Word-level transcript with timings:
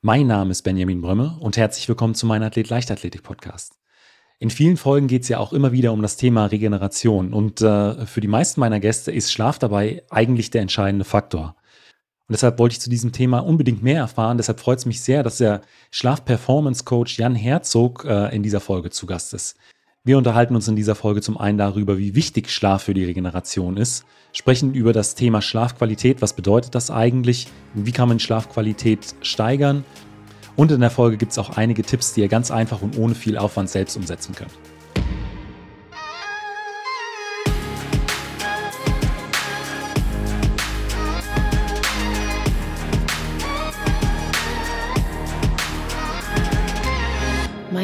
Mein 0.00 0.28
Name 0.28 0.52
ist 0.52 0.62
Benjamin 0.62 1.00
Brömme 1.00 1.36
und 1.40 1.56
herzlich 1.56 1.88
willkommen 1.88 2.14
zu 2.14 2.24
meinem 2.24 2.44
Athlet 2.44 2.68
Leichtathletik 2.68 3.24
Podcast. 3.24 3.80
In 4.38 4.48
vielen 4.48 4.76
Folgen 4.76 5.08
geht 5.08 5.22
es 5.22 5.28
ja 5.28 5.40
auch 5.40 5.52
immer 5.52 5.72
wieder 5.72 5.92
um 5.92 6.02
das 6.02 6.16
Thema 6.16 6.46
Regeneration 6.46 7.32
und 7.32 7.60
äh, 7.62 8.06
für 8.06 8.20
die 8.20 8.28
meisten 8.28 8.60
meiner 8.60 8.78
Gäste 8.78 9.10
ist 9.10 9.32
Schlaf 9.32 9.58
dabei 9.58 10.04
eigentlich 10.08 10.50
der 10.50 10.62
entscheidende 10.62 11.04
Faktor. 11.04 11.56
Und 12.28 12.32
deshalb 12.32 12.60
wollte 12.60 12.74
ich 12.74 12.80
zu 12.80 12.90
diesem 12.90 13.10
Thema 13.10 13.40
unbedingt 13.40 13.82
mehr 13.82 13.98
erfahren. 13.98 14.36
Deshalb 14.36 14.60
freut 14.60 14.78
es 14.78 14.86
mich 14.86 15.02
sehr, 15.02 15.24
dass 15.24 15.38
der 15.38 15.62
Schlaf-Performance-Coach 15.90 17.18
Jan 17.18 17.34
Herzog 17.34 18.04
äh, 18.04 18.32
in 18.32 18.44
dieser 18.44 18.60
Folge 18.60 18.90
zu 18.90 19.04
Gast 19.04 19.34
ist. 19.34 19.56
Wir 20.08 20.16
unterhalten 20.16 20.54
uns 20.54 20.66
in 20.66 20.74
dieser 20.74 20.94
Folge 20.94 21.20
zum 21.20 21.36
einen 21.36 21.58
darüber, 21.58 21.98
wie 21.98 22.14
wichtig 22.14 22.50
Schlaf 22.50 22.84
für 22.84 22.94
die 22.94 23.04
Regeneration 23.04 23.76
ist, 23.76 24.06
sprechen 24.32 24.72
über 24.72 24.94
das 24.94 25.14
Thema 25.14 25.42
Schlafqualität, 25.42 26.22
was 26.22 26.32
bedeutet 26.32 26.74
das 26.74 26.90
eigentlich, 26.90 27.48
wie 27.74 27.92
kann 27.92 28.08
man 28.08 28.18
Schlafqualität 28.18 29.16
steigern 29.20 29.84
und 30.56 30.72
in 30.72 30.80
der 30.80 30.88
Folge 30.88 31.18
gibt 31.18 31.32
es 31.32 31.38
auch 31.38 31.58
einige 31.58 31.82
Tipps, 31.82 32.14
die 32.14 32.22
ihr 32.22 32.28
ganz 32.28 32.50
einfach 32.50 32.80
und 32.80 32.96
ohne 32.96 33.14
viel 33.14 33.36
Aufwand 33.36 33.68
selbst 33.68 33.98
umsetzen 33.98 34.34
könnt. 34.34 34.50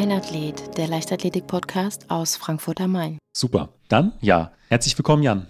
Mein 0.05 0.19
Athlet, 0.19 0.77
der 0.77 0.87
Leichtathletik-Podcast 0.87 2.11
aus 2.11 2.35
Frankfurt 2.35 2.79
am 2.79 2.91
Main. 2.91 3.17
Super. 3.35 3.73
Dann, 3.87 4.13
ja, 4.21 4.51
herzlich 4.69 4.95
willkommen, 4.95 5.23
Jan. 5.23 5.47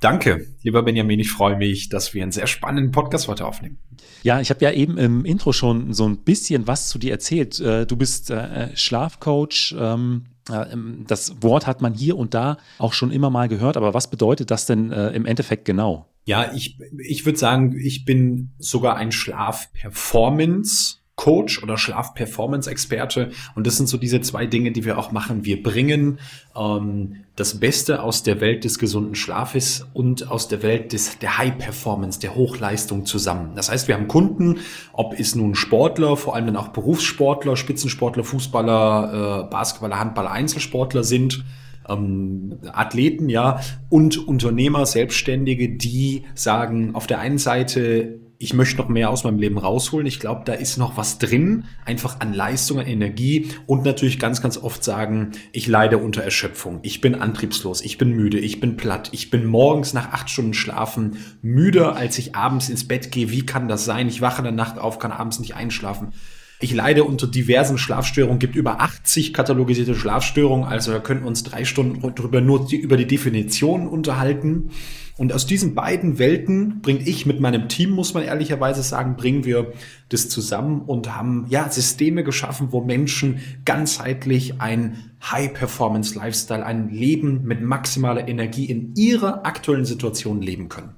Danke, 0.00 0.46
lieber 0.62 0.82
Benjamin. 0.82 1.18
Ich 1.20 1.30
freue 1.30 1.56
mich, 1.56 1.88
dass 1.88 2.12
wir 2.12 2.22
einen 2.22 2.30
sehr 2.30 2.46
spannenden 2.46 2.92
Podcast 2.92 3.28
heute 3.28 3.46
aufnehmen. 3.46 3.78
Ja, 4.22 4.42
ich 4.42 4.50
habe 4.50 4.62
ja 4.62 4.72
eben 4.72 4.98
im 4.98 5.24
Intro 5.24 5.54
schon 5.54 5.94
so 5.94 6.06
ein 6.06 6.18
bisschen 6.18 6.66
was 6.66 6.90
zu 6.90 6.98
dir 6.98 7.12
erzählt. 7.12 7.60
Äh, 7.60 7.86
du 7.86 7.96
bist 7.96 8.30
äh, 8.30 8.76
Schlafcoach. 8.76 9.74
Ähm, 9.78 10.26
äh, 10.50 10.66
das 11.06 11.42
Wort 11.42 11.66
hat 11.66 11.80
man 11.80 11.94
hier 11.94 12.18
und 12.18 12.34
da 12.34 12.58
auch 12.76 12.92
schon 12.92 13.10
immer 13.10 13.30
mal 13.30 13.48
gehört. 13.48 13.78
Aber 13.78 13.94
was 13.94 14.10
bedeutet 14.10 14.50
das 14.50 14.66
denn 14.66 14.92
im 14.92 15.24
Endeffekt 15.24 15.64
genau? 15.64 16.04
Ja, 16.26 16.52
ich, 16.52 16.78
ich 16.98 17.24
würde 17.24 17.38
sagen, 17.38 17.74
ich 17.74 18.04
bin 18.04 18.52
sogar 18.58 18.96
ein 18.96 19.12
Schlaf-Performance- 19.12 20.97
Coach 21.18 21.62
oder 21.62 21.76
Schlaf-Performance-Experte. 21.76 23.30
Und 23.56 23.66
das 23.66 23.76
sind 23.76 23.88
so 23.88 23.98
diese 23.98 24.20
zwei 24.20 24.46
Dinge, 24.46 24.70
die 24.70 24.84
wir 24.84 24.96
auch 24.98 25.10
machen. 25.10 25.44
Wir 25.44 25.62
bringen 25.62 26.20
ähm, 26.56 27.16
das 27.34 27.58
Beste 27.58 28.02
aus 28.02 28.22
der 28.22 28.40
Welt 28.40 28.64
des 28.64 28.78
gesunden 28.78 29.16
Schlafes 29.16 29.86
und 29.92 30.30
aus 30.30 30.46
der 30.46 30.62
Welt 30.62 30.92
des, 30.92 31.18
der 31.18 31.36
High-Performance, 31.36 32.20
der 32.20 32.36
Hochleistung 32.36 33.04
zusammen. 33.04 33.52
Das 33.56 33.68
heißt, 33.68 33.88
wir 33.88 33.96
haben 33.96 34.06
Kunden, 34.06 34.60
ob 34.92 35.18
es 35.18 35.34
nun 35.34 35.56
Sportler, 35.56 36.16
vor 36.16 36.36
allem 36.36 36.46
dann 36.46 36.56
auch 36.56 36.68
Berufssportler, 36.68 37.56
Spitzensportler, 37.56 38.22
Fußballer, 38.22 39.44
äh, 39.46 39.50
Basketballer, 39.50 39.98
Handballer, 39.98 40.30
Einzelsportler 40.30 41.02
sind, 41.02 41.44
ähm, 41.88 42.58
Athleten, 42.72 43.28
ja, 43.28 43.60
und 43.88 44.28
Unternehmer, 44.28 44.86
Selbstständige, 44.86 45.70
die 45.70 46.26
sagen, 46.36 46.94
auf 46.94 47.08
der 47.08 47.18
einen 47.18 47.38
Seite, 47.38 48.20
ich 48.40 48.54
möchte 48.54 48.76
noch 48.76 48.88
mehr 48.88 49.10
aus 49.10 49.24
meinem 49.24 49.38
Leben 49.38 49.58
rausholen. 49.58 50.06
Ich 50.06 50.20
glaube, 50.20 50.42
da 50.44 50.52
ist 50.52 50.76
noch 50.76 50.96
was 50.96 51.18
drin, 51.18 51.64
einfach 51.84 52.20
an 52.20 52.32
Leistung, 52.32 52.78
an 52.78 52.86
Energie 52.86 53.48
und 53.66 53.84
natürlich 53.84 54.20
ganz, 54.20 54.40
ganz 54.40 54.56
oft 54.56 54.84
sagen, 54.84 55.32
ich 55.50 55.66
leide 55.66 55.98
unter 55.98 56.22
Erschöpfung, 56.22 56.78
ich 56.82 57.00
bin 57.00 57.16
antriebslos, 57.16 57.80
ich 57.80 57.98
bin 57.98 58.12
müde, 58.12 58.38
ich 58.38 58.60
bin 58.60 58.76
platt, 58.76 59.08
ich 59.12 59.30
bin 59.30 59.44
morgens 59.44 59.92
nach 59.92 60.12
acht 60.12 60.30
Stunden 60.30 60.54
Schlafen 60.54 61.18
müder, 61.42 61.96
als 61.96 62.16
ich 62.18 62.36
abends 62.36 62.68
ins 62.68 62.86
Bett 62.86 63.10
gehe. 63.10 63.30
Wie 63.30 63.44
kann 63.44 63.66
das 63.66 63.84
sein? 63.84 64.08
Ich 64.08 64.20
wache 64.20 64.38
in 64.38 64.44
der 64.44 64.52
Nacht 64.52 64.78
auf, 64.78 65.00
kann 65.00 65.10
abends 65.10 65.40
nicht 65.40 65.56
einschlafen. 65.56 66.12
Ich 66.60 66.74
leide 66.74 67.04
unter 67.04 67.28
diversen 67.28 67.78
Schlafstörungen, 67.78 68.40
gibt 68.40 68.56
über 68.56 68.80
80 68.80 69.32
katalogisierte 69.32 69.94
Schlafstörungen, 69.94 70.66
also 70.66 70.90
da 70.90 70.98
könnten 70.98 71.22
wir 71.22 71.28
uns 71.28 71.44
drei 71.44 71.64
Stunden 71.64 72.14
drüber 72.16 72.40
nur 72.40 72.66
die, 72.66 72.76
über 72.76 72.96
die 72.96 73.06
Definition 73.06 73.86
unterhalten. 73.86 74.70
Und 75.16 75.32
aus 75.32 75.46
diesen 75.46 75.76
beiden 75.76 76.18
Welten 76.18 76.80
bringe 76.80 77.00
ich 77.00 77.26
mit 77.26 77.40
meinem 77.40 77.68
Team, 77.68 77.90
muss 77.90 78.12
man 78.14 78.24
ehrlicherweise 78.24 78.82
sagen, 78.82 79.16
bringen 79.16 79.44
wir 79.44 79.72
das 80.08 80.28
zusammen 80.28 80.82
und 80.82 81.14
haben 81.16 81.46
ja 81.48 81.68
Systeme 81.70 82.24
geschaffen, 82.24 82.68
wo 82.72 82.80
Menschen 82.80 83.40
ganzheitlich 83.64 84.60
ein 84.60 85.12
High-Performance-Lifestyle, 85.22 86.66
ein 86.66 86.90
Leben 86.90 87.44
mit 87.44 87.62
maximaler 87.62 88.26
Energie 88.26 88.66
in 88.66 88.94
ihrer 88.96 89.46
aktuellen 89.46 89.84
Situation 89.84 90.42
leben 90.42 90.68
können. 90.68 90.97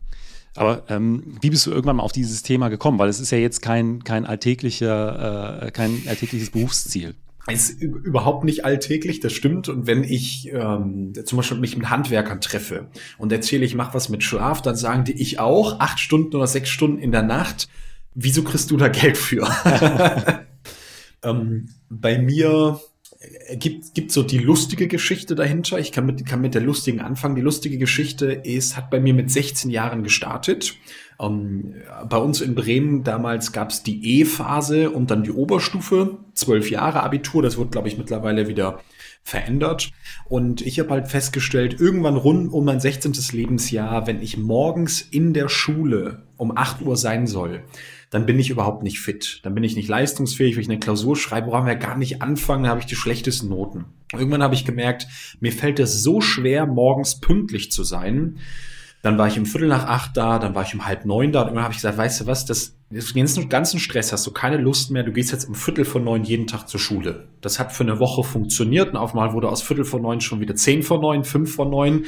Aber 0.56 0.84
ähm, 0.88 1.36
wie 1.40 1.50
bist 1.50 1.66
du 1.66 1.70
irgendwann 1.70 1.96
mal 1.96 2.02
auf 2.02 2.12
dieses 2.12 2.42
Thema 2.42 2.68
gekommen? 2.68 2.98
Weil 2.98 3.08
es 3.08 3.20
ist 3.20 3.30
ja 3.30 3.38
jetzt 3.38 3.62
kein, 3.62 4.02
kein, 4.04 4.26
alltäglicher, 4.26 5.62
äh, 5.62 5.70
kein 5.70 6.02
alltägliches 6.06 6.50
Berufsziel. 6.50 7.14
Ist 7.48 7.80
überhaupt 7.80 8.44
nicht 8.44 8.64
alltäglich, 8.64 9.20
das 9.20 9.32
stimmt. 9.32 9.68
Und 9.68 9.86
wenn 9.86 10.04
ich 10.04 10.50
ähm, 10.52 11.14
zum 11.24 11.36
Beispiel 11.36 11.58
mich 11.58 11.76
mit 11.76 11.88
Handwerkern 11.88 12.40
treffe 12.40 12.88
und 13.18 13.32
erzähle, 13.32 13.64
ich 13.64 13.74
mache 13.74 13.94
was 13.94 14.08
mit 14.08 14.22
Schlaf, 14.22 14.60
dann 14.62 14.76
sagen 14.76 15.04
die, 15.04 15.20
ich 15.20 15.38
auch, 15.38 15.80
acht 15.80 15.98
Stunden 15.98 16.36
oder 16.36 16.46
sechs 16.46 16.68
Stunden 16.68 16.98
in 16.98 17.12
der 17.12 17.22
Nacht. 17.22 17.68
Wieso 18.14 18.42
kriegst 18.42 18.70
du 18.70 18.76
da 18.76 18.88
Geld 18.88 19.16
für? 19.16 19.48
ähm, 21.22 21.68
bei 21.88 22.18
mir 22.18 22.80
gibt, 23.52 23.94
gibt 23.94 24.12
so 24.12 24.22
die 24.22 24.38
lustige 24.38 24.88
Geschichte 24.88 25.34
dahinter. 25.34 25.78
Ich 25.78 25.92
kann 25.92 26.06
mit, 26.06 26.24
kann 26.24 26.40
mit 26.40 26.54
der 26.54 26.62
lustigen 26.62 27.00
anfangen. 27.00 27.36
Die 27.36 27.42
lustige 27.42 27.76
Geschichte 27.76 28.26
ist, 28.32 28.76
hat 28.76 28.90
bei 28.90 28.98
mir 28.98 29.12
mit 29.12 29.30
16 29.30 29.70
Jahren 29.70 30.02
gestartet. 30.02 30.76
Ähm, 31.20 31.74
bei 32.08 32.16
uns 32.16 32.40
in 32.40 32.54
Bremen 32.54 33.04
damals 33.04 33.52
gab 33.52 33.70
es 33.70 33.82
die 33.82 34.20
E-Phase 34.20 34.90
und 34.90 35.10
dann 35.10 35.22
die 35.22 35.32
Oberstufe, 35.32 36.18
zwölf 36.32 36.70
Jahre 36.70 37.02
Abitur. 37.02 37.42
Das 37.42 37.58
wird, 37.58 37.72
glaube 37.72 37.88
ich, 37.88 37.98
mittlerweile 37.98 38.48
wieder 38.48 38.80
verändert. 39.22 39.90
Und 40.28 40.60
ich 40.62 40.78
habe 40.78 40.90
halt 40.90 41.08
festgestellt, 41.08 41.80
irgendwann 41.80 42.16
rund 42.16 42.52
um 42.52 42.64
mein 42.64 42.80
16. 42.80 43.12
Lebensjahr, 43.32 44.06
wenn 44.06 44.22
ich 44.22 44.36
morgens 44.36 45.00
in 45.00 45.32
der 45.32 45.48
Schule 45.48 46.26
um 46.36 46.56
8 46.56 46.82
Uhr 46.82 46.96
sein 46.96 47.26
soll, 47.26 47.62
dann 48.10 48.26
bin 48.26 48.38
ich 48.38 48.50
überhaupt 48.50 48.82
nicht 48.82 49.00
fit. 49.00 49.40
Dann 49.44 49.54
bin 49.54 49.62
ich 49.62 49.76
nicht 49.76 49.88
leistungsfähig, 49.88 50.56
wenn 50.56 50.62
ich 50.62 50.68
eine 50.68 50.80
Klausur 50.80 51.16
schreibe, 51.16 51.50
brauchen 51.50 51.66
wir 51.66 51.76
gar 51.76 51.96
nicht 51.96 52.22
anfangen, 52.22 52.66
habe 52.66 52.80
ich 52.80 52.86
die 52.86 52.96
schlechtesten 52.96 53.48
Noten. 53.48 53.84
Irgendwann 54.12 54.42
habe 54.42 54.54
ich 54.54 54.64
gemerkt, 54.64 55.06
mir 55.38 55.52
fällt 55.52 55.78
es 55.78 56.02
so 56.02 56.20
schwer, 56.20 56.66
morgens 56.66 57.20
pünktlich 57.20 57.70
zu 57.70 57.84
sein. 57.84 58.38
Dann 59.02 59.16
war 59.16 59.28
ich 59.28 59.38
um 59.38 59.46
Viertel 59.46 59.68
nach 59.68 59.86
acht 59.86 60.16
da, 60.16 60.38
dann 60.38 60.54
war 60.54 60.64
ich 60.64 60.74
um 60.74 60.86
halb 60.86 61.04
neun 61.04 61.32
da 61.32 61.40
und 61.40 61.48
irgendwann 61.48 61.64
habe 61.64 61.72
ich 61.72 61.78
gesagt, 61.78 61.96
weißt 61.96 62.22
du 62.22 62.26
was, 62.26 62.44
das, 62.44 62.76
den 62.90 63.48
ganzen 63.48 63.78
Stress 63.78 64.12
hast 64.12 64.26
du 64.26 64.32
keine 64.32 64.56
Lust 64.56 64.90
mehr, 64.90 65.04
du 65.04 65.12
gehst 65.12 65.30
jetzt 65.30 65.48
um 65.48 65.54
Viertel 65.54 65.84
vor 65.84 66.00
neun 66.00 66.24
jeden 66.24 66.48
Tag 66.48 66.68
zur 66.68 66.80
Schule. 66.80 67.28
Das 67.40 67.60
hat 67.60 67.72
für 67.72 67.84
eine 67.84 68.00
Woche 68.00 68.24
funktioniert 68.24 68.90
und 68.90 68.96
auf 68.96 69.10
einmal 69.10 69.32
wurde 69.32 69.48
aus 69.48 69.62
Viertel 69.62 69.84
vor 69.84 70.00
neun 70.00 70.20
schon 70.20 70.40
wieder 70.40 70.56
zehn 70.56 70.82
vor 70.82 71.00
neun, 71.00 71.22
fünf 71.22 71.54
vor 71.54 71.66
neun 71.66 72.06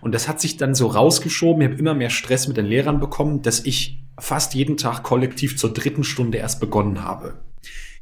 und 0.00 0.12
das 0.12 0.28
hat 0.28 0.40
sich 0.40 0.56
dann 0.56 0.74
so 0.74 0.88
rausgeschoben. 0.88 1.62
Ich 1.62 1.68
habe 1.68 1.78
immer 1.78 1.94
mehr 1.94 2.10
Stress 2.10 2.48
mit 2.48 2.56
den 2.56 2.66
Lehrern 2.66 2.98
bekommen, 2.98 3.42
dass 3.42 3.64
ich 3.64 4.02
fast 4.18 4.54
jeden 4.54 4.76
Tag 4.76 5.04
kollektiv 5.04 5.56
zur 5.56 5.72
dritten 5.72 6.02
Stunde 6.02 6.38
erst 6.38 6.58
begonnen 6.58 7.04
habe. 7.04 7.40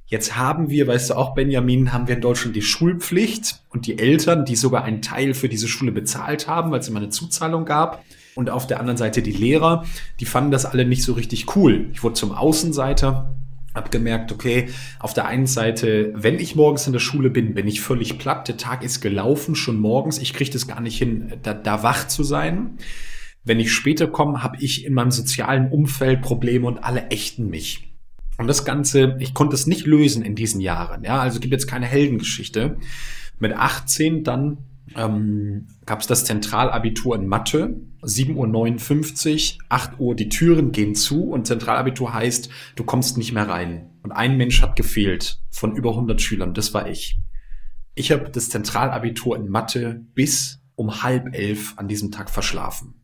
Jetzt 0.06 0.36
haben 0.36 0.70
wir, 0.70 0.86
weißt 0.86 1.10
du 1.10 1.14
auch, 1.14 1.34
Benjamin, 1.34 1.92
haben 1.92 2.08
wir 2.08 2.14
in 2.14 2.20
Deutschland 2.20 2.56
die 2.56 2.62
Schulpflicht 2.62 3.62
und 3.70 3.86
die 3.86 3.98
Eltern, 3.98 4.44
die 4.44 4.56
sogar 4.56 4.84
einen 4.84 5.02
Teil 5.02 5.34
für 5.34 5.48
diese 5.48 5.68
Schule 5.68 5.92
bezahlt 5.92 6.48
haben, 6.48 6.70
weil 6.70 6.80
es 6.80 6.88
immer 6.88 7.00
eine 7.00 7.08
Zuzahlung 7.10 7.64
gab. 7.64 8.04
Und 8.34 8.50
auf 8.50 8.66
der 8.66 8.80
anderen 8.80 8.96
Seite 8.96 9.22
die 9.22 9.32
Lehrer, 9.32 9.84
die 10.20 10.24
fanden 10.24 10.50
das 10.50 10.64
alle 10.64 10.84
nicht 10.84 11.02
so 11.02 11.12
richtig 11.12 11.54
cool. 11.56 11.90
Ich 11.92 12.02
wurde 12.02 12.14
zum 12.14 12.32
Außenseiter, 12.32 13.34
hab 13.74 13.90
gemerkt, 13.90 14.32
okay, 14.32 14.68
auf 15.00 15.14
der 15.14 15.26
einen 15.26 15.46
Seite, 15.46 16.12
wenn 16.14 16.38
ich 16.38 16.54
morgens 16.54 16.86
in 16.86 16.92
der 16.92 17.00
Schule 17.00 17.30
bin, 17.30 17.54
bin 17.54 17.66
ich 17.66 17.80
völlig 17.80 18.18
platt. 18.18 18.48
Der 18.48 18.56
Tag 18.56 18.82
ist 18.82 19.00
gelaufen, 19.00 19.54
schon 19.54 19.78
morgens. 19.78 20.18
Ich 20.18 20.34
kriege 20.34 20.50
das 20.50 20.66
gar 20.66 20.80
nicht 20.80 20.98
hin, 20.98 21.34
da, 21.42 21.54
da 21.54 21.82
wach 21.82 22.08
zu 22.08 22.22
sein. 22.22 22.78
Wenn 23.44 23.60
ich 23.60 23.72
später 23.72 24.06
komme, 24.06 24.42
habe 24.42 24.58
ich 24.60 24.84
in 24.84 24.94
meinem 24.94 25.10
sozialen 25.10 25.70
Umfeld 25.70 26.22
Probleme 26.22 26.66
und 26.66 26.84
alle 26.84 27.08
ächten 27.08 27.48
mich. 27.48 27.92
Und 28.38 28.46
das 28.46 28.64
Ganze, 28.64 29.16
ich 29.20 29.34
konnte 29.34 29.54
es 29.54 29.66
nicht 29.66 29.86
lösen 29.86 30.22
in 30.22 30.34
diesen 30.34 30.60
Jahren. 30.60 31.04
Ja, 31.04 31.20
also 31.20 31.40
gibt 31.40 31.52
jetzt 31.52 31.66
keine 31.66 31.86
Heldengeschichte. 31.86 32.76
Mit 33.38 33.52
18 33.52 34.24
dann 34.24 34.58
ähm, 34.96 35.68
gab 35.86 36.00
es 36.00 36.06
das 36.06 36.24
Zentralabitur 36.24 37.16
in 37.16 37.26
Mathe. 37.26 37.80
7.59 38.02 39.58
Uhr, 39.58 39.64
8 39.68 40.00
Uhr, 40.00 40.16
die 40.16 40.28
Türen 40.28 40.72
gehen 40.72 40.94
zu 40.94 41.30
und 41.30 41.46
Zentralabitur 41.46 42.12
heißt, 42.12 42.50
du 42.74 42.84
kommst 42.84 43.16
nicht 43.16 43.32
mehr 43.32 43.48
rein. 43.48 43.90
Und 44.02 44.12
ein 44.12 44.36
Mensch 44.36 44.60
hat 44.60 44.74
gefehlt 44.74 45.40
von 45.50 45.76
über 45.76 45.90
100 45.90 46.20
Schülern, 46.20 46.54
das 46.54 46.74
war 46.74 46.88
ich. 46.88 47.20
Ich 47.94 48.10
habe 48.10 48.30
das 48.30 48.48
Zentralabitur 48.48 49.36
in 49.36 49.48
Mathe 49.48 50.04
bis 50.14 50.62
um 50.74 51.02
halb 51.02 51.34
elf 51.34 51.74
an 51.76 51.86
diesem 51.86 52.10
Tag 52.10 52.30
verschlafen. 52.30 52.94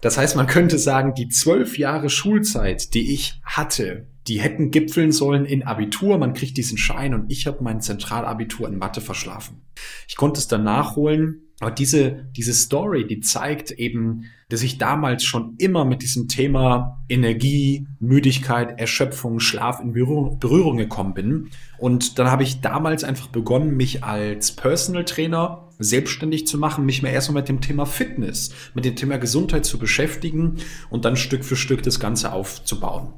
Das 0.00 0.18
heißt, 0.18 0.36
man 0.36 0.46
könnte 0.46 0.78
sagen, 0.78 1.14
die 1.14 1.28
zwölf 1.28 1.78
Jahre 1.78 2.10
Schulzeit, 2.10 2.92
die 2.92 3.12
ich 3.12 3.40
hatte, 3.42 4.08
die 4.28 4.40
hätten 4.40 4.70
gipfeln 4.70 5.12
sollen 5.12 5.44
in 5.44 5.62
Abitur. 5.62 6.18
Man 6.18 6.34
kriegt 6.34 6.56
diesen 6.56 6.78
Schein 6.78 7.14
und 7.14 7.30
ich 7.30 7.46
habe 7.46 7.62
mein 7.62 7.80
Zentralabitur 7.80 8.68
in 8.68 8.78
Mathe 8.78 9.00
verschlafen. 9.00 9.62
Ich 10.08 10.16
konnte 10.16 10.38
es 10.38 10.48
dann 10.48 10.64
nachholen 10.64 11.42
Aber 11.60 11.70
diese, 11.70 12.26
diese 12.36 12.52
Story, 12.52 13.06
die 13.06 13.20
zeigt 13.20 13.70
eben, 13.70 14.24
dass 14.48 14.62
ich 14.62 14.76
damals 14.78 15.24
schon 15.24 15.54
immer 15.58 15.84
mit 15.84 16.02
diesem 16.02 16.28
Thema 16.28 17.02
Energie, 17.08 17.86
Müdigkeit, 17.98 18.78
Erschöpfung, 18.78 19.40
Schlaf 19.40 19.80
in 19.80 19.92
Berührung, 19.92 20.38
Berührung 20.38 20.76
gekommen 20.76 21.14
bin. 21.14 21.48
Und 21.78 22.18
dann 22.18 22.30
habe 22.30 22.42
ich 22.42 22.60
damals 22.60 23.04
einfach 23.04 23.28
begonnen, 23.28 23.76
mich 23.76 24.04
als 24.04 24.52
Personal 24.52 25.04
Trainer 25.04 25.68
selbstständig 25.78 26.46
zu 26.46 26.58
machen, 26.58 26.84
mich 26.84 27.02
mehr 27.02 27.12
erstmal 27.12 27.42
mit 27.42 27.48
dem 27.48 27.60
Thema 27.60 27.86
Fitness, 27.86 28.50
mit 28.74 28.84
dem 28.84 28.96
Thema 28.96 29.18
Gesundheit 29.18 29.64
zu 29.64 29.78
beschäftigen 29.78 30.56
und 30.90 31.04
dann 31.04 31.16
Stück 31.16 31.44
für 31.44 31.56
Stück 31.56 31.82
das 31.82 32.00
Ganze 32.00 32.32
aufzubauen. 32.32 33.12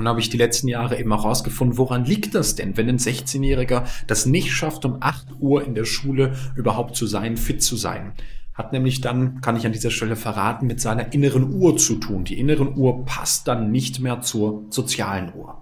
Und 0.00 0.08
habe 0.08 0.20
ich 0.20 0.30
die 0.30 0.38
letzten 0.38 0.66
Jahre 0.66 0.98
eben 0.98 1.12
auch 1.12 1.26
rausgefunden, 1.26 1.76
woran 1.76 2.06
liegt 2.06 2.34
das 2.34 2.54
denn, 2.54 2.78
wenn 2.78 2.88
ein 2.88 2.96
16-Jähriger 2.96 3.84
das 4.06 4.24
nicht 4.24 4.50
schafft, 4.50 4.86
um 4.86 4.96
8 4.98 5.26
Uhr 5.40 5.62
in 5.62 5.74
der 5.74 5.84
Schule 5.84 6.36
überhaupt 6.56 6.96
zu 6.96 7.06
sein, 7.06 7.36
fit 7.36 7.62
zu 7.62 7.76
sein. 7.76 8.14
Hat 8.54 8.72
nämlich 8.72 9.02
dann, 9.02 9.42
kann 9.42 9.56
ich 9.56 9.66
an 9.66 9.72
dieser 9.72 9.90
Stelle 9.90 10.16
verraten, 10.16 10.66
mit 10.66 10.80
seiner 10.80 11.12
inneren 11.12 11.52
Uhr 11.52 11.76
zu 11.76 11.96
tun. 11.96 12.24
Die 12.24 12.38
inneren 12.38 12.78
Uhr 12.78 13.04
passt 13.04 13.46
dann 13.46 13.70
nicht 13.70 14.00
mehr 14.00 14.22
zur 14.22 14.64
sozialen 14.70 15.34
Uhr. 15.34 15.60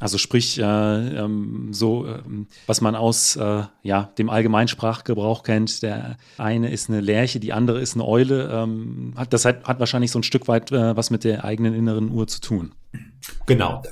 Also 0.00 0.18
sprich, 0.18 0.58
äh, 0.58 0.62
ähm, 0.62 1.68
so, 1.72 2.04
äh, 2.06 2.20
was 2.66 2.82
man 2.82 2.94
aus 2.94 3.36
äh, 3.36 3.62
ja, 3.82 4.02
dem 4.18 4.28
Allgemeinsprachgebrauch 4.28 5.44
kennt, 5.44 5.82
der 5.82 6.18
eine 6.36 6.70
ist 6.70 6.90
eine 6.90 7.00
Lerche, 7.00 7.40
die 7.40 7.54
andere 7.54 7.80
ist 7.80 7.94
eine 7.94 8.06
Eule. 8.06 8.50
Ähm, 8.52 9.14
hat, 9.16 9.32
das 9.32 9.46
hat, 9.46 9.64
hat 9.64 9.80
wahrscheinlich 9.80 10.10
so 10.10 10.18
ein 10.18 10.24
Stück 10.24 10.46
weit 10.46 10.72
äh, 10.72 10.94
was 10.94 11.08
mit 11.08 11.24
der 11.24 11.46
eigenen 11.46 11.72
inneren 11.72 12.10
Uhr 12.10 12.26
zu 12.26 12.42
tun. 12.42 12.72
Genau. 13.46 13.82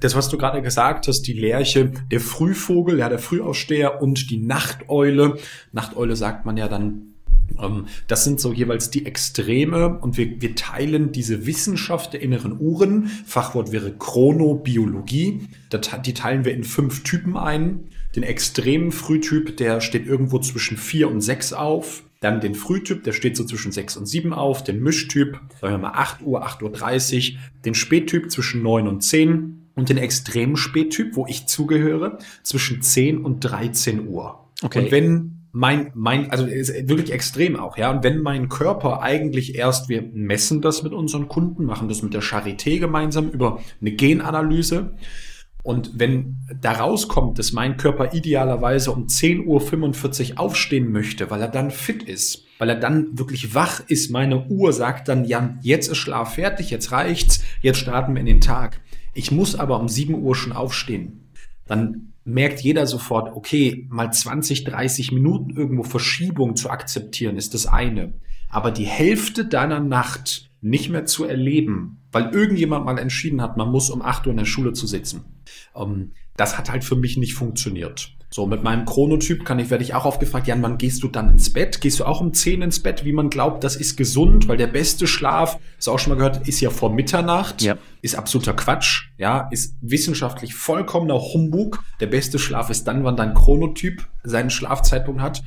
Das, 0.00 0.14
was 0.14 0.28
du 0.28 0.38
gerade 0.38 0.62
gesagt 0.62 1.08
hast, 1.08 1.22
die 1.22 1.32
Lerche, 1.32 1.92
der 2.10 2.20
Frühvogel, 2.20 2.98
ja, 2.98 3.08
der 3.08 3.18
Frühaussteher 3.18 4.02
und 4.02 4.30
die 4.30 4.38
Nachteule. 4.38 5.38
Nachteule 5.72 6.16
sagt 6.16 6.46
man 6.46 6.56
ja 6.56 6.68
dann 6.68 7.14
ähm, 7.60 7.86
das 8.08 8.24
sind 8.24 8.40
so 8.40 8.52
jeweils 8.52 8.90
die 8.90 9.06
Extreme 9.06 9.98
und 9.98 10.16
wir, 10.16 10.40
wir 10.40 10.54
teilen 10.54 11.12
diese 11.12 11.46
Wissenschaft 11.46 12.12
der 12.12 12.22
inneren 12.22 12.58
Uhren, 12.60 13.06
Fachwort 13.06 13.72
wäre 13.72 13.92
Chronobiologie, 13.92 15.48
die 16.04 16.14
teilen 16.14 16.44
wir 16.44 16.52
in 16.52 16.64
fünf 16.64 17.02
Typen 17.02 17.36
ein. 17.36 17.88
Den 18.14 18.22
extremen 18.22 18.92
Frühtyp, 18.92 19.58
der 19.58 19.80
steht 19.80 20.06
irgendwo 20.06 20.38
zwischen 20.38 20.78
vier 20.78 21.10
und 21.10 21.20
sechs 21.20 21.52
auf. 21.52 22.02
Dann 22.26 22.40
den 22.40 22.56
Frühtyp, 22.56 23.04
der 23.04 23.12
steht 23.12 23.36
so 23.36 23.44
zwischen 23.44 23.70
6 23.70 23.98
und 23.98 24.06
7 24.06 24.32
auf. 24.32 24.64
Den 24.64 24.82
Mischtyp, 24.82 25.38
sagen 25.60 25.74
wir 25.74 25.78
mal 25.78 25.92
8 25.92 26.22
Uhr, 26.22 26.44
8.30 26.44 27.34
Uhr. 27.34 27.38
Den 27.64 27.74
Spättyp 27.76 28.32
zwischen 28.32 28.64
9 28.64 28.88
und 28.88 29.02
10. 29.02 29.68
Und 29.76 29.88
den 29.88 29.96
extremen 29.96 30.56
Spättyp, 30.56 31.14
wo 31.14 31.28
ich 31.28 31.46
zugehöre, 31.46 32.18
zwischen 32.42 32.82
10 32.82 33.24
und 33.24 33.38
13 33.40 34.08
Uhr. 34.08 34.40
Okay. 34.60 34.86
Und 34.86 34.90
wenn 34.90 35.44
mein, 35.52 35.92
mein, 35.94 36.32
also 36.32 36.46
ist 36.46 36.88
wirklich 36.88 37.12
extrem 37.12 37.54
auch, 37.54 37.78
ja. 37.78 37.92
Und 37.92 38.02
wenn 38.02 38.20
mein 38.20 38.48
Körper 38.48 39.02
eigentlich 39.02 39.54
erst, 39.54 39.88
wir 39.88 40.02
messen 40.12 40.60
das 40.60 40.82
mit 40.82 40.92
unseren 40.92 41.28
Kunden, 41.28 41.64
machen 41.64 41.88
das 41.88 42.02
mit 42.02 42.12
der 42.12 42.22
Charité 42.22 42.80
gemeinsam 42.80 43.30
über 43.30 43.60
eine 43.80 43.92
Genanalyse. 43.92 44.96
Und 45.66 45.98
wenn 45.98 46.36
da 46.60 46.70
rauskommt, 46.70 47.40
dass 47.40 47.52
mein 47.52 47.76
Körper 47.76 48.14
idealerweise 48.14 48.92
um 48.92 49.08
10.45 49.08 50.34
Uhr 50.34 50.38
aufstehen 50.38 50.92
möchte, 50.92 51.28
weil 51.28 51.40
er 51.40 51.48
dann 51.48 51.72
fit 51.72 52.04
ist, 52.04 52.44
weil 52.58 52.68
er 52.68 52.76
dann 52.76 53.18
wirklich 53.18 53.52
wach 53.52 53.80
ist, 53.88 54.12
meine 54.12 54.46
Uhr 54.46 54.72
sagt 54.72 55.08
dann, 55.08 55.24
ja, 55.24 55.58
jetzt 55.62 55.88
ist 55.88 55.96
Schlaf 55.96 56.34
fertig, 56.34 56.70
jetzt 56.70 56.92
reicht's, 56.92 57.42
jetzt 57.62 57.80
starten 57.80 58.14
wir 58.14 58.20
in 58.20 58.26
den 58.26 58.40
Tag. 58.40 58.80
Ich 59.12 59.32
muss 59.32 59.56
aber 59.56 59.80
um 59.80 59.88
7 59.88 60.14
Uhr 60.14 60.36
schon 60.36 60.52
aufstehen. 60.52 61.32
Dann 61.66 62.12
merkt 62.22 62.60
jeder 62.60 62.86
sofort, 62.86 63.34
okay, 63.34 63.88
mal 63.90 64.12
20, 64.12 64.62
30 64.62 65.10
Minuten 65.10 65.50
irgendwo 65.50 65.82
Verschiebung 65.82 66.54
zu 66.54 66.70
akzeptieren, 66.70 67.36
ist 67.36 67.54
das 67.54 67.66
eine. 67.66 68.12
Aber 68.48 68.70
die 68.70 68.86
Hälfte 68.86 69.44
deiner 69.44 69.80
Nacht 69.80 70.48
nicht 70.60 70.90
mehr 70.90 71.06
zu 71.06 71.24
erleben, 71.24 72.04
weil 72.12 72.32
irgendjemand 72.32 72.84
mal 72.84 72.98
entschieden 72.98 73.42
hat, 73.42 73.56
man 73.56 73.72
muss 73.72 73.90
um 73.90 74.00
8 74.00 74.28
Uhr 74.28 74.30
in 74.30 74.38
der 74.38 74.44
Schule 74.44 74.72
zu 74.72 74.86
sitzen. 74.86 75.24
Ähm, 75.74 76.12
das 76.36 76.58
hat 76.58 76.70
halt 76.70 76.84
für 76.84 76.96
mich 76.96 77.16
nicht 77.16 77.34
funktioniert. 77.34 78.16
So, 78.28 78.46
mit 78.46 78.62
meinem 78.62 78.84
Chronotyp 78.84 79.44
kann 79.44 79.58
ich, 79.60 79.70
werde 79.70 79.84
ich 79.84 79.94
auch 79.94 80.04
aufgefragt, 80.04 80.46
Jan, 80.48 80.60
wann 80.60 80.78
gehst 80.78 81.02
du 81.02 81.08
dann 81.08 81.30
ins 81.30 81.52
Bett? 81.52 81.80
Gehst 81.80 82.00
du 82.00 82.04
auch 82.04 82.20
um 82.20 82.34
10 82.34 82.60
ins 82.60 82.82
Bett, 82.82 83.04
wie 83.04 83.12
man 83.12 83.30
glaubt, 83.30 83.62
das 83.62 83.76
ist 83.76 83.96
gesund, 83.96 84.48
weil 84.48 84.56
der 84.56 84.66
beste 84.66 85.06
Schlaf, 85.06 85.58
hast 85.76 85.86
du 85.86 85.92
auch 85.92 85.98
schon 85.98 86.12
mal 86.12 86.16
gehört, 86.16 86.46
ist 86.48 86.60
ja 86.60 86.70
vor 86.70 86.92
Mitternacht, 86.92 87.62
ja. 87.62 87.78
ist 88.02 88.16
absoluter 88.16 88.52
Quatsch, 88.52 89.10
ja, 89.16 89.48
ist 89.52 89.76
wissenschaftlich 89.80 90.54
vollkommener 90.54 91.18
Humbug. 91.18 91.82
Der 92.00 92.08
beste 92.08 92.38
Schlaf 92.38 92.68
ist 92.68 92.84
dann, 92.84 93.04
wann 93.04 93.16
dein 93.16 93.32
Chronotyp 93.32 94.06
seinen 94.24 94.50
Schlafzeitpunkt 94.50 95.20
hat. 95.20 95.42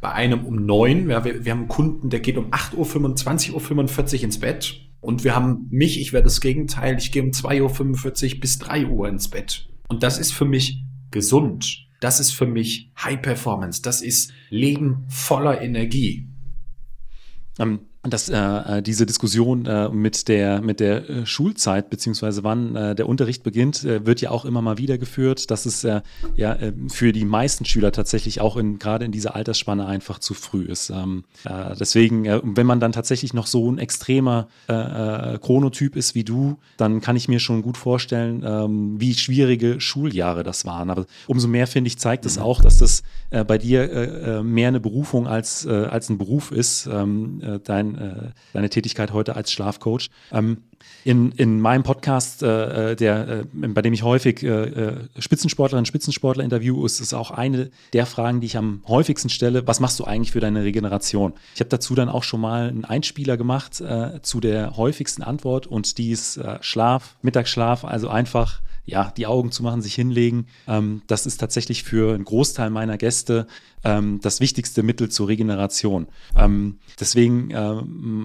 Bei 0.00 0.10
einem 0.10 0.44
um 0.44 0.66
9, 0.66 1.10
ja, 1.10 1.24
wir, 1.24 1.44
wir 1.44 1.52
haben 1.52 1.60
einen 1.60 1.68
Kunden, 1.68 2.10
der 2.10 2.20
geht 2.20 2.38
um 2.38 2.48
8 2.50 2.74
Uhr, 2.74 3.14
20 3.14 3.54
Uhr 3.54 3.60
45 3.60 4.24
ins 4.24 4.40
Bett. 4.40 4.80
Und 5.02 5.24
wir 5.24 5.34
haben 5.34 5.66
mich, 5.68 6.00
ich 6.00 6.12
werde 6.12 6.24
das 6.24 6.40
Gegenteil, 6.40 6.96
ich 6.96 7.10
gehe 7.10 7.24
um 7.24 7.30
2.45 7.30 8.34
Uhr 8.34 8.40
bis 8.40 8.58
3 8.60 8.86
Uhr 8.86 9.08
ins 9.08 9.28
Bett. 9.28 9.68
Und 9.88 10.04
das 10.04 10.16
ist 10.16 10.32
für 10.32 10.44
mich 10.44 10.84
gesund. 11.10 11.88
Das 12.00 12.20
ist 12.20 12.30
für 12.30 12.46
mich 12.46 12.92
High 12.96 13.20
Performance. 13.20 13.82
Das 13.82 14.00
ist 14.00 14.32
Leben 14.48 15.04
voller 15.08 15.60
Energie. 15.60 16.28
Ähm, 17.58 17.80
dass 18.02 18.28
äh, 18.28 18.36
äh, 18.36 18.82
diese 18.82 19.06
Diskussion 19.06 19.64
äh, 19.66 19.88
mit 19.88 20.26
der, 20.26 20.60
mit 20.60 20.80
der 20.80 21.08
äh, 21.08 21.26
Schulzeit 21.26 21.88
beziehungsweise 21.88 22.42
wann 22.42 22.74
äh, 22.74 22.94
der 22.96 23.08
Unterricht 23.08 23.44
beginnt, 23.44 23.84
äh, 23.84 24.04
wird 24.04 24.20
ja 24.20 24.30
auch 24.30 24.44
immer 24.44 24.60
mal 24.60 24.76
wieder 24.78 24.98
geführt, 24.98 25.50
dass 25.52 25.66
es 25.66 25.84
äh, 25.84 26.00
ja 26.34 26.54
äh, 26.54 26.72
für 26.88 27.12
die 27.12 27.24
meisten 27.24 27.64
Schüler 27.64 27.92
tatsächlich 27.92 28.40
auch 28.40 28.56
in, 28.56 28.80
gerade 28.80 29.04
in 29.04 29.12
dieser 29.12 29.36
Altersspanne 29.36 29.86
einfach 29.86 30.18
zu 30.18 30.34
früh 30.34 30.64
ist. 30.64 30.90
Ähm, 30.90 31.22
äh, 31.44 31.76
deswegen, 31.78 32.24
äh, 32.24 32.40
wenn 32.42 32.66
man 32.66 32.80
dann 32.80 32.90
tatsächlich 32.90 33.34
noch 33.34 33.46
so 33.46 33.70
ein 33.70 33.78
extremer 33.78 34.48
äh, 34.68 35.34
äh, 35.34 35.38
Chronotyp 35.38 35.94
ist 35.94 36.16
wie 36.16 36.24
du, 36.24 36.58
dann 36.76 37.00
kann 37.00 37.14
ich 37.14 37.28
mir 37.28 37.38
schon 37.38 37.62
gut 37.62 37.76
vorstellen, 37.76 38.42
ähm, 38.44 39.00
wie 39.00 39.14
schwierige 39.14 39.80
Schuljahre 39.80 40.42
das 40.42 40.64
waren. 40.64 40.90
Aber 40.90 41.06
umso 41.28 41.46
mehr, 41.46 41.68
finde 41.68 41.86
ich, 41.86 41.98
zeigt 41.98 42.26
es 42.26 42.36
auch, 42.36 42.60
dass 42.62 42.78
das 42.78 43.04
äh, 43.30 43.44
bei 43.44 43.58
dir 43.58 43.92
äh, 43.92 44.42
mehr 44.42 44.68
eine 44.68 44.80
Berufung 44.80 45.28
als, 45.28 45.64
äh, 45.66 45.70
als 45.70 46.08
ein 46.08 46.18
Beruf 46.18 46.50
ist. 46.50 46.86
Ähm, 46.86 47.40
äh, 47.42 47.60
äh, 47.98 48.30
deine 48.52 48.70
Tätigkeit 48.70 49.12
heute 49.12 49.36
als 49.36 49.52
Schlafcoach. 49.52 50.10
Ähm, 50.32 50.58
in, 51.04 51.32
in 51.32 51.60
meinem 51.60 51.82
Podcast, 51.82 52.42
äh, 52.42 52.92
äh 52.92 52.96
der, 52.96 53.28
äh, 53.28 53.44
bei 53.52 53.82
dem 53.82 53.92
ich 53.92 54.02
häufig 54.02 54.42
äh, 54.42 54.94
Spitzensportlerinnen 55.18 55.82
und 55.82 55.88
Spitzensportler 55.88 56.44
interviewe, 56.44 56.84
ist 56.84 57.00
es 57.00 57.14
auch 57.14 57.30
eine 57.30 57.70
der 57.92 58.06
Fragen, 58.06 58.40
die 58.40 58.46
ich 58.46 58.56
am 58.56 58.82
häufigsten 58.86 59.28
stelle. 59.28 59.66
Was 59.66 59.80
machst 59.80 59.98
du 60.00 60.04
eigentlich 60.04 60.32
für 60.32 60.40
deine 60.40 60.64
Regeneration? 60.64 61.32
Ich 61.54 61.60
habe 61.60 61.70
dazu 61.70 61.94
dann 61.94 62.08
auch 62.08 62.22
schon 62.22 62.40
mal 62.40 62.68
einen 62.68 62.84
Einspieler 62.84 63.36
gemacht 63.36 63.82
zu 64.22 64.40
der 64.40 64.76
häufigsten 64.76 65.22
Antwort 65.22 65.66
und 65.66 65.98
die 65.98 66.10
ist 66.10 66.40
Schlaf, 66.60 67.16
Mittagsschlaf, 67.22 67.84
also 67.84 68.08
einfach 68.08 68.60
ja, 68.84 69.12
die 69.16 69.26
Augen 69.26 69.52
zu 69.52 69.62
machen, 69.62 69.82
sich 69.82 69.94
hinlegen. 69.94 70.46
Ähm, 70.66 71.02
das 71.06 71.26
ist 71.26 71.38
tatsächlich 71.38 71.84
für 71.84 72.14
einen 72.14 72.24
Großteil 72.24 72.70
meiner 72.70 72.98
Gäste 72.98 73.46
ähm, 73.84 74.20
das 74.22 74.40
wichtigste 74.40 74.82
Mittel 74.82 75.08
zur 75.08 75.28
Regeneration. 75.28 76.08
Ähm, 76.36 76.78
deswegen 76.98 77.50
äh, 77.50 77.82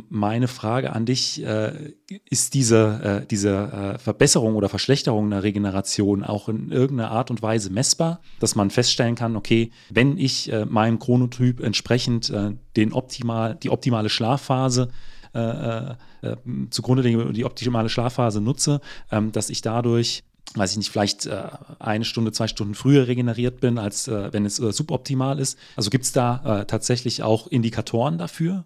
meine 0.10 0.48
Frage 0.48 0.94
an 0.94 1.06
dich, 1.06 1.44
äh, 1.44 1.94
ist 2.30 2.54
diese, 2.54 3.22
äh, 3.24 3.28
diese 3.28 3.50
äh, 3.50 4.00
Verbesserung 4.00 4.56
oder 4.56 4.70
Verschlechterung 4.70 5.30
der 5.30 5.44
Regeneration 5.44 6.24
auch 6.24 6.50
in 6.50 6.72
irgendeiner 6.72 7.12
Art 7.12 7.30
und 7.30 7.42
Weise 7.42 7.70
messbar, 7.70 8.22
dass 8.40 8.56
man 8.56 8.70
feststellen 8.70 9.16
kann, 9.16 9.36
okay, 9.36 9.72
wenn 9.90 10.18
ich 10.18 10.52
äh, 10.52 10.66
meinem 10.66 11.00
Chronotyp 11.00 11.60
entsprechend 11.60 12.30
äh, 12.30 12.54
den 12.76 12.94
optimal, 12.94 13.56
die 13.56 13.70
optimale 13.70 14.10
Schlafphase 14.10 14.90
äh, 15.34 15.92
äh, 16.22 16.36
zugrunde 16.70 17.04
lege, 17.04 17.32
die 17.34 17.46
optimale 17.46 17.90
Schlafphase 17.90 18.42
nutze, 18.42 18.82
ähm, 19.12 19.32
dass 19.32 19.50
ich 19.50 19.62
dadurch 19.62 20.24
weiß 20.56 20.72
ich 20.72 20.78
nicht, 20.78 20.90
vielleicht 20.90 21.26
äh, 21.26 21.50
eine 21.80 22.06
Stunde, 22.06 22.32
zwei 22.32 22.48
Stunden 22.48 22.76
früher 22.76 23.08
regeneriert 23.08 23.60
bin, 23.60 23.78
als 23.78 24.08
äh, 24.08 24.32
wenn 24.34 24.46
es 24.46 24.60
äh, 24.60 24.72
suboptimal 24.72 25.40
ist. 25.40 25.58
Also 25.76 25.90
gibt 25.90 26.06
es 26.06 26.12
da 26.12 26.62
äh, 26.62 26.66
tatsächlich 26.66 27.24
auch 27.24 27.48
Indikatoren 27.48 28.18
dafür? 28.18 28.66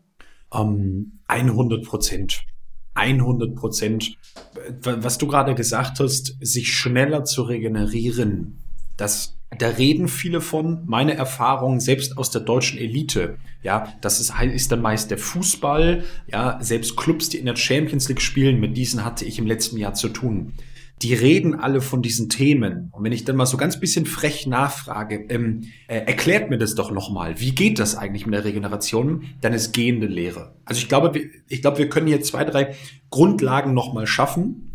Um, 0.49 1.19
100 1.27 1.83
Prozent. 1.83 2.43
100 2.93 3.55
Prozent. 3.55 4.17
Was 4.83 5.17
du 5.17 5.27
gerade 5.27 5.55
gesagt 5.55 5.99
hast, 5.99 6.35
sich 6.41 6.73
schneller 6.73 7.23
zu 7.23 7.43
regenerieren, 7.43 8.59
das, 8.97 9.37
da 9.57 9.69
reden 9.69 10.09
viele 10.09 10.41
von. 10.41 10.83
Meine 10.85 11.13
Erfahrung 11.13 11.79
selbst 11.79 12.17
aus 12.17 12.31
der 12.31 12.41
deutschen 12.41 12.77
Elite, 12.77 13.37
ja, 13.63 13.93
das 14.01 14.19
ist, 14.19 14.33
ist 14.41 14.71
dann 14.73 14.81
meist 14.81 15.09
der 15.09 15.17
Fußball, 15.17 16.03
ja, 16.27 16.59
selbst 16.61 16.97
Clubs, 16.97 17.29
die 17.29 17.37
in 17.37 17.45
der 17.45 17.55
Champions 17.55 18.09
League 18.09 18.21
spielen, 18.21 18.59
mit 18.59 18.75
diesen 18.75 19.05
hatte 19.05 19.23
ich 19.23 19.39
im 19.39 19.47
letzten 19.47 19.77
Jahr 19.77 19.93
zu 19.93 20.09
tun 20.09 20.53
die 21.01 21.13
reden 21.13 21.55
alle 21.55 21.81
von 21.81 22.01
diesen 22.01 22.29
Themen. 22.29 22.89
Und 22.91 23.03
wenn 23.03 23.11
ich 23.11 23.23
dann 23.23 23.35
mal 23.35 23.45
so 23.45 23.57
ganz 23.57 23.79
bisschen 23.79 24.05
frech 24.05 24.45
nachfrage, 24.45 25.25
ähm, 25.29 25.61
äh, 25.87 25.97
erklärt 25.97 26.49
mir 26.49 26.57
das 26.57 26.75
doch 26.75 26.91
nochmal, 26.91 27.39
wie 27.39 27.53
geht 27.53 27.79
das 27.79 27.95
eigentlich 27.95 28.25
mit 28.25 28.35
der 28.35 28.45
Regeneration? 28.45 29.23
Dann 29.41 29.53
ist 29.53 29.73
gehende 29.73 30.07
Lehre. 30.07 30.55
Also 30.65 30.79
ich 30.79 30.87
glaube, 30.87 31.13
wir, 31.13 31.29
ich 31.47 31.61
glaube, 31.61 31.79
wir 31.79 31.89
können 31.89 32.07
hier 32.07 32.21
zwei, 32.21 32.45
drei 32.45 32.75
Grundlagen 33.09 33.73
nochmal 33.73 34.07
schaffen. 34.07 34.67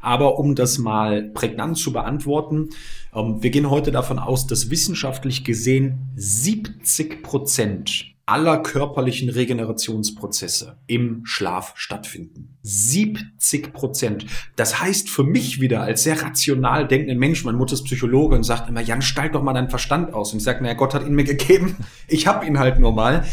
Aber 0.00 0.38
um 0.38 0.54
das 0.54 0.78
mal 0.78 1.30
prägnant 1.30 1.78
zu 1.78 1.92
beantworten, 1.92 2.68
ähm, 3.14 3.42
wir 3.42 3.50
gehen 3.50 3.70
heute 3.70 3.90
davon 3.90 4.18
aus, 4.18 4.46
dass 4.46 4.70
wissenschaftlich 4.70 5.44
gesehen 5.44 6.10
70 6.16 7.22
Prozent 7.22 8.13
aller 8.26 8.58
körperlichen 8.58 9.28
Regenerationsprozesse 9.28 10.78
im 10.86 11.22
Schlaf 11.24 11.74
stattfinden. 11.76 12.56
70 12.62 13.72
Prozent. 13.72 14.26
Das 14.56 14.80
heißt 14.80 15.10
für 15.10 15.24
mich 15.24 15.60
wieder 15.60 15.82
als 15.82 16.04
sehr 16.04 16.22
rational 16.22 16.88
denkenden 16.88 17.18
Mensch, 17.18 17.44
mein 17.44 17.56
Mutter 17.56 17.74
ist 17.74 17.84
Psychologe 17.84 18.36
und 18.36 18.44
sagt 18.44 18.68
immer, 18.68 18.80
Jan, 18.80 19.02
steig 19.02 19.32
doch 19.32 19.42
mal 19.42 19.52
deinen 19.52 19.68
Verstand 19.68 20.14
aus. 20.14 20.32
Und 20.32 20.38
ich 20.38 20.44
sage, 20.44 20.62
naja, 20.62 20.74
Gott 20.74 20.94
hat 20.94 21.06
ihn 21.06 21.14
mir 21.14 21.24
gegeben. 21.24 21.76
Ich 22.08 22.26
habe 22.26 22.46
ihn 22.46 22.58
halt 22.58 22.78
nur 22.78 22.92
mal. 22.92 23.24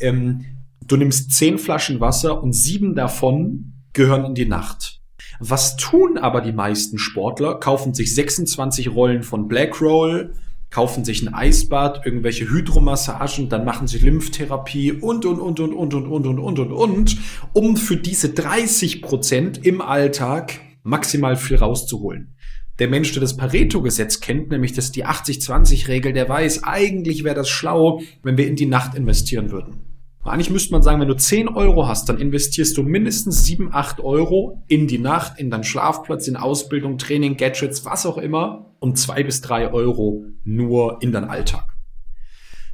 Ähm, 0.00 0.44
du 0.84 0.96
nimmst 0.96 1.30
zehn 1.32 1.58
Flaschen 1.58 2.00
Wasser 2.00 2.42
und 2.42 2.52
sieben 2.52 2.94
davon 2.94 3.74
gehören 3.92 4.24
in 4.24 4.34
die 4.34 4.46
Nacht. 4.46 5.00
Was 5.38 5.76
tun 5.76 6.18
aber 6.18 6.40
die 6.40 6.52
meisten 6.52 6.98
Sportler? 6.98 7.58
Kaufen 7.60 7.94
sich 7.94 8.14
26 8.14 8.90
Rollen 8.90 9.22
von 9.22 9.48
Blackroll, 9.48 10.34
kaufen 10.72 11.04
sich 11.04 11.22
ein 11.22 11.32
Eisbad, 11.32 12.04
irgendwelche 12.04 12.50
Hydromassagen, 12.50 13.48
dann 13.48 13.64
machen 13.64 13.86
sie 13.86 13.98
Lymphtherapie 13.98 14.92
und, 14.92 15.24
und, 15.24 15.38
und, 15.38 15.60
und, 15.60 15.74
und, 15.74 15.94
und, 15.94 16.06
und, 16.06 16.26
und, 16.26 16.38
und, 16.38 16.58
und, 16.58 16.72
und, 16.72 17.18
um 17.52 17.76
für 17.76 17.96
diese 17.96 18.30
30 18.30 19.02
Prozent 19.02 19.64
im 19.64 19.80
Alltag 19.80 20.60
maximal 20.82 21.36
viel 21.36 21.58
rauszuholen. 21.58 22.34
Der 22.78 22.88
Mensch, 22.88 23.12
der 23.12 23.20
das 23.20 23.36
Pareto-Gesetz 23.36 24.20
kennt, 24.20 24.50
nämlich 24.50 24.72
das 24.72 24.90
die 24.90 25.04
80-20-Regel, 25.04 26.14
der 26.14 26.28
weiß, 26.28 26.64
eigentlich 26.64 27.22
wäre 27.22 27.36
das 27.36 27.50
schlau, 27.50 28.00
wenn 28.22 28.38
wir 28.38 28.48
in 28.48 28.56
die 28.56 28.66
Nacht 28.66 28.94
investieren 28.94 29.50
würden. 29.50 29.91
Eigentlich 30.24 30.50
müsste 30.50 30.72
man 30.72 30.82
sagen, 30.82 31.00
wenn 31.00 31.08
du 31.08 31.16
10 31.16 31.48
Euro 31.48 31.88
hast, 31.88 32.08
dann 32.08 32.18
investierst 32.18 32.76
du 32.76 32.84
mindestens 32.84 33.44
7, 33.44 33.70
8 33.72 34.00
Euro 34.00 34.62
in 34.68 34.86
die 34.86 34.98
Nacht, 34.98 35.40
in 35.40 35.50
deinen 35.50 35.64
Schlafplatz, 35.64 36.28
in 36.28 36.36
Ausbildung, 36.36 36.96
Training, 36.96 37.36
Gadgets, 37.36 37.84
was 37.84 38.06
auch 38.06 38.18
immer, 38.18 38.72
und 38.78 38.98
2 38.98 39.24
bis 39.24 39.40
3 39.40 39.72
Euro 39.72 40.24
nur 40.44 41.02
in 41.02 41.10
deinen 41.10 41.28
Alltag. 41.28 41.66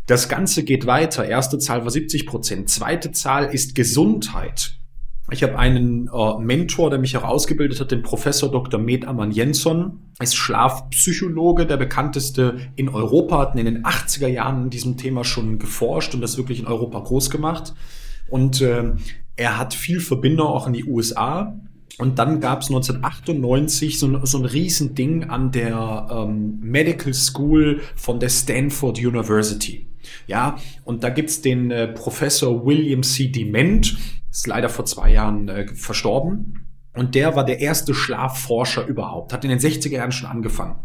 Das 0.07 0.29
Ganze 0.29 0.63
geht 0.63 0.87
weiter. 0.87 1.27
Erste 1.27 1.59
Zahl 1.59 1.85
war 1.85 1.91
70 1.91 2.27
Prozent. 2.27 2.69
Zweite 2.69 3.13
Zahl 3.13 3.53
ist 3.53 3.75
Gesundheit. 3.75 4.78
Ich 5.31 5.43
habe 5.43 5.59
einen 5.59 6.09
äh, 6.09 6.39
Mentor, 6.39 6.89
der 6.89 6.99
mich 6.99 7.17
auch 7.17 7.25
ausgebildet 7.25 7.81
hat, 7.81 7.91
den 7.91 8.03
Professor 8.03 8.51
Dr. 8.51 8.81
Med 8.81 9.07
Aman 9.07 9.31
Jensson, 9.31 10.01
ist 10.21 10.37
Schlafpsychologe, 10.37 11.67
der 11.67 11.77
bekannteste 11.77 12.57
in 12.77 12.89
Europa, 12.89 13.39
hat 13.39 13.55
in 13.55 13.67
den 13.67 13.85
80er 13.85 14.29
Jahren 14.29 14.65
in 14.65 14.71
diesem 14.71 14.97
Thema 14.97 15.25
schon 15.25 15.59
geforscht 15.59 16.15
und 16.15 16.23
das 16.23 16.39
wirklich 16.39 16.61
in 16.61 16.67
Europa 16.67 17.01
groß 17.01 17.29
gemacht. 17.29 17.75
Und 18.31 18.63
äh, 18.63 18.93
er 19.37 19.59
hat 19.59 19.75
viel 19.75 20.01
Verbindung 20.01 20.47
auch 20.47 20.67
in 20.67 20.73
die 20.73 20.85
USA. 20.85 21.59
Und 21.99 22.19
dann 22.19 22.41
gab 22.41 22.63
es 22.63 22.69
1998 22.69 23.99
so, 23.99 24.25
so 24.25 24.39
ein 24.39 24.45
Riesending 24.45 25.25
an 25.25 25.51
der 25.51 26.09
ähm, 26.11 26.59
Medical 26.61 27.13
School 27.13 27.81
von 27.97 28.19
der 28.19 28.29
Stanford 28.31 28.99
University. 28.99 29.89
Ja, 30.27 30.57
und 30.85 31.03
da 31.05 31.11
gibt's 31.11 31.43
den 31.43 31.71
äh, 31.71 31.89
Professor 31.89 32.65
William 32.65 33.03
C. 33.03 33.29
Dement, 33.29 33.97
ist 34.39 34.47
leider 34.47 34.69
vor 34.69 34.85
zwei 34.85 35.11
Jahren 35.11 35.49
äh, 35.49 35.67
verstorben. 35.75 36.67
Und 36.95 37.15
der 37.15 37.35
war 37.37 37.45
der 37.45 37.61
erste 37.61 37.93
Schlafforscher 37.93 38.87
überhaupt, 38.87 39.33
hat 39.33 39.45
in 39.45 39.51
den 39.51 39.59
60er 39.59 39.91
Jahren 39.91 40.13
schon 40.13 40.29
angefangen. 40.29 40.79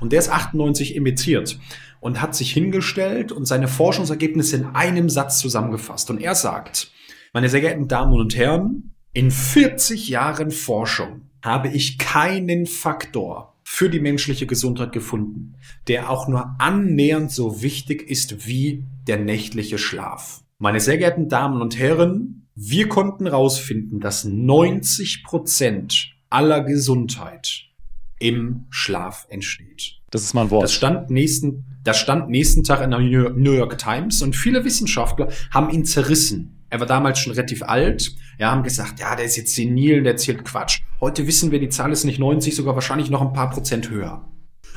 Und 0.00 0.12
der 0.12 0.18
ist 0.18 0.30
98 0.30 0.96
imitiert 0.96 1.58
und 2.00 2.22
hat 2.22 2.34
sich 2.34 2.52
hingestellt 2.52 3.32
und 3.32 3.46
seine 3.46 3.68
Forschungsergebnisse 3.68 4.56
in 4.56 4.64
einem 4.66 5.08
Satz 5.08 5.38
zusammengefasst. 5.38 6.10
Und 6.10 6.20
er 6.20 6.34
sagt, 6.34 6.90
meine 7.32 7.48
sehr 7.48 7.60
geehrten 7.60 7.88
Damen 7.88 8.14
und 8.14 8.36
Herren, 8.36 8.94
in 9.12 9.30
40 9.30 10.08
Jahren 10.08 10.50
Forschung 10.50 11.22
habe 11.42 11.68
ich 11.68 11.98
keinen 11.98 12.66
Faktor 12.66 13.54
für 13.62 13.88
die 13.88 14.00
menschliche 14.00 14.46
Gesundheit 14.46 14.92
gefunden, 14.92 15.56
der 15.88 16.10
auch 16.10 16.28
nur 16.28 16.54
annähernd 16.58 17.30
so 17.30 17.62
wichtig 17.62 18.08
ist 18.08 18.46
wie 18.46 18.84
der 19.06 19.18
nächtliche 19.18 19.78
Schlaf. 19.78 20.42
Meine 20.58 20.80
sehr 20.80 20.98
geehrten 20.98 21.28
Damen 21.28 21.62
und 21.62 21.78
Herren, 21.78 22.40
wir 22.62 22.90
konnten 22.90 23.26
rausfinden, 23.26 24.00
dass 24.00 24.24
90 24.24 25.24
Prozent 25.24 26.12
aller 26.28 26.62
Gesundheit 26.62 27.62
im 28.18 28.66
Schlaf 28.68 29.26
entsteht. 29.30 29.94
Das 30.10 30.22
ist 30.22 30.34
mal 30.34 30.42
ein 30.42 30.50
Wort. 30.50 30.64
Das 30.64 30.74
stand 30.74 31.08
nächsten, 31.08 31.64
das 31.82 31.98
stand 31.98 32.28
nächsten 32.28 32.62
Tag 32.62 32.82
in 32.82 32.90
der 32.90 33.00
New 33.00 33.52
York 33.52 33.78
Times 33.78 34.20
und 34.20 34.36
viele 34.36 34.62
Wissenschaftler 34.62 35.30
haben 35.50 35.70
ihn 35.70 35.86
zerrissen. 35.86 36.66
Er 36.68 36.80
war 36.80 36.86
damals 36.86 37.18
schon 37.18 37.32
relativ 37.32 37.62
alt. 37.62 38.14
Ja, 38.38 38.50
haben 38.50 38.62
gesagt, 38.62 39.00
ja, 39.00 39.16
der 39.16 39.24
ist 39.24 39.36
jetzt 39.36 39.54
senil, 39.54 40.02
der 40.02 40.12
erzählt 40.12 40.44
Quatsch. 40.44 40.80
Heute 41.00 41.26
wissen 41.26 41.50
wir, 41.50 41.60
die 41.60 41.70
Zahl 41.70 41.92
ist 41.92 42.04
nicht 42.04 42.18
90, 42.18 42.54
sogar 42.54 42.74
wahrscheinlich 42.74 43.08
noch 43.08 43.22
ein 43.22 43.32
paar 43.32 43.48
Prozent 43.48 43.88
höher. 43.88 44.28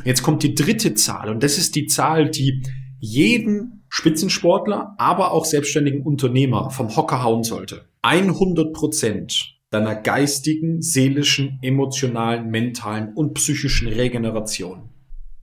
Jetzt 0.05 0.23
kommt 0.23 0.41
die 0.41 0.55
dritte 0.55 0.93
Zahl 0.93 1.29
und 1.29 1.43
das 1.43 1.57
ist 1.57 1.75
die 1.75 1.87
Zahl, 1.87 2.29
die 2.29 2.63
jeden 2.99 3.82
Spitzensportler, 3.95 4.95
aber 4.97 5.33
auch 5.33 5.45
selbstständigen 5.45 6.01
Unternehmer 6.01 6.71
vom 6.71 6.95
Hocker 6.95 7.21
hauen 7.21 7.43
sollte. 7.43 7.85
100 8.01 8.73
Prozent 8.73 9.59
deiner 9.69 9.93
geistigen, 9.93 10.81
seelischen, 10.81 11.59
emotionalen, 11.61 12.49
mentalen 12.49 13.13
und 13.13 13.35
psychischen 13.35 13.87
Regeneration 13.87 14.89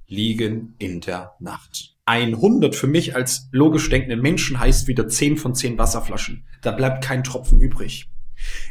liegen 0.08 0.74
in 0.78 1.00
der 1.00 1.36
Nacht. 1.38 1.94
100 2.06 2.74
für 2.74 2.88
mich 2.88 3.14
als 3.14 3.48
logisch 3.52 3.88
denkenden 3.88 4.20
Menschen 4.20 4.58
heißt 4.58 4.88
wieder 4.88 5.06
10 5.06 5.36
von 5.36 5.54
10 5.54 5.78
Wasserflaschen. 5.78 6.44
Da 6.60 6.72
bleibt 6.72 7.04
kein 7.04 7.22
Tropfen 7.22 7.60
übrig. 7.60 8.09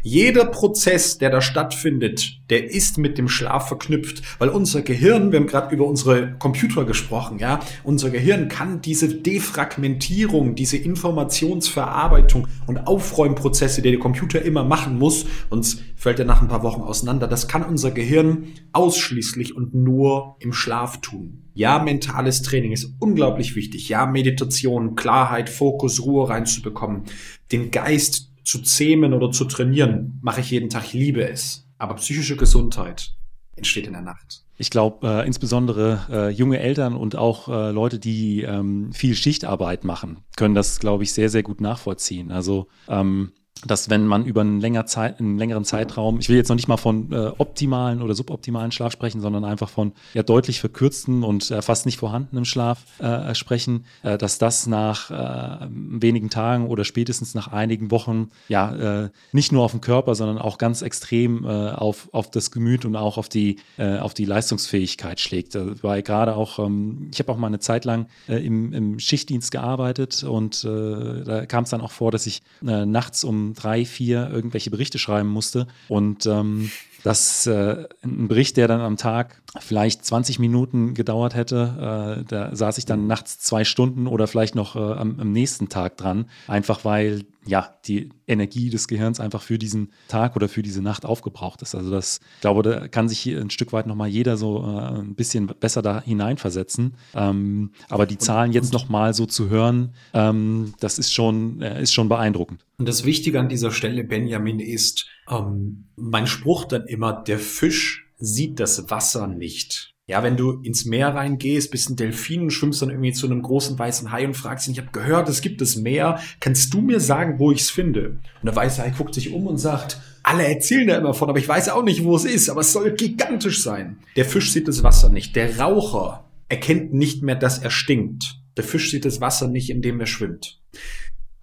Jeder 0.01 0.45
Prozess, 0.45 1.17
der 1.17 1.29
da 1.29 1.41
stattfindet, 1.41 2.39
der 2.49 2.71
ist 2.71 2.97
mit 2.97 3.17
dem 3.17 3.27
Schlaf 3.27 3.67
verknüpft, 3.67 4.21
weil 4.39 4.49
unser 4.49 4.81
Gehirn, 4.81 5.31
wir 5.31 5.39
haben 5.39 5.47
gerade 5.47 5.73
über 5.73 5.85
unsere 5.85 6.35
Computer 6.39 6.85
gesprochen, 6.85 7.39
ja, 7.39 7.59
unser 7.83 8.09
Gehirn 8.09 8.47
kann 8.47 8.81
diese 8.81 9.07
Defragmentierung, 9.13 10.55
diese 10.55 10.77
Informationsverarbeitung 10.77 12.47
und 12.67 12.87
Aufräumprozesse, 12.87 13.81
die 13.81 13.91
der 13.91 13.99
Computer 13.99 14.41
immer 14.41 14.63
machen 14.63 14.97
muss, 14.97 15.25
uns 15.49 15.81
fällt 15.95 16.19
er 16.19 16.25
nach 16.25 16.41
ein 16.41 16.47
paar 16.47 16.63
Wochen 16.63 16.81
auseinander, 16.81 17.27
das 17.27 17.47
kann 17.47 17.63
unser 17.63 17.91
Gehirn 17.91 18.47
ausschließlich 18.71 19.55
und 19.55 19.73
nur 19.73 20.37
im 20.39 20.53
Schlaf 20.53 21.01
tun. 21.01 21.43
Ja, 21.53 21.79
mentales 21.79 22.41
Training 22.41 22.71
ist 22.71 22.93
unglaublich 22.99 23.55
wichtig. 23.55 23.89
Ja, 23.89 24.05
Meditation, 24.05 24.95
Klarheit, 24.95 25.49
Fokus, 25.49 26.01
Ruhe 26.01 26.29
reinzubekommen, 26.29 27.03
den 27.51 27.69
Geist 27.69 28.28
zu 28.49 28.63
zähmen 28.63 29.13
oder 29.13 29.31
zu 29.31 29.45
trainieren, 29.45 30.19
mache 30.23 30.41
ich 30.41 30.49
jeden 30.49 30.69
Tag. 30.69 30.85
Ich 30.85 30.93
liebe 30.93 31.29
es. 31.29 31.67
Aber 31.77 31.93
psychische 31.95 32.35
Gesundheit 32.35 33.11
entsteht 33.55 33.85
in 33.85 33.93
der 33.93 34.01
Nacht. 34.01 34.43
Ich 34.57 34.71
glaube, 34.71 35.07
äh, 35.07 35.27
insbesondere 35.27 36.07
äh, 36.09 36.29
junge 36.29 36.59
Eltern 36.59 36.95
und 36.95 37.15
auch 37.15 37.47
äh, 37.47 37.71
Leute, 37.71 37.99
die 37.99 38.41
ähm, 38.41 38.91
viel 38.91 39.15
Schichtarbeit 39.15 39.83
machen, 39.83 40.17
können 40.35 40.55
das, 40.55 40.79
glaube 40.79 41.03
ich, 41.03 41.13
sehr, 41.13 41.29
sehr 41.29 41.43
gut 41.43 41.61
nachvollziehen. 41.61 42.31
Also 42.31 42.67
ähm, 42.87 43.31
dass 43.65 43.89
wenn 43.89 44.07
man 44.07 44.25
über 44.25 44.41
einen, 44.41 44.61
länger 44.61 44.85
Zeit, 44.85 45.19
einen 45.19 45.37
längeren 45.37 45.65
Zeitraum, 45.65 46.19
ich 46.19 46.29
will 46.29 46.37
jetzt 46.37 46.47
noch 46.49 46.55
nicht 46.55 46.69
mal 46.69 46.77
von 46.77 47.11
äh, 47.11 47.31
optimalen 47.37 48.01
oder 48.01 48.15
suboptimalen 48.15 48.71
Schlaf 48.71 48.93
sprechen, 48.93 49.19
sondern 49.19 49.43
einfach 49.43 49.69
von 49.69 49.91
ja 50.13 50.23
deutlich 50.23 50.61
verkürzten 50.61 51.23
und 51.23 51.51
äh, 51.51 51.61
fast 51.61 51.85
nicht 51.85 51.97
vorhandenem 51.97 52.45
Schlaf 52.45 52.85
äh, 52.99 53.35
sprechen, 53.35 53.85
äh, 54.03 54.17
dass 54.17 54.37
das 54.37 54.65
nach 54.65 55.11
äh, 55.11 55.67
wenigen 55.69 56.29
Tagen 56.29 56.67
oder 56.67 56.85
spätestens 56.85 57.35
nach 57.35 57.49
einigen 57.49 57.91
Wochen 57.91 58.29
ja 58.47 59.03
äh, 59.03 59.09
nicht 59.33 59.51
nur 59.51 59.63
auf 59.63 59.71
den 59.71 59.81
Körper, 59.81 60.15
sondern 60.15 60.37
auch 60.37 60.57
ganz 60.57 60.81
extrem 60.81 61.45
auf, 61.45 62.09
auf 62.11 62.31
das 62.31 62.51
Gemüt 62.51 62.85
und 62.85 62.95
auch 62.95 63.17
auf 63.17 63.29
die, 63.29 63.57
auf 63.77 64.13
die 64.13 64.25
Leistungsfähigkeit 64.25 65.19
schlägt. 65.19 65.57
Weil 65.81 66.01
gerade 66.03 66.35
auch, 66.35 66.59
ähm, 66.59 67.09
ich 67.11 67.19
habe 67.19 67.31
auch 67.31 67.37
mal 67.37 67.47
eine 67.47 67.59
Zeit 67.59 67.85
lang 67.85 68.07
im, 68.27 68.73
im 68.73 68.99
Schichtdienst 68.99 69.51
gearbeitet 69.51 70.23
und 70.23 70.63
da 70.63 71.45
kam 71.45 71.63
es 71.63 71.69
dann 71.69 71.81
auch 71.81 71.91
vor, 71.91 72.11
dass 72.11 72.25
ich 72.25 72.41
nachts 72.61 73.23
um 73.23 73.48
drei, 73.53 73.85
vier 73.85 74.29
irgendwelche 74.31 74.69
Berichte 74.69 74.99
schreiben 74.99 75.29
musste. 75.29 75.67
Und 75.87 76.25
ähm, 76.25 76.71
dass 77.03 77.47
äh, 77.47 77.85
ein 78.03 78.27
Bericht, 78.27 78.57
der 78.57 78.67
dann 78.67 78.81
am 78.81 78.97
Tag 78.97 79.41
vielleicht 79.59 80.05
20 80.05 80.39
Minuten 80.39 80.93
gedauert 80.93 81.35
hätte, 81.35 82.19
äh, 82.19 82.23
da 82.27 82.55
saß 82.55 82.77
ich 82.77 82.85
dann 82.85 83.07
nachts 83.07 83.39
zwei 83.39 83.63
Stunden 83.63 84.07
oder 84.07 84.27
vielleicht 84.27 84.55
noch 84.55 84.75
äh, 84.75 84.79
am, 84.79 85.19
am, 85.19 85.31
nächsten 85.31 85.69
Tag 85.69 85.97
dran, 85.97 86.25
einfach 86.47 86.85
weil 86.85 87.25
ja 87.45 87.73
die 87.85 88.09
Energie 88.27 88.69
des 88.69 88.87
Gehirns 88.87 89.19
einfach 89.19 89.41
für 89.41 89.57
diesen 89.57 89.91
Tag 90.07 90.35
oder 90.35 90.47
für 90.47 90.61
diese 90.61 90.81
Nacht 90.81 91.05
aufgebraucht 91.05 91.61
ist. 91.61 91.73
Also 91.73 91.89
das, 91.89 92.19
ich 92.35 92.41
glaube, 92.41 92.61
da 92.63 92.87
kann 92.87 93.09
sich 93.09 93.19
hier 93.19 93.41
ein 93.41 93.49
Stück 93.49 93.73
weit 93.73 93.87
nochmal 93.87 94.09
jeder 94.09 94.37
so 94.37 94.61
äh, 94.61 94.99
ein 94.99 95.15
bisschen 95.15 95.47
besser 95.47 95.81
da 95.81 96.01
hineinversetzen. 96.01 96.95
Ähm, 97.15 97.71
aber 97.89 98.05
die 98.05 98.17
Zahlen 98.17 98.51
jetzt 98.51 98.73
nochmal 98.73 99.13
so 99.13 99.25
zu 99.25 99.49
hören, 99.49 99.93
ähm, 100.13 100.73
das 100.79 100.99
ist 100.99 101.11
schon, 101.11 101.61
äh, 101.61 101.81
ist 101.81 101.93
schon 101.93 102.09
beeindruckend. 102.09 102.65
Und 102.77 102.87
das 102.87 103.03
Wichtige 103.03 103.39
an 103.39 103.49
dieser 103.49 103.71
Stelle, 103.71 104.03
Benjamin, 104.03 104.59
ist, 104.59 105.07
ähm, 105.29 105.85
mein 105.95 106.27
Spruch 106.27 106.65
dann 106.65 106.85
immer, 106.87 107.13
der 107.13 107.39
Fisch 107.39 108.07
sieht 108.17 108.59
das 108.59 108.89
Wasser 108.89 109.27
nicht. 109.27 109.93
Ja, 110.07 110.23
wenn 110.23 110.37
du 110.37 110.53
ins 110.63 110.85
Meer 110.85 111.13
reingehst, 111.13 111.69
bist 111.69 111.89
ein 111.89 111.95
Delfin 111.95 112.41
und 112.41 112.49
schwimmst 112.49 112.81
dann 112.81 112.89
irgendwie 112.89 113.13
zu 113.13 113.27
einem 113.27 113.43
großen 113.43 113.77
weißen 113.77 114.11
Hai 114.11 114.25
und 114.25 114.33
fragst 114.33 114.67
ihn, 114.67 114.71
ich 114.71 114.79
habe 114.79 114.89
gehört, 114.91 115.29
es 115.29 115.41
gibt 115.41 115.61
das 115.61 115.75
Meer, 115.75 116.19
kannst 116.39 116.73
du 116.73 116.81
mir 116.81 116.99
sagen, 116.99 117.37
wo 117.37 117.51
ich 117.51 117.61
es 117.61 117.69
finde? 117.69 118.19
Und 118.41 118.45
der 118.45 118.55
weiße 118.55 118.81
Hai 118.81 118.89
guckt 118.89 119.13
sich 119.13 119.31
um 119.31 119.45
und 119.45 119.59
sagt, 119.59 120.01
alle 120.23 120.47
erzählen 120.47 120.87
da 120.87 120.97
immer 120.97 121.13
von, 121.13 121.29
aber 121.29 121.37
ich 121.37 121.47
weiß 121.47 121.69
auch 121.69 121.83
nicht, 121.83 122.03
wo 122.03 122.15
es 122.15 122.25
ist, 122.25 122.49
aber 122.49 122.61
es 122.61 122.73
soll 122.73 122.93
gigantisch 122.93 123.61
sein. 123.61 123.99
Der 124.15 124.25
Fisch 124.25 124.51
sieht 124.51 124.67
das 124.67 124.81
Wasser 124.81 125.09
nicht. 125.09 125.35
Der 125.35 125.59
Raucher 125.59 126.27
erkennt 126.49 126.91
nicht 126.91 127.21
mehr, 127.21 127.35
dass 127.35 127.59
er 127.59 127.69
stinkt. 127.69 128.41
Der 128.57 128.63
Fisch 128.63 128.89
sieht 128.89 129.05
das 129.05 129.21
Wasser 129.21 129.47
nicht, 129.47 129.69
in 129.69 129.83
dem 129.83 129.99
er 129.99 130.07
schwimmt. 130.07 130.59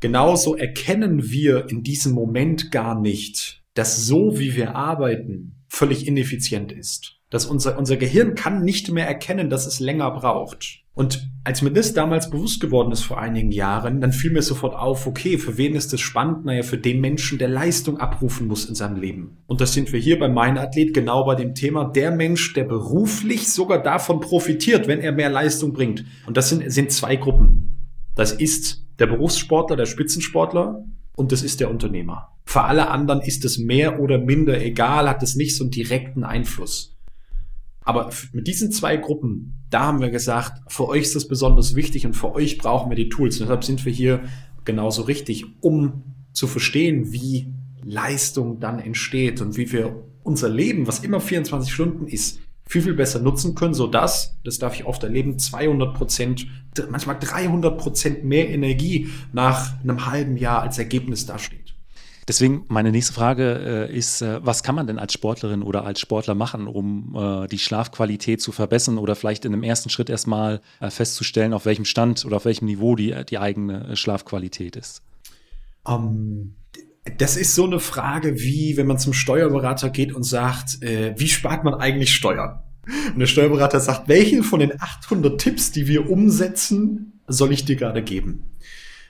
Genauso 0.00 0.56
erkennen 0.56 1.30
wir 1.30 1.70
in 1.70 1.84
diesem 1.84 2.12
Moment 2.12 2.70
gar 2.70 3.00
nicht, 3.00 3.62
dass 3.76 4.06
so 4.06 4.38
wie 4.38 4.56
wir 4.56 4.74
arbeiten 4.74 5.64
völlig 5.68 6.06
ineffizient 6.06 6.72
ist. 6.72 7.20
Dass 7.30 7.46
unser, 7.46 7.78
unser 7.78 7.96
Gehirn 7.96 8.34
kann 8.34 8.62
nicht 8.62 8.90
mehr 8.90 9.06
erkennen, 9.06 9.50
dass 9.50 9.66
es 9.66 9.80
länger 9.80 10.10
braucht. 10.12 10.82
Und 10.94 11.28
als 11.44 11.60
mir 11.60 11.72
das 11.72 11.92
damals 11.92 12.30
bewusst 12.30 12.60
geworden 12.60 12.90
ist 12.90 13.02
vor 13.02 13.20
einigen 13.20 13.50
Jahren, 13.50 14.00
dann 14.00 14.12
fiel 14.12 14.32
mir 14.32 14.40
sofort 14.40 14.74
auf, 14.74 15.06
okay, 15.06 15.36
für 15.36 15.58
wen 15.58 15.74
ist 15.74 15.92
das 15.92 16.00
spannend? 16.00 16.46
Naja, 16.46 16.62
für 16.62 16.78
den 16.78 17.02
Menschen, 17.02 17.38
der 17.38 17.48
Leistung 17.48 17.98
abrufen 17.98 18.46
muss 18.46 18.64
in 18.64 18.74
seinem 18.74 18.96
Leben. 18.96 19.42
Und 19.46 19.60
das 19.60 19.74
sind 19.74 19.92
wir 19.92 20.00
hier 20.00 20.18
bei 20.18 20.28
Mein 20.28 20.56
Athlet 20.56 20.94
genau 20.94 21.26
bei 21.26 21.34
dem 21.34 21.54
Thema, 21.54 21.84
der 21.84 22.12
Mensch, 22.12 22.54
der 22.54 22.64
beruflich 22.64 23.52
sogar 23.52 23.82
davon 23.82 24.20
profitiert, 24.20 24.88
wenn 24.88 25.00
er 25.00 25.12
mehr 25.12 25.28
Leistung 25.28 25.74
bringt. 25.74 26.04
Und 26.26 26.38
das 26.38 26.48
sind, 26.48 26.72
sind 26.72 26.90
zwei 26.92 27.16
Gruppen. 27.16 27.90
Das 28.14 28.32
ist 28.32 28.86
der 28.98 29.06
Berufssportler, 29.06 29.76
der 29.76 29.86
Spitzensportler 29.86 30.82
und 31.14 31.32
das 31.32 31.42
ist 31.42 31.60
der 31.60 31.70
Unternehmer. 31.70 32.35
Für 32.56 32.64
alle 32.64 32.88
anderen 32.88 33.20
ist 33.20 33.44
es 33.44 33.58
mehr 33.58 34.00
oder 34.00 34.16
minder 34.16 34.58
egal, 34.58 35.10
hat 35.10 35.22
es 35.22 35.36
nicht 35.36 35.54
so 35.54 35.64
einen 35.64 35.72
direkten 35.72 36.24
Einfluss. 36.24 36.96
Aber 37.82 38.08
mit 38.32 38.46
diesen 38.46 38.72
zwei 38.72 38.96
Gruppen, 38.96 39.62
da 39.68 39.80
haben 39.80 40.00
wir 40.00 40.08
gesagt, 40.08 40.62
für 40.72 40.88
euch 40.88 41.02
ist 41.02 41.16
das 41.16 41.28
besonders 41.28 41.74
wichtig 41.74 42.06
und 42.06 42.14
für 42.14 42.34
euch 42.34 42.56
brauchen 42.56 42.88
wir 42.88 42.96
die 42.96 43.10
Tools. 43.10 43.38
Und 43.38 43.48
deshalb 43.48 43.62
sind 43.62 43.84
wir 43.84 43.92
hier 43.92 44.22
genauso 44.64 45.02
richtig, 45.02 45.44
um 45.60 46.14
zu 46.32 46.46
verstehen, 46.46 47.12
wie 47.12 47.52
Leistung 47.84 48.58
dann 48.58 48.78
entsteht 48.78 49.42
und 49.42 49.58
wie 49.58 49.70
wir 49.70 50.06
unser 50.22 50.48
Leben, 50.48 50.86
was 50.86 51.00
immer 51.00 51.20
24 51.20 51.70
Stunden 51.70 52.06
ist, 52.06 52.40
viel, 52.64 52.80
viel 52.80 52.94
besser 52.94 53.20
nutzen 53.20 53.54
können, 53.54 53.74
so 53.74 53.86
dass, 53.86 54.38
das 54.44 54.58
darf 54.58 54.74
ich 54.76 54.86
oft 54.86 55.02
erleben, 55.02 55.38
200 55.38 55.92
Prozent, 55.92 56.46
manchmal 56.88 57.18
300 57.20 57.76
Prozent 57.76 58.24
mehr 58.24 58.48
Energie 58.48 59.08
nach 59.34 59.78
einem 59.82 60.06
halben 60.06 60.38
Jahr 60.38 60.62
als 60.62 60.78
Ergebnis 60.78 61.26
dasteht. 61.26 61.65
Deswegen 62.28 62.64
meine 62.68 62.90
nächste 62.90 63.12
Frage 63.12 63.88
äh, 63.88 63.96
ist, 63.96 64.20
äh, 64.20 64.44
was 64.44 64.64
kann 64.64 64.74
man 64.74 64.88
denn 64.88 64.98
als 64.98 65.12
Sportlerin 65.12 65.62
oder 65.62 65.84
als 65.84 66.00
Sportler 66.00 66.34
machen, 66.34 66.66
um 66.66 67.14
äh, 67.16 67.46
die 67.46 67.58
Schlafqualität 67.58 68.40
zu 68.40 68.50
verbessern 68.50 68.98
oder 68.98 69.14
vielleicht 69.14 69.44
in 69.44 69.52
einem 69.52 69.62
ersten 69.62 69.90
Schritt 69.90 70.10
erstmal 70.10 70.60
äh, 70.80 70.90
festzustellen, 70.90 71.52
auf 71.52 71.66
welchem 71.66 71.84
Stand 71.84 72.24
oder 72.24 72.36
auf 72.36 72.44
welchem 72.44 72.66
Niveau 72.66 72.96
die, 72.96 73.14
die 73.28 73.38
eigene 73.38 73.90
äh, 73.90 73.96
Schlafqualität 73.96 74.74
ist? 74.74 75.02
Um, 75.84 75.94
ähm, 75.94 76.54
das 77.18 77.36
ist 77.36 77.54
so 77.54 77.64
eine 77.64 77.78
Frage, 77.78 78.40
wie 78.40 78.76
wenn 78.76 78.88
man 78.88 78.98
zum 78.98 79.12
Steuerberater 79.12 79.90
geht 79.90 80.12
und 80.12 80.24
sagt, 80.24 80.82
äh, 80.82 81.14
wie 81.16 81.28
spart 81.28 81.62
man 81.62 81.74
eigentlich 81.74 82.12
Steuern? 82.12 82.60
Und 83.12 83.20
der 83.20 83.26
Steuerberater 83.26 83.78
sagt, 83.78 84.08
welchen 84.08 84.42
von 84.42 84.60
den 84.60 84.80
800 84.80 85.40
Tipps, 85.40 85.70
die 85.70 85.86
wir 85.86 86.10
umsetzen, 86.10 87.20
soll 87.28 87.52
ich 87.52 87.64
dir 87.64 87.76
gerade 87.76 88.02
geben? 88.02 88.44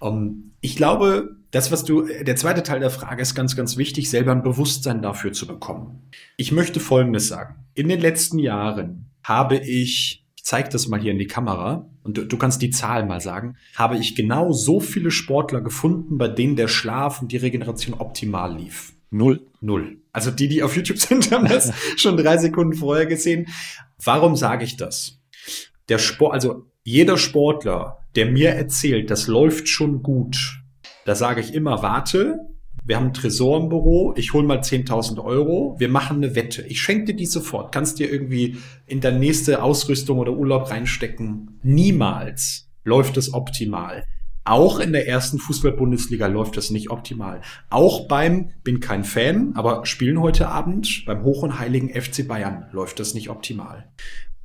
Um, 0.00 0.16
ähm, 0.16 0.52
ich 0.60 0.76
glaube, 0.76 1.36
das, 1.50 1.70
was 1.72 1.84
du, 1.84 2.02
der 2.02 2.36
zweite 2.36 2.62
Teil 2.62 2.80
der 2.80 2.90
Frage 2.90 3.22
ist 3.22 3.34
ganz, 3.34 3.56
ganz 3.56 3.76
wichtig, 3.76 4.10
selber 4.10 4.32
ein 4.32 4.42
Bewusstsein 4.42 5.00
dafür 5.00 5.32
zu 5.32 5.46
bekommen. 5.46 6.10
Ich 6.36 6.52
möchte 6.52 6.80
Folgendes 6.80 7.28
sagen. 7.28 7.54
In 7.74 7.88
den 7.88 8.00
letzten 8.00 8.38
Jahren 8.38 9.10
habe 9.22 9.56
ich, 9.56 10.24
ich 10.36 10.44
zeige 10.44 10.68
das 10.68 10.88
mal 10.88 11.00
hier 11.00 11.12
in 11.12 11.18
die 11.18 11.26
Kamera 11.26 11.88
und 12.02 12.18
du, 12.18 12.24
du 12.24 12.36
kannst 12.36 12.62
die 12.62 12.70
Zahl 12.70 13.06
mal 13.06 13.20
sagen, 13.20 13.56
habe 13.74 13.96
ich 13.96 14.14
genau 14.14 14.52
so 14.52 14.80
viele 14.80 15.10
Sportler 15.10 15.60
gefunden, 15.60 16.18
bei 16.18 16.28
denen 16.28 16.56
der 16.56 16.68
Schlaf 16.68 17.22
und 17.22 17.32
die 17.32 17.36
Regeneration 17.36 17.94
optimal 17.98 18.56
lief. 18.56 18.92
Null. 19.10 19.46
Null. 19.60 19.98
Also 20.12 20.30
die, 20.30 20.48
die 20.48 20.62
auf 20.62 20.76
YouTube 20.76 20.98
sind, 20.98 21.30
haben 21.32 21.46
das 21.46 21.72
schon 21.96 22.16
drei 22.16 22.38
Sekunden 22.38 22.74
vorher 22.74 23.06
gesehen. 23.06 23.46
Warum 24.02 24.36
sage 24.36 24.64
ich 24.64 24.76
das? 24.76 25.20
Der 25.88 25.98
Sport, 25.98 26.34
also 26.34 26.66
jeder 26.82 27.16
Sportler, 27.16 27.98
der 28.16 28.26
mir 28.26 28.50
erzählt, 28.50 29.10
das 29.10 29.26
läuft 29.26 29.68
schon 29.68 30.02
gut, 30.02 30.62
da 31.04 31.14
sage 31.14 31.40
ich 31.40 31.54
immer, 31.54 31.82
warte, 31.82 32.40
wir 32.84 32.96
haben 32.96 33.06
ein 33.06 33.14
Tresor 33.14 33.60
im 33.60 33.68
Büro, 33.68 34.14
ich 34.16 34.32
hole 34.32 34.46
mal 34.46 34.60
10.000 34.60 35.22
Euro, 35.22 35.76
wir 35.78 35.88
machen 35.88 36.18
eine 36.18 36.34
Wette. 36.34 36.62
Ich 36.62 36.80
schenke 36.80 37.06
dir 37.06 37.16
die 37.16 37.26
sofort, 37.26 37.72
kannst 37.72 37.98
dir 37.98 38.10
irgendwie 38.10 38.58
in 38.86 39.00
deine 39.00 39.18
nächste 39.18 39.62
Ausrüstung 39.62 40.18
oder 40.18 40.32
Urlaub 40.32 40.70
reinstecken. 40.70 41.58
Niemals 41.62 42.68
läuft 42.84 43.16
es 43.16 43.34
optimal. 43.34 44.04
Auch 44.44 44.78
in 44.78 44.92
der 44.92 45.08
ersten 45.08 45.40
Fußball-Bundesliga 45.40 46.28
läuft 46.28 46.56
das 46.56 46.70
nicht 46.70 46.90
optimal. 46.90 47.40
Auch 47.68 48.06
beim, 48.06 48.52
bin 48.62 48.78
kein 48.78 49.02
Fan, 49.02 49.52
aber 49.56 49.84
spielen 49.84 50.20
heute 50.20 50.46
Abend, 50.46 51.02
beim 51.06 51.24
hoch 51.24 51.42
und 51.42 51.58
heiligen 51.58 51.88
FC 51.88 52.28
Bayern 52.28 52.66
läuft 52.70 53.00
das 53.00 53.14
nicht 53.14 53.28
optimal 53.28 53.88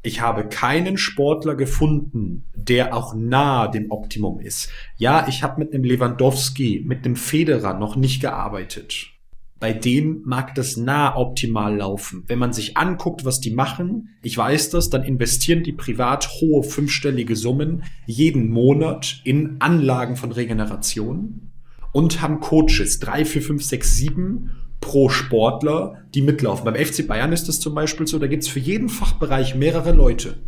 ich 0.03 0.21
habe 0.21 0.47
keinen 0.47 0.97
Sportler 0.97 1.55
gefunden, 1.55 2.45
der 2.55 2.95
auch 2.95 3.13
nahe 3.13 3.69
dem 3.69 3.91
Optimum 3.91 4.39
ist. 4.39 4.69
Ja, 4.97 5.27
ich 5.27 5.43
habe 5.43 5.59
mit 5.63 5.73
einem 5.73 5.83
Lewandowski, 5.83 6.83
mit 6.85 7.05
einem 7.05 7.15
Federer 7.15 7.77
noch 7.77 7.95
nicht 7.95 8.21
gearbeitet. 8.21 9.11
Bei 9.59 9.73
denen 9.73 10.23
mag 10.25 10.55
das 10.55 10.75
nah 10.75 11.15
optimal 11.15 11.77
laufen. 11.77 12.23
Wenn 12.25 12.39
man 12.39 12.51
sich 12.51 12.77
anguckt, 12.77 13.25
was 13.25 13.39
die 13.41 13.51
machen, 13.51 14.09
ich 14.23 14.35
weiß 14.35 14.71
das, 14.71 14.89
dann 14.89 15.03
investieren 15.03 15.61
die 15.61 15.71
privat 15.71 16.27
hohe 16.41 16.63
fünfstellige 16.63 17.35
Summen 17.35 17.83
jeden 18.07 18.49
Monat 18.49 19.21
in 19.23 19.57
Anlagen 19.59 20.15
von 20.15 20.31
Regeneration 20.31 21.51
und 21.91 22.23
haben 22.23 22.39
Coaches, 22.39 22.99
drei, 22.99 23.23
vier, 23.23 23.43
fünf, 23.43 23.63
sechs, 23.63 23.95
sieben 23.95 24.49
pro 24.91 25.07
Sportler, 25.07 26.03
die 26.13 26.21
mitlaufen. 26.21 26.65
Beim 26.65 26.75
FC 26.75 27.07
Bayern 27.07 27.31
ist 27.31 27.47
es 27.47 27.61
zum 27.61 27.73
Beispiel 27.73 28.07
so, 28.07 28.19
da 28.19 28.27
gibt's 28.27 28.49
für 28.49 28.59
jeden 28.59 28.89
Fachbereich 28.89 29.55
mehrere 29.55 29.93
Leute. 29.93 30.43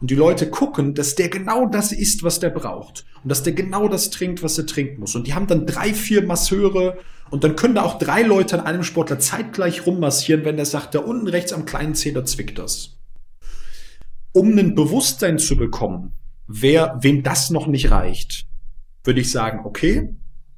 Und 0.00 0.10
die 0.10 0.16
Leute 0.16 0.50
gucken, 0.50 0.94
dass 0.94 1.14
der 1.14 1.28
genau 1.28 1.66
das 1.66 1.92
isst, 1.92 2.24
was 2.24 2.40
der 2.40 2.50
braucht. 2.50 3.06
Und 3.22 3.30
dass 3.30 3.44
der 3.44 3.52
genau 3.52 3.86
das 3.86 4.10
trinkt, 4.10 4.42
was 4.42 4.58
er 4.58 4.66
trinken 4.66 4.98
muss. 4.98 5.14
Und 5.14 5.28
die 5.28 5.34
haben 5.34 5.46
dann 5.46 5.66
drei, 5.66 5.94
vier 5.94 6.26
Masseure. 6.26 6.98
Und 7.30 7.44
dann 7.44 7.54
können 7.54 7.76
da 7.76 7.84
auch 7.84 7.96
drei 7.96 8.22
Leute 8.22 8.58
an 8.58 8.66
einem 8.66 8.82
Sportler 8.82 9.20
zeitgleich 9.20 9.86
rummassieren, 9.86 10.44
wenn 10.44 10.56
der 10.56 10.66
sagt, 10.66 10.96
da 10.96 10.98
unten 10.98 11.28
rechts 11.28 11.52
am 11.52 11.64
kleinen 11.64 11.94
Zeh, 11.94 12.12
zwickt 12.24 12.58
das. 12.58 12.98
Um 14.32 14.58
ein 14.58 14.74
Bewusstsein 14.74 15.38
zu 15.38 15.56
bekommen, 15.56 16.12
wer, 16.48 16.98
wem 17.02 17.22
das 17.22 17.50
noch 17.50 17.68
nicht 17.68 17.92
reicht, 17.92 18.48
würde 19.04 19.20
ich 19.20 19.30
sagen, 19.30 19.60
okay, 19.64 20.16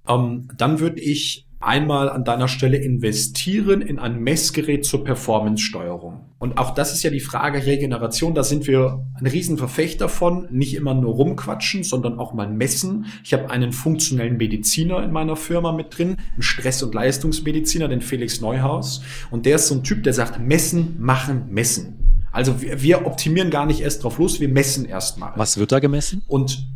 ähm, 0.09 0.49
dann 0.57 0.81
würde 0.81 1.03
ich 1.03 1.48
einmal 1.61 2.09
an 2.09 2.25
deiner 2.25 2.49
Stelle 2.49 2.77
investieren 2.77 3.81
in 3.81 3.99
ein 3.99 4.21
Messgerät 4.21 4.85
zur 4.85 5.05
Performance-Steuerung. 5.05 6.27
Und 6.39 6.57
auch 6.57 6.73
das 6.75 6.93
ist 6.93 7.03
ja 7.03 7.11
die 7.11 7.21
Frage 7.21 7.67
Regeneration. 7.67 8.35
Da 8.35 8.45
sind 8.45 8.67
wir 8.69 9.05
ein 9.19 9.27
Riesenverfechter 9.27 10.09
von. 10.09 10.47
Nicht 10.51 10.75
immer 10.75 10.95
nur 10.95 11.15
rumquatschen, 11.15 11.83
sondern 11.83 12.19
auch 12.19 12.33
mal 12.33 12.49
messen. 12.49 13.07
Ich 13.25 13.33
habe 13.33 13.51
einen 13.51 13.73
funktionellen 13.73 14.37
Mediziner 14.37 15.03
in 15.03 15.11
meiner 15.11 15.35
Firma 15.35 15.73
mit 15.73 15.99
drin, 15.99 16.17
einen 16.35 16.43
Stress- 16.43 16.83
und 16.83 16.95
Leistungsmediziner, 16.95 17.89
den 17.89 18.01
Felix 18.01 18.41
Neuhaus. 18.41 19.03
Und 19.31 19.47
der 19.47 19.57
ist 19.57 19.67
so 19.67 19.75
ein 19.75 19.83
Typ, 19.83 20.05
der 20.05 20.13
sagt, 20.13 20.39
messen, 20.39 20.95
machen, 21.01 21.47
messen. 21.51 21.99
Also 22.31 22.63
wir, 22.63 22.83
wir 22.83 23.07
optimieren 23.07 23.51
gar 23.51 23.67
nicht 23.67 23.81
erst 23.81 24.05
drauf 24.05 24.19
los, 24.19 24.39
wir 24.39 24.49
messen 24.49 24.85
erstmal. 24.85 25.33
Was 25.35 25.59
wird 25.59 25.73
da 25.73 25.81
gemessen? 25.81 26.23
Und 26.29 26.69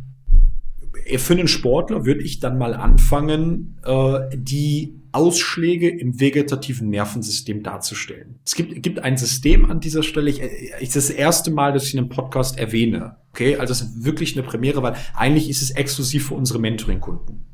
für 1.17 1.33
einen 1.33 1.47
Sportler 1.47 2.05
würde 2.05 2.21
ich 2.23 2.39
dann 2.39 2.57
mal 2.57 2.73
anfangen, 2.73 3.79
äh, 3.83 4.19
die 4.35 4.99
Ausschläge 5.11 5.89
im 5.89 6.19
vegetativen 6.19 6.89
Nervensystem 6.89 7.61
darzustellen. 7.61 8.39
Es 8.43 8.55
gibt, 8.55 8.81
gibt 8.81 8.99
ein 8.99 9.15
System 9.15 9.69
an 9.69 9.79
dieser 9.79 10.01
Stelle. 10.01 10.29
Ich, 10.29 10.41
ich 10.41 10.89
das, 10.89 11.07
das 11.07 11.09
erste 11.11 11.51
Mal, 11.51 11.71
dass 11.71 11.85
ich 11.85 11.93
in 11.93 11.99
einem 11.99 12.09
Podcast 12.09 12.57
erwähne. 12.57 13.17
Okay, 13.29 13.57
also 13.57 13.71
es 13.71 13.81
ist 13.81 14.03
wirklich 14.03 14.35
eine 14.35 14.45
Premiere, 14.45 14.81
weil 14.81 14.95
eigentlich 15.15 15.49
ist 15.49 15.61
es 15.61 15.71
exklusiv 15.71 16.27
für 16.27 16.33
unsere 16.33 16.59
Mentoring-Kunden. 16.59 17.45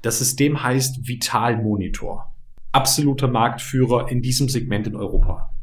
Das 0.00 0.18
System 0.18 0.62
heißt 0.62 1.06
Vital 1.06 1.62
Monitor. 1.62 2.34
Absoluter 2.72 3.28
Marktführer 3.28 4.10
in 4.10 4.22
diesem 4.22 4.48
Segment 4.48 4.86
in 4.86 4.96
Europa. 4.96 5.54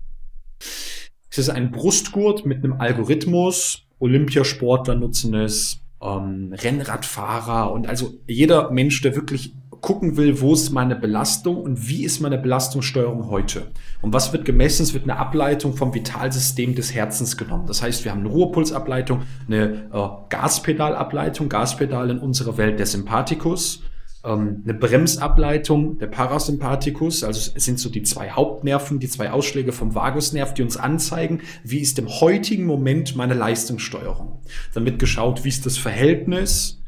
Es 1.31 1.37
ist 1.37 1.49
ein 1.49 1.71
Brustgurt 1.71 2.45
mit 2.45 2.63
einem 2.63 2.73
Algorithmus. 2.73 3.87
Olympiasportler 3.99 4.95
nutzen 4.95 5.33
es, 5.33 5.81
ähm, 6.01 6.53
Rennradfahrer 6.53 7.71
und 7.71 7.87
also 7.87 8.13
jeder 8.27 8.71
Mensch, 8.71 9.01
der 9.01 9.15
wirklich 9.15 9.53
gucken 9.81 10.17
will, 10.17 10.41
wo 10.41 10.53
ist 10.53 10.71
meine 10.71 10.95
Belastung 10.95 11.57
und 11.57 11.87
wie 11.87 12.03
ist 12.03 12.19
meine 12.19 12.37
Belastungssteuerung 12.37 13.29
heute. 13.29 13.67
Und 14.01 14.13
was 14.13 14.33
wird 14.33 14.45
gemessen? 14.45 14.83
Es 14.83 14.93
wird 14.93 15.03
eine 15.03 15.17
Ableitung 15.17 15.75
vom 15.75 15.93
Vitalsystem 15.93 16.75
des 16.75 16.93
Herzens 16.93 17.37
genommen. 17.37 17.65
Das 17.65 17.81
heißt, 17.81 18.03
wir 18.03 18.11
haben 18.11 18.19
eine 18.21 18.29
Ruhepulsableitung, 18.29 19.21
eine 19.47 19.89
äh, 19.93 20.07
Gaspedalableitung, 20.29 21.49
Gaspedal 21.49 22.09
in 22.09 22.19
unserer 22.19 22.57
Welt 22.57 22.79
der 22.79 22.87
Sympathikus 22.87 23.83
ähm, 24.23 24.61
eine 24.63 24.73
Bremsableitung, 24.73 25.97
der 25.97 26.07
Parasympathikus, 26.07 27.23
also 27.23 27.51
es 27.55 27.63
sind 27.63 27.79
so 27.79 27.89
die 27.89 28.03
zwei 28.03 28.31
Hauptnerven, 28.31 28.99
die 28.99 29.07
zwei 29.07 29.31
Ausschläge 29.31 29.71
vom 29.71 29.95
Vagusnerv, 29.95 30.53
die 30.53 30.63
uns 30.63 30.77
anzeigen, 30.77 31.41
wie 31.63 31.79
ist 31.79 31.97
im 31.99 32.09
heutigen 32.09 32.65
Moment 32.65 33.15
meine 33.15 33.33
Leistungssteuerung. 33.33 34.41
Dann 34.73 34.85
wird 34.85 34.99
geschaut, 34.99 35.43
wie 35.43 35.49
ist 35.49 35.65
das 35.65 35.77
Verhältnis, 35.77 36.81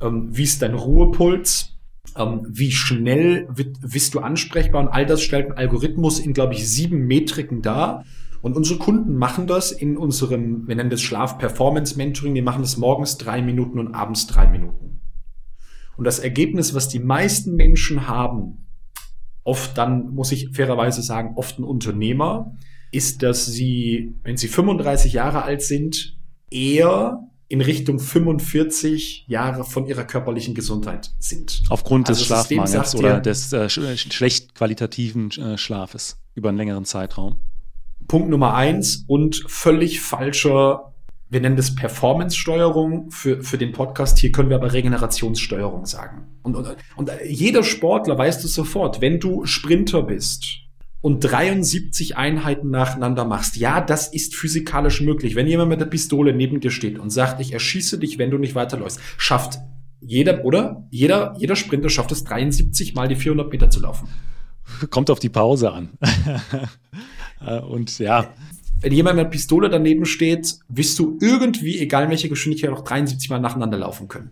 ähm, 0.00 0.28
wie 0.30 0.44
ist 0.44 0.62
dein 0.62 0.74
Ruhepuls, 0.74 1.78
ähm, 2.16 2.46
wie 2.48 2.70
schnell 2.70 3.48
bist 3.80 4.14
du 4.14 4.20
ansprechbar 4.20 4.82
und 4.82 4.88
all 4.88 5.06
das 5.06 5.22
stellt 5.22 5.46
ein 5.46 5.56
Algorithmus 5.56 6.20
in, 6.20 6.32
glaube 6.32 6.54
ich, 6.54 6.68
sieben 6.68 7.06
Metriken 7.06 7.62
dar. 7.62 8.04
Und 8.40 8.56
unsere 8.56 8.78
Kunden 8.78 9.16
machen 9.16 9.48
das 9.48 9.72
in 9.72 9.96
unserem, 9.96 10.68
wir 10.68 10.76
nennen 10.76 10.90
das 10.90 11.02
Schlaf-Performance-Mentoring, 11.02 12.36
die 12.36 12.42
machen 12.42 12.62
das 12.62 12.76
morgens 12.76 13.18
drei 13.18 13.42
Minuten 13.42 13.80
und 13.80 13.96
abends 13.96 14.28
drei 14.28 14.46
Minuten. 14.46 14.97
Und 15.98 16.04
das 16.04 16.20
Ergebnis, 16.20 16.74
was 16.74 16.88
die 16.88 17.00
meisten 17.00 17.56
Menschen 17.56 18.06
haben, 18.06 18.68
oft 19.42 19.76
dann, 19.76 20.10
muss 20.14 20.30
ich 20.30 20.50
fairerweise 20.52 21.02
sagen, 21.02 21.32
oft 21.34 21.58
ein 21.58 21.64
Unternehmer, 21.64 22.56
ist, 22.92 23.24
dass 23.24 23.46
sie, 23.46 24.14
wenn 24.22 24.36
sie 24.36 24.46
35 24.46 25.12
Jahre 25.12 25.42
alt 25.42 25.60
sind, 25.60 26.16
eher 26.52 27.28
in 27.48 27.60
Richtung 27.60 27.98
45 27.98 29.24
Jahre 29.26 29.64
von 29.64 29.86
ihrer 29.86 30.04
körperlichen 30.04 30.54
Gesundheit 30.54 31.10
sind. 31.18 31.64
Aufgrund 31.68 32.08
des 32.08 32.18
also 32.18 32.26
Schlafmangels 32.26 32.94
oder 32.94 33.18
des 33.18 33.52
äh, 33.52 33.68
schlecht 33.68 34.54
qualitativen 34.54 35.32
äh, 35.32 35.58
Schlafes 35.58 36.20
über 36.36 36.50
einen 36.50 36.58
längeren 36.58 36.84
Zeitraum. 36.84 37.38
Punkt 38.06 38.30
Nummer 38.30 38.54
eins 38.54 39.04
und 39.08 39.42
völlig 39.48 40.00
falscher, 40.00 40.94
wir 41.30 41.40
nennen 41.40 41.56
das 41.56 41.74
Performance-Steuerung 41.74 43.10
für, 43.10 43.42
für 43.42 43.58
den 43.58 43.72
Podcast. 43.72 44.18
Hier 44.18 44.32
können 44.32 44.48
wir 44.48 44.56
aber 44.56 44.72
Regenerationssteuerung 44.72 45.84
sagen. 45.84 46.26
Und, 46.42 46.56
und, 46.56 46.76
und 46.96 47.10
jeder 47.28 47.62
Sportler 47.62 48.16
weiß 48.16 48.42
das 48.42 48.54
sofort. 48.54 49.00
Wenn 49.00 49.20
du 49.20 49.44
Sprinter 49.44 50.02
bist 50.02 50.46
und 51.02 51.20
73 51.20 52.16
Einheiten 52.16 52.70
nacheinander 52.70 53.26
machst, 53.26 53.56
ja, 53.56 53.80
das 53.80 54.08
ist 54.08 54.34
physikalisch 54.34 55.02
möglich. 55.02 55.34
Wenn 55.34 55.46
jemand 55.46 55.68
mit 55.68 55.80
der 55.80 55.86
Pistole 55.86 56.32
neben 56.32 56.60
dir 56.60 56.70
steht 56.70 56.98
und 56.98 57.10
sagt, 57.10 57.40
ich 57.40 57.52
erschieße 57.52 57.98
dich, 57.98 58.18
wenn 58.18 58.30
du 58.30 58.38
nicht 58.38 58.54
weiterläufst, 58.54 59.00
schafft 59.18 59.58
jeder, 60.00 60.44
oder? 60.44 60.86
Jeder, 60.90 61.34
jeder 61.38 61.56
Sprinter 61.56 61.90
schafft 61.90 62.12
es 62.12 62.24
73 62.24 62.94
mal 62.94 63.08
die 63.08 63.16
400 63.16 63.50
Meter 63.52 63.68
zu 63.68 63.80
laufen. 63.80 64.08
Kommt 64.90 65.10
auf 65.10 65.18
die 65.18 65.30
Pause 65.30 65.72
an. 65.72 65.90
Äh, 67.40 67.60
und 67.60 68.00
ja. 68.00 68.34
Wenn 68.80 68.92
jemand 68.92 69.16
mit 69.16 69.24
einer 69.24 69.30
Pistole 69.30 69.70
daneben 69.70 70.04
steht, 70.04 70.54
wirst 70.68 70.98
du 71.00 71.18
irgendwie, 71.20 71.80
egal 71.80 72.08
welche 72.10 72.28
Geschwindigkeit, 72.28 72.70
noch 72.70 72.84
73 72.84 73.28
Mal 73.28 73.40
nacheinander 73.40 73.78
laufen 73.78 74.06
können. 74.06 74.30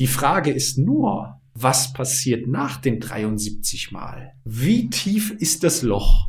Die 0.00 0.08
Frage 0.08 0.50
ist 0.50 0.76
nur, 0.76 1.40
was 1.54 1.92
passiert 1.92 2.48
nach 2.48 2.78
den 2.78 2.98
73 2.98 3.92
Mal? 3.92 4.32
Wie 4.44 4.90
tief 4.90 5.30
ist 5.30 5.62
das 5.62 5.82
Loch? 5.82 6.28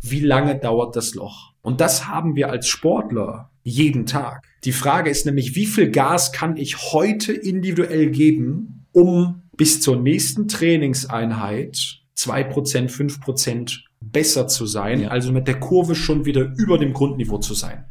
Wie 0.00 0.20
lange 0.20 0.58
dauert 0.58 0.96
das 0.96 1.14
Loch? 1.14 1.52
Und 1.60 1.82
das 1.82 2.06
haben 2.06 2.34
wir 2.34 2.50
als 2.50 2.66
Sportler 2.66 3.50
jeden 3.62 4.06
Tag. 4.06 4.46
Die 4.64 4.72
Frage 4.72 5.10
ist 5.10 5.26
nämlich, 5.26 5.54
wie 5.54 5.66
viel 5.66 5.90
Gas 5.90 6.32
kann 6.32 6.56
ich 6.56 6.92
heute 6.92 7.32
individuell 7.32 8.10
geben, 8.10 8.86
um 8.92 9.42
bis 9.56 9.82
zur 9.82 9.96
nächsten 10.00 10.48
Trainingseinheit 10.48 12.00
zwei 12.14 12.42
Prozent, 12.42 12.90
fünf 12.90 13.20
Prozent 13.20 13.84
besser 14.10 14.48
zu 14.48 14.66
sein, 14.66 15.02
ja. 15.02 15.08
also 15.08 15.32
mit 15.32 15.48
der 15.48 15.60
Kurve 15.60 15.94
schon 15.94 16.24
wieder 16.24 16.52
über 16.56 16.78
dem 16.78 16.92
Grundniveau 16.92 17.38
zu 17.38 17.54
sein. 17.54 17.84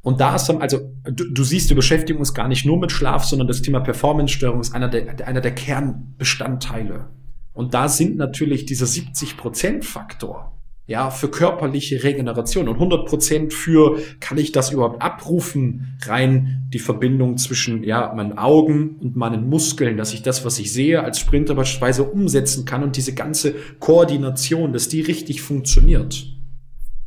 Und 0.00 0.20
da 0.20 0.34
ist 0.34 0.46
dann, 0.46 0.60
also 0.60 0.80
du, 1.04 1.32
du 1.32 1.44
siehst, 1.44 1.68
wir 1.68 1.76
beschäftigen 1.76 2.18
uns 2.18 2.34
gar 2.34 2.48
nicht 2.48 2.66
nur 2.66 2.78
mit 2.78 2.90
Schlaf, 2.90 3.24
sondern 3.24 3.46
das 3.46 3.62
Thema 3.62 3.80
Performance-Störung 3.80 4.60
ist 4.60 4.74
einer 4.74 4.88
der, 4.88 5.26
einer 5.26 5.40
der 5.40 5.54
Kernbestandteile. 5.54 7.10
Und 7.52 7.74
da 7.74 7.88
sind 7.88 8.16
natürlich 8.16 8.66
dieser 8.66 8.86
70%-Faktor 8.86 10.58
ja, 10.86 11.10
für 11.10 11.28
körperliche 11.28 12.02
Regeneration 12.02 12.68
und 12.68 12.74
100 12.74 13.06
Prozent 13.06 13.52
für, 13.52 14.00
kann 14.18 14.36
ich 14.36 14.50
das 14.50 14.72
überhaupt 14.72 15.00
abrufen, 15.00 15.96
rein 16.06 16.66
die 16.72 16.80
Verbindung 16.80 17.38
zwischen, 17.38 17.84
ja, 17.84 18.12
meinen 18.14 18.36
Augen 18.36 18.96
und 19.00 19.16
meinen 19.16 19.48
Muskeln, 19.48 19.96
dass 19.96 20.12
ich 20.12 20.22
das, 20.22 20.44
was 20.44 20.58
ich 20.58 20.72
sehe, 20.72 21.02
als 21.02 21.20
Sprinter 21.20 21.54
beispielsweise 21.54 22.04
umsetzen 22.04 22.64
kann 22.64 22.82
und 22.82 22.96
diese 22.96 23.14
ganze 23.14 23.54
Koordination, 23.78 24.72
dass 24.72 24.88
die 24.88 25.02
richtig 25.02 25.40
funktioniert. 25.40 26.26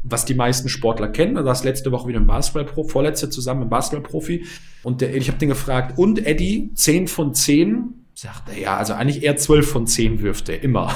Was 0.03 0.23
die 0.23 0.35
meisten 0.35 0.69
Sportler 0.69 1.09
kennen, 1.09 1.35
da 1.35 1.43
saß 1.43 1.63
letzte 1.63 1.91
Woche 1.91 2.07
wieder 2.07 2.19
ein 2.19 2.27
Basketballprofi, 2.27 2.89
vorletzte 2.89 3.29
zusammen 3.29 3.63
ein 3.63 3.69
Basketballprofi 3.69 4.45
und 4.83 5.01
der, 5.01 5.13
ich 5.15 5.27
habe 5.27 5.39
den 5.39 5.49
gefragt, 5.49 5.97
und 5.97 6.25
Eddie, 6.25 6.71
10 6.75 7.07
von 7.07 7.33
10? 7.33 8.05
Sagt 8.13 8.49
er, 8.49 8.57
ja, 8.57 8.77
also 8.77 8.93
eigentlich 8.93 9.23
eher 9.23 9.35
12 9.35 9.69
von 9.69 9.87
10 9.87 10.21
wirft 10.21 10.47
er, 10.47 10.63
immer. 10.63 10.95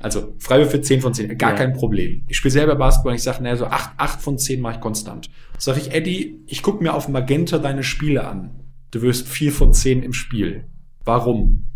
Also 0.00 0.34
Freiwürfe 0.38 0.80
10 0.80 1.00
von 1.00 1.14
10, 1.14 1.38
gar 1.38 1.52
ja. 1.52 1.56
kein 1.56 1.72
Problem. 1.72 2.24
Ich 2.28 2.36
spiele 2.36 2.52
selber 2.52 2.76
Basketball 2.76 3.12
und 3.12 3.16
ich 3.16 3.22
sage, 3.22 3.42
naja, 3.42 3.56
so 3.56 3.66
8, 3.66 3.94
8 3.96 4.20
von 4.20 4.38
10 4.38 4.60
mache 4.60 4.74
ich 4.74 4.80
konstant. 4.80 5.30
Sag 5.58 5.76
ich, 5.76 5.92
Eddie, 5.92 6.42
ich 6.46 6.62
gucke 6.62 6.82
mir 6.82 6.94
auf 6.94 7.08
Magenta 7.08 7.58
deine 7.58 7.82
Spiele 7.82 8.26
an. 8.26 8.62
Du 8.90 9.02
wirst 9.02 9.28
4 9.28 9.52
von 9.52 9.72
10 9.72 10.02
im 10.02 10.12
Spiel. 10.12 10.66
Warum? 11.04 11.66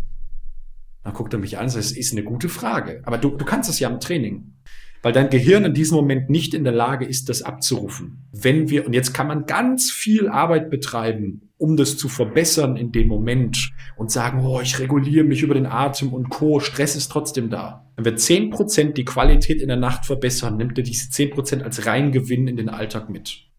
Dann 1.03 1.13
guckt 1.13 1.33
er 1.33 1.39
mich 1.39 1.57
an 1.57 1.63
und 1.63 1.69
sagt, 1.69 1.83
das 1.83 1.91
ist 1.91 2.11
eine 2.11 2.23
gute 2.23 2.47
Frage. 2.47 3.01
Aber 3.05 3.17
du, 3.17 3.31
du 3.31 3.43
kannst 3.43 3.69
es 3.69 3.79
ja 3.79 3.89
im 3.89 3.99
Training 3.99 4.53
weil 5.01 5.13
dein 5.13 5.29
Gehirn 5.29 5.65
in 5.65 5.73
diesem 5.73 5.95
Moment 5.95 6.29
nicht 6.29 6.53
in 6.53 6.63
der 6.63 6.73
Lage 6.73 7.05
ist, 7.05 7.29
das 7.29 7.41
abzurufen. 7.41 8.27
Wenn 8.31 8.69
wir, 8.69 8.85
und 8.85 8.93
jetzt 8.93 9.13
kann 9.13 9.27
man 9.27 9.45
ganz 9.45 9.91
viel 9.91 10.27
Arbeit 10.27 10.69
betreiben, 10.69 11.49
um 11.57 11.77
das 11.77 11.97
zu 11.97 12.09
verbessern 12.09 12.75
in 12.75 12.91
dem 12.91 13.07
Moment 13.07 13.71
und 13.97 14.11
sagen, 14.11 14.45
oh, 14.45 14.61
ich 14.61 14.79
reguliere 14.79 15.23
mich 15.23 15.43
über 15.43 15.53
den 15.53 15.67
Atem 15.67 16.13
und 16.13 16.29
Co., 16.29 16.59
Stress 16.59 16.95
ist 16.95 17.11
trotzdem 17.11 17.49
da. 17.49 17.91
Wenn 17.95 18.05
wir 18.05 18.15
zehn 18.15 18.49
Prozent 18.49 18.97
die 18.97 19.05
Qualität 19.05 19.61
in 19.61 19.67
der 19.67 19.77
Nacht 19.77 20.05
verbessern, 20.05 20.57
nimmt 20.57 20.77
er 20.77 20.83
diese 20.83 21.09
zehn 21.09 21.29
Prozent 21.29 21.63
als 21.63 21.85
Reingewinn 21.85 22.47
in 22.47 22.57
den 22.57 22.69
Alltag 22.69 23.09
mit. 23.09 23.50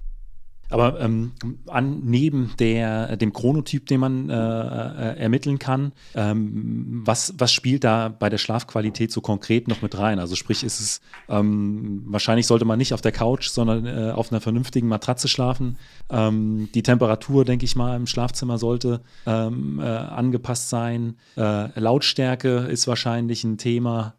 Aber 0.73 1.01
ähm, 1.01 1.33
an, 1.67 2.01
neben 2.05 2.55
der, 2.59 3.17
dem 3.17 3.33
Chronotyp, 3.33 3.87
den 3.87 4.01
man 4.01 4.31
äh, 4.31 4.35
äh, 4.35 5.19
ermitteln 5.19 5.59
kann, 5.59 5.93
ähm, 6.15 7.03
was, 7.05 7.35
was 7.39 7.53
spielt 7.53 7.85
da 7.85 8.09
bei 8.09 8.29
der 8.31 8.39
Schlafqualität 8.39 9.13
so 9.13 9.21
konkret 9.21 9.69
noch 9.69 9.83
mit 9.83 9.99
rein? 9.99 10.19
Also 10.19 10.35
sprich, 10.35 10.65
ist 10.65 10.81
es 10.81 11.01
ähm, 11.29 12.03
wahrscheinlich 12.07 12.47
sollte 12.47 12.65
man 12.65 12.79
nicht 12.79 12.95
auf 12.95 13.01
der 13.01 13.13
Couch, 13.13 13.49
sondern 13.49 13.87
äh, 13.87 14.13
auf 14.13 14.33
einer 14.33 14.41
vernünftigen 14.41 14.89
Matratze 14.89 15.29
schlafen. 15.29 15.79
Ähm, 16.11 16.69
die 16.75 16.83
Temperatur, 16.83 17.45
denke 17.45 17.65
ich 17.65 17.77
mal, 17.77 17.97
im 17.97 18.07
Schlafzimmer 18.07 18.59
sollte 18.59 19.03
ähm, 19.27 19.79
äh, 19.79 19.85
angepasst 19.85 20.71
sein. 20.71 21.17
Äh, 21.37 21.79
Lautstärke 21.79 22.67
ist 22.71 22.87
wahrscheinlich 22.89 23.45
ein 23.45 23.59
Thema. 23.59 24.15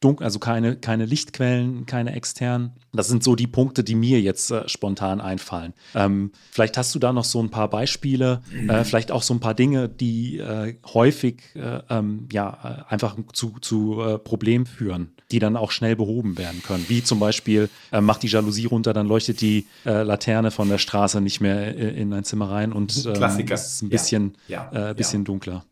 Dunkel, 0.00 0.24
also 0.24 0.38
keine, 0.38 0.76
keine 0.76 1.04
Lichtquellen, 1.04 1.84
keine 1.84 2.14
externen. 2.14 2.72
Das 2.92 3.08
sind 3.08 3.22
so 3.22 3.36
die 3.36 3.46
Punkte, 3.46 3.84
die 3.84 3.94
mir 3.94 4.20
jetzt 4.20 4.50
äh, 4.50 4.66
spontan 4.66 5.20
einfallen. 5.20 5.74
Ähm, 5.94 6.32
vielleicht 6.50 6.78
hast 6.78 6.94
du 6.94 6.98
da 6.98 7.12
noch 7.12 7.24
so 7.24 7.40
ein 7.40 7.50
paar 7.50 7.68
Beispiele, 7.68 8.40
äh, 8.66 8.82
vielleicht 8.84 9.12
auch 9.12 9.22
so 9.22 9.34
ein 9.34 9.40
paar 9.40 9.54
Dinge, 9.54 9.90
die 9.90 10.38
äh, 10.38 10.76
häufig 10.94 11.42
äh, 11.54 11.80
ähm, 11.90 12.28
ja, 12.32 12.86
äh, 12.88 12.92
einfach 12.92 13.14
zu, 13.34 13.56
zu 13.60 14.00
äh, 14.00 14.18
Problemen 14.18 14.64
führen, 14.64 15.12
die 15.30 15.38
dann 15.38 15.56
auch 15.56 15.70
schnell 15.70 15.96
behoben 15.96 16.38
werden 16.38 16.62
können. 16.62 16.86
Wie 16.88 17.04
zum 17.04 17.20
Beispiel, 17.20 17.68
macht 18.00 18.22
die 18.22 18.28
Jalousie 18.28 18.66
runter, 18.66 18.92
dann 18.92 19.06
leuchtet 19.06 19.40
die 19.40 19.66
Laterne 19.84 20.50
von 20.50 20.68
der 20.68 20.78
Straße 20.78 21.20
nicht 21.20 21.40
mehr 21.40 21.76
in 21.76 22.12
ein 22.12 22.24
Zimmer 22.24 22.50
rein 22.50 22.72
und 22.72 23.06
ähm, 23.06 23.12
ist 23.12 23.82
ein 23.82 23.88
bisschen, 23.90 24.36
ja. 24.48 24.70
Ja. 24.72 24.92
bisschen 24.94 25.24
dunkler. 25.24 25.64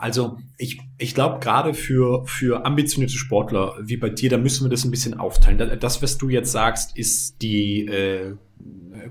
Also 0.00 0.38
ich, 0.56 0.80
ich 0.96 1.14
glaube, 1.14 1.40
gerade 1.40 1.74
für, 1.74 2.24
für 2.26 2.64
ambitionierte 2.64 3.18
Sportler 3.18 3.74
wie 3.82 3.98
bei 3.98 4.08
dir, 4.08 4.30
da 4.30 4.38
müssen 4.38 4.64
wir 4.64 4.70
das 4.70 4.86
ein 4.86 4.90
bisschen 4.90 5.20
aufteilen. 5.20 5.78
Das, 5.78 6.00
was 6.00 6.16
du 6.16 6.30
jetzt 6.30 6.52
sagst, 6.52 6.96
ist 6.96 7.42
die 7.42 7.84
äh, 7.84 8.34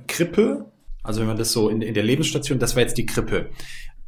Krippe. 0.07 0.65
Also 1.03 1.19
wenn 1.19 1.27
man 1.27 1.37
das 1.37 1.51
so 1.51 1.69
in, 1.69 1.83
in 1.83 1.93
der 1.93 2.01
Lebensstation, 2.01 2.57
das 2.57 2.75
war 2.75 2.81
jetzt 2.81 2.97
die 2.97 3.05
Krippe. 3.05 3.51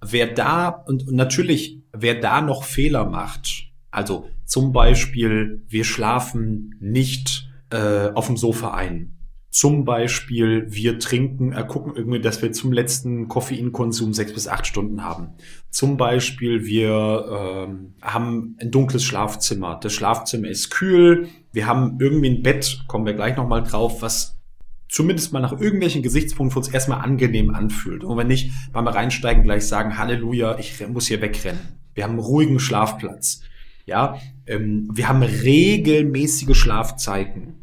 Wer 0.03 0.33
da, 0.33 0.69
und 0.69 1.11
natürlich, 1.11 1.77
wer 1.93 2.19
da 2.19 2.41
noch 2.41 2.63
Fehler 2.63 3.05
macht, 3.05 3.67
also 3.91 4.27
zum 4.45 4.73
Beispiel, 4.73 5.61
wir 5.67 5.83
schlafen 5.83 6.73
nicht 6.79 7.47
äh, 7.69 8.09
auf 8.15 8.25
dem 8.25 8.37
Sofa 8.37 8.73
ein 8.73 9.20
zum 9.51 9.83
Beispiel, 9.83 10.65
wir 10.69 10.97
trinken, 10.97 11.51
äh, 11.51 11.65
gucken 11.67 11.93
irgendwie, 11.93 12.21
dass 12.21 12.41
wir 12.41 12.53
zum 12.53 12.71
letzten 12.71 13.27
Koffeinkonsum 13.27 14.13
sechs 14.13 14.33
bis 14.33 14.47
acht 14.47 14.65
Stunden 14.65 15.03
haben. 15.03 15.33
Zum 15.69 15.97
Beispiel, 15.97 16.65
wir 16.65 17.67
ähm, 17.67 17.93
haben 18.01 18.55
ein 18.61 18.71
dunkles 18.71 19.03
Schlafzimmer. 19.03 19.77
Das 19.83 19.91
Schlafzimmer 19.91 20.47
ist 20.47 20.69
kühl. 20.69 21.27
Wir 21.51 21.67
haben 21.67 21.97
irgendwie 21.99 22.29
ein 22.29 22.43
Bett, 22.43 22.85
kommen 22.87 23.05
wir 23.05 23.13
gleich 23.13 23.35
nochmal 23.35 23.61
drauf, 23.61 24.01
was 24.01 24.39
zumindest 24.87 25.33
mal 25.33 25.41
nach 25.41 25.59
irgendwelchen 25.59 26.01
Gesichtspunkten 26.01 26.53
für 26.53 26.59
uns 26.59 26.69
erstmal 26.69 27.01
angenehm 27.01 27.53
anfühlt. 27.53 28.05
Und 28.05 28.17
wenn 28.17 28.27
nicht, 28.27 28.51
beim 28.71 28.87
Reinsteigen 28.87 29.43
gleich 29.43 29.67
sagen, 29.67 29.97
Halleluja, 29.97 30.59
ich 30.59 30.85
muss 30.87 31.07
hier 31.07 31.21
wegrennen. 31.21 31.59
Wir 31.93 32.05
haben 32.05 32.11
einen 32.11 32.19
ruhigen 32.19 32.59
Schlafplatz. 32.59 33.41
Ja, 33.85 34.17
ähm, 34.47 34.89
wir 34.93 35.09
haben 35.09 35.23
regelmäßige 35.23 36.55
Schlafzeiten. 36.55 37.55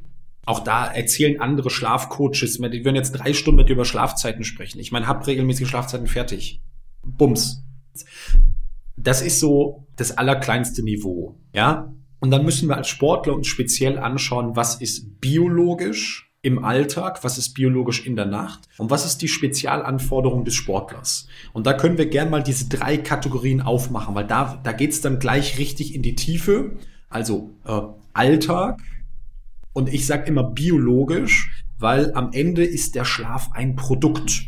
Auch 0.48 0.61
da 0.61 0.87
erzählen 0.87 1.42
andere 1.42 1.68
Schlafcoaches, 1.68 2.56
die 2.56 2.82
würden 2.82 2.96
jetzt 2.96 3.12
drei 3.12 3.34
Stunden 3.34 3.58
mit 3.58 3.68
dir 3.68 3.74
über 3.74 3.84
Schlafzeiten 3.84 4.44
sprechen. 4.44 4.80
Ich 4.80 4.90
meine, 4.90 5.06
hab 5.06 5.26
regelmäßige 5.26 5.68
Schlafzeiten 5.68 6.06
fertig. 6.06 6.62
Bums. 7.02 7.62
Das 8.96 9.20
ist 9.20 9.40
so 9.40 9.87
das 9.96 10.16
allerkleinste 10.16 10.82
Niveau, 10.82 11.38
ja? 11.52 11.92
Und 12.18 12.30
dann 12.30 12.46
müssen 12.46 12.66
wir 12.66 12.78
als 12.78 12.88
Sportler 12.88 13.34
uns 13.34 13.46
speziell 13.46 13.98
anschauen, 13.98 14.56
was 14.56 14.80
ist 14.80 15.20
biologisch 15.20 16.32
im 16.40 16.64
Alltag, 16.64 17.22
was 17.24 17.37
ist 17.37 17.52
biologisch 17.52 18.06
in 18.06 18.16
der 18.16 18.24
Nacht 18.24 18.70
und 18.78 18.88
was 18.88 19.04
ist 19.04 19.20
die 19.20 19.28
Spezialanforderung 19.28 20.46
des 20.46 20.54
Sportlers. 20.54 21.28
Und 21.52 21.66
da 21.66 21.74
können 21.74 21.98
wir 21.98 22.06
gern 22.06 22.30
mal 22.30 22.42
diese 22.42 22.70
drei 22.70 22.96
Kategorien 22.96 23.61
aufmachen, 23.61 24.14
weil 24.14 24.26
da, 24.26 24.58
da 24.64 24.72
geht's 24.72 25.02
dann 25.02 25.18
gleich 25.18 25.58
richtig 25.58 25.94
in 25.94 26.00
die 26.00 26.14
Tiefe. 26.14 26.78
Also 27.11 27.50
äh, 27.66 27.82
Alltag, 28.14 28.80
und 29.78 29.94
ich 29.94 30.06
sage 30.06 30.26
immer 30.26 30.42
biologisch, 30.42 31.64
weil 31.78 32.12
am 32.14 32.32
Ende 32.32 32.64
ist 32.64 32.96
der 32.96 33.04
Schlaf 33.04 33.50
ein 33.52 33.76
Produkt. 33.76 34.42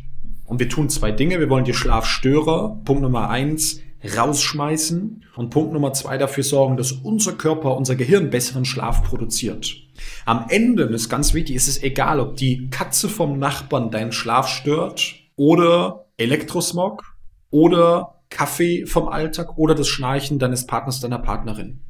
Und 0.45 0.59
wir 0.59 0.69
tun 0.69 0.89
zwei 0.89 1.13
Dinge. 1.13 1.39
Wir 1.39 1.49
wollen 1.49 1.65
die 1.65 1.73
Schlafstörer, 1.73 2.81
Punkt 2.85 3.03
Nummer 3.03 3.31
eins, 3.31 3.81
rausschmeißen 4.17 5.25
und 5.37 5.51
Punkt 5.51 5.73
Nummer 5.73 5.93
zwei 5.93 6.19
dafür 6.19 6.43
sorgen, 6.43 6.77
dass 6.77 6.91
unser 6.91 7.35
Körper, 7.35 7.77
unser 7.77 7.95
Gehirn 7.95 8.31
besseren 8.31 8.65
Schlaf 8.65 9.05
produziert. 9.05 9.77
Am 10.25 10.47
Ende, 10.49 10.89
das 10.89 11.03
ist 11.03 11.09
ganz 11.09 11.33
wichtig, 11.33 11.55
ist 11.55 11.69
es 11.69 11.81
egal, 11.81 12.19
ob 12.19 12.35
die 12.35 12.69
Katze 12.71 13.09
vom 13.09 13.39
Nachbarn 13.39 13.93
deinen 13.93 14.11
Schlaf 14.11 14.49
stört 14.49 15.15
oder 15.37 16.07
Elektrosmog 16.17 17.05
oder 17.51 18.17
Kaffee 18.31 18.85
vom 18.85 19.07
Alltag 19.07 19.57
oder 19.59 19.77
das 19.77 19.87
Schnarchen 19.87 20.41
deines 20.41 20.67
Partners, 20.67 20.99
deiner 20.99 21.21
Partnerin. 21.21 21.83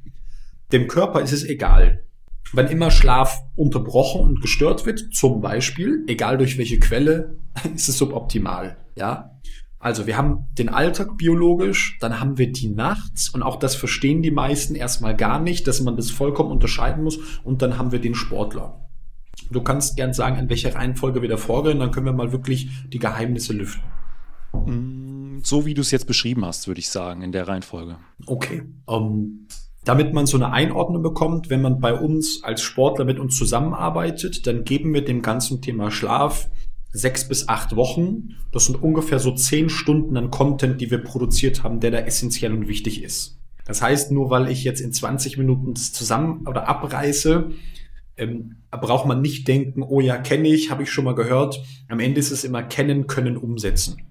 Dem 0.73 0.89
Körper 0.89 1.23
ist 1.23 1.33
es 1.33 1.45
egal. 1.45 2.05
Wenn 2.53 2.67
immer 2.67 2.91
Schlaf 2.91 3.39
unterbrochen 3.55 4.23
und 4.23 4.41
gestört 4.41 4.87
wird, 4.87 5.15
zum 5.15 5.41
Beispiel, 5.41 6.05
egal 6.09 6.39
durch 6.39 6.59
welche 6.59 6.81
Quelle, 6.81 7.37
ist 7.75 7.89
es 7.89 7.99
suboptimal. 7.99 8.77
Ja, 8.97 9.41
also 9.81 10.07
wir 10.07 10.19
haben 10.19 10.47
den 10.59 10.69
Alltag 10.69 11.17
biologisch, 11.17 11.97
dann 12.01 12.21
haben 12.21 12.37
wir 12.37 12.53
die 12.53 12.69
nachts 12.69 13.31
und 13.31 13.43
auch 13.43 13.57
das 13.57 13.75
verstehen 13.75 14.21
die 14.21 14.31
meisten 14.31 14.75
erstmal 14.75 15.17
gar 15.17 15.41
nicht, 15.41 15.67
dass 15.67 15.81
man 15.81 15.97
das 15.97 16.11
vollkommen 16.11 16.51
unterscheiden 16.51 17.03
muss 17.03 17.19
und 17.45 17.63
dann 17.63 17.79
haben 17.79 17.91
wir 17.91 17.99
den 17.99 18.15
Sportler. 18.15 18.87
Du 19.51 19.63
kannst 19.63 19.97
gern 19.97 20.13
sagen, 20.13 20.37
in 20.37 20.51
welcher 20.51 20.75
Reihenfolge 20.75 21.23
wir 21.23 21.31
da 21.31 21.39
vorgehen, 21.39 21.79
dann 21.79 21.93
können 21.93 22.05
wir 22.05 22.13
mal 22.13 22.31
wirklich 22.31 22.69
die 22.93 22.99
Geheimnisse 22.99 23.55
lüften. 23.55 23.83
Mm, 24.53 25.41
so 25.43 25.65
wie 25.65 25.73
du 25.73 25.81
es 25.81 25.91
jetzt 25.91 26.07
beschrieben 26.07 26.45
hast, 26.45 26.69
würde 26.69 26.81
ich 26.81 26.91
sagen, 26.91 27.23
in 27.23 27.33
der 27.33 27.49
Reihenfolge. 27.49 27.97
Okay. 28.27 28.63
Um, 28.85 29.47
damit 29.85 30.13
man 30.13 30.27
so 30.27 30.37
eine 30.37 30.53
Einordnung 30.53 31.03
bekommt, 31.03 31.51
wenn 31.51 31.63
man 31.63 31.81
bei 31.81 31.95
uns 31.95 32.45
als 32.45 32.61
Sportler 32.63 33.05
mit 33.05 33.19
uns 33.19 33.37
zusammenarbeitet, 33.37 34.47
dann 34.47 34.65
geben 34.65 34.93
wir 34.93 35.05
dem 35.05 35.23
ganzen 35.23 35.63
Thema 35.63 35.91
Schlaf 35.91 36.49
sechs 36.93 37.27
bis 37.27 37.49
acht 37.49 37.77
Wochen. 37.77 38.37
Das 38.53 38.67
sind 38.67 38.83
ungefähr 38.83 39.19
so 39.19 39.33
zehn 39.33 39.69
Stunden 39.69 40.17
an 40.17 40.31
Content, 40.31 40.81
die 40.81 40.91
wir 40.91 40.99
produziert 40.99 41.63
haben, 41.63 41.81
der 41.81 41.93
da 41.93 41.99
essentiell 41.99 42.53
und 42.53 42.69
wichtig 42.69 43.03
ist. 43.03 43.39
Das 43.65 43.81
heißt, 43.81 44.11
nur 44.11 44.31
weil 44.31 44.51
ich 44.51 44.65
jetzt 44.65 44.81
in 44.81 44.93
20 44.93 45.39
Minuten 45.39 45.75
das 45.75 45.93
zusammen 45.93 46.47
oder 46.47 46.69
abreiße, 46.69 47.51
ähm, 48.17 48.57
braucht 48.71 49.07
man 49.07 49.23
nicht 49.23 49.49
denken, 49.49 49.83
oh 49.83 50.01
ja, 50.01 50.19
kenne 50.19 50.49
ich, 50.49 50.71
habe 50.71 50.83
ich 50.83 50.91
schon 50.91 51.05
mal 51.05 51.15
gehört. 51.15 51.63
Am 51.89 52.01
Ende 52.01 52.21
ist 52.21 52.33
es 52.33 52.45
immer 52.45 52.63
kennen, 52.63 53.07
können, 53.07 53.37
umsetzen. 53.37 54.10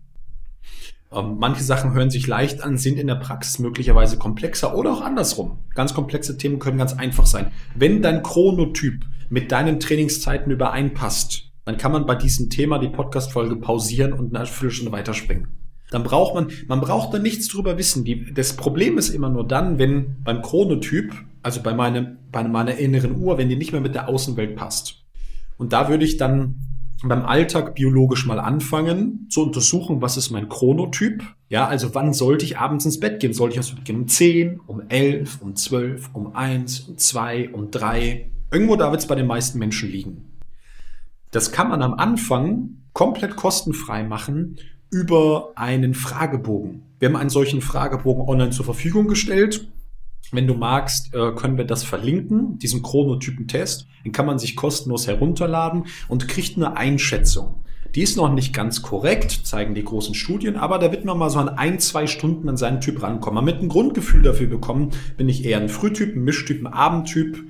Ähm, 1.12 1.38
manche 1.40 1.64
Sachen 1.64 1.94
hören 1.94 2.12
sich 2.12 2.28
leicht 2.28 2.62
an, 2.62 2.78
sind 2.78 3.00
in 3.00 3.08
der 3.08 3.16
Praxis 3.16 3.60
möglicherweise 3.60 4.18
komplexer 4.18 4.78
oder 4.78 4.94
auch 4.94 5.02
andersrum. 5.02 5.60
Ganz 5.74 5.94
komplexe 5.94 6.38
Themen 6.38 6.60
können 6.60 6.78
ganz 6.78 6.94
einfach 6.94 7.26
sein. 7.26 7.52
Wenn 7.76 8.02
dein 8.02 8.22
Chronotyp 8.22 9.06
mit 9.30 9.52
deinen 9.52 9.80
Trainingszeiten 9.80 10.52
übereinpasst, 10.52 11.52
dann 11.66 11.78
kann 11.78 11.92
man 11.92 12.06
bei 12.06 12.16
diesem 12.16 12.50
Thema 12.50 12.80
die 12.80 12.90
Podcast-Folge 12.90 13.56
pausieren 13.56 14.14
und 14.14 14.36
eine 14.36 14.46
Viertelstunde 14.46 14.92
weiterspringen. 14.92 15.48
Dann 15.92 16.04
braucht 16.04 16.36
man, 16.36 16.52
man 16.68 16.82
braucht 16.82 17.14
da 17.14 17.20
nichts 17.20 17.48
drüber 17.48 17.78
wissen. 17.78 18.06
Die, 18.06 18.32
das 18.32 18.54
Problem 18.54 18.98
ist 19.00 19.10
immer 19.10 19.30
nur 19.30 19.48
dann, 19.48 19.80
wenn 19.80 20.18
beim 20.24 20.44
Chronotyp, 20.44 21.14
also 21.42 21.62
bei 21.62 21.74
meinem, 21.74 22.18
bei 22.32 22.44
meiner 22.44 22.76
inneren 22.76 23.16
Uhr, 23.18 23.40
wenn 23.40 23.50
die 23.50 23.56
nicht 23.56 23.72
mehr 23.72 23.82
mit 23.82 23.96
der 23.96 24.08
Außenwelt 24.08 24.56
passt. 24.56 25.04
Und 25.58 25.74
da 25.74 25.90
würde 25.90 26.06
ich 26.06 26.18
dann 26.18 26.69
beim 27.04 27.26
Alltag 27.26 27.76
biologisch 27.76 28.26
mal 28.26 28.40
anfangen 28.40 29.28
zu 29.30 29.44
untersuchen, 29.44 30.02
was 30.02 30.18
ist 30.18 30.32
mein 30.32 30.50
Chronotyp. 30.50 31.24
Ja, 31.48 31.68
also 31.68 31.96
wann 31.96 32.14
sollte 32.14 32.46
ich 32.46 32.58
abends 32.58 32.86
ins 32.86 33.00
Bett 33.00 33.20
gehen? 33.20 33.34
Sollte 33.34 33.54
ich 33.54 33.58
ins 33.58 33.74
Bett 33.74 33.86
gehen 33.86 34.02
um 34.02 34.08
10, 34.08 34.60
um 34.68 34.82
11, 34.90 35.42
um 35.42 35.56
12, 35.56 36.10
um 36.14 36.36
1, 36.36 36.82
um 36.82 36.98
2, 36.98 37.50
um 37.50 37.72
3? 37.72 38.30
Irgendwo 38.52 38.76
da 38.76 38.92
wird 38.92 39.02
es 39.02 39.08
bei 39.08 39.16
den 39.16 39.28
meisten 39.28 39.60
Menschen 39.60 39.90
liegen. 39.90 40.40
Das 41.32 41.52
kann 41.52 41.70
man 41.70 41.82
am 41.82 41.94
Anfang 41.94 42.82
komplett 42.94 43.36
kostenfrei 43.36 44.04
machen 44.04 44.58
über 44.92 45.52
einen 45.56 45.94
Fragebogen. 45.94 46.82
Wir 47.00 47.10
haben 47.10 47.16
einen 47.16 47.30
solchen 47.30 47.62
Fragebogen 47.62 48.28
online 48.28 48.50
zur 48.50 48.66
Verfügung 48.66 49.08
gestellt. 49.08 49.70
Wenn 50.32 50.48
du 50.48 50.54
magst, 50.54 51.14
äh, 51.14 51.32
können 51.32 51.58
wir 51.58 51.66
das 51.66 51.84
verlinken, 51.84 52.58
diesen 52.60 52.82
Chronotypen-Test. 52.82 53.88
Den 54.06 54.12
kann 54.12 54.26
man 54.26 54.40
sich 54.40 54.56
kostenlos 54.56 55.08
herunterladen 55.08 55.86
und 56.08 56.28
kriegt 56.28 56.58
eine 56.58 56.78
Einschätzung. 56.78 57.64
Die 57.96 58.02
ist 58.02 58.18
noch 58.18 58.32
nicht 58.32 58.54
ganz 58.54 58.84
korrekt, 58.84 59.32
zeigen 59.32 59.74
die 59.74 59.84
großen 59.84 60.14
Studien, 60.14 60.58
aber 60.58 60.78
da 60.78 60.92
wird 60.92 61.06
man 61.06 61.18
mal 61.18 61.32
so 61.32 61.40
an 61.40 61.50
ein, 61.50 61.80
zwei 61.80 62.06
Stunden 62.06 62.48
an 62.48 62.56
seinen 62.56 62.82
Typ 62.82 63.02
rankommen. 63.02 63.36
Man 63.36 63.46
mit 63.46 63.64
ein 63.64 63.70
Grundgefühl 63.70 64.22
dafür 64.22 64.48
bekommen, 64.48 64.92
bin 65.18 65.28
ich 65.28 65.44
eher 65.44 65.60
ein 65.60 65.70
Frühtyp, 65.70 66.16
ein 66.16 66.24
Mischtyp, 66.24 66.62
ein 66.62 66.68
Abendtyp, 66.68 67.44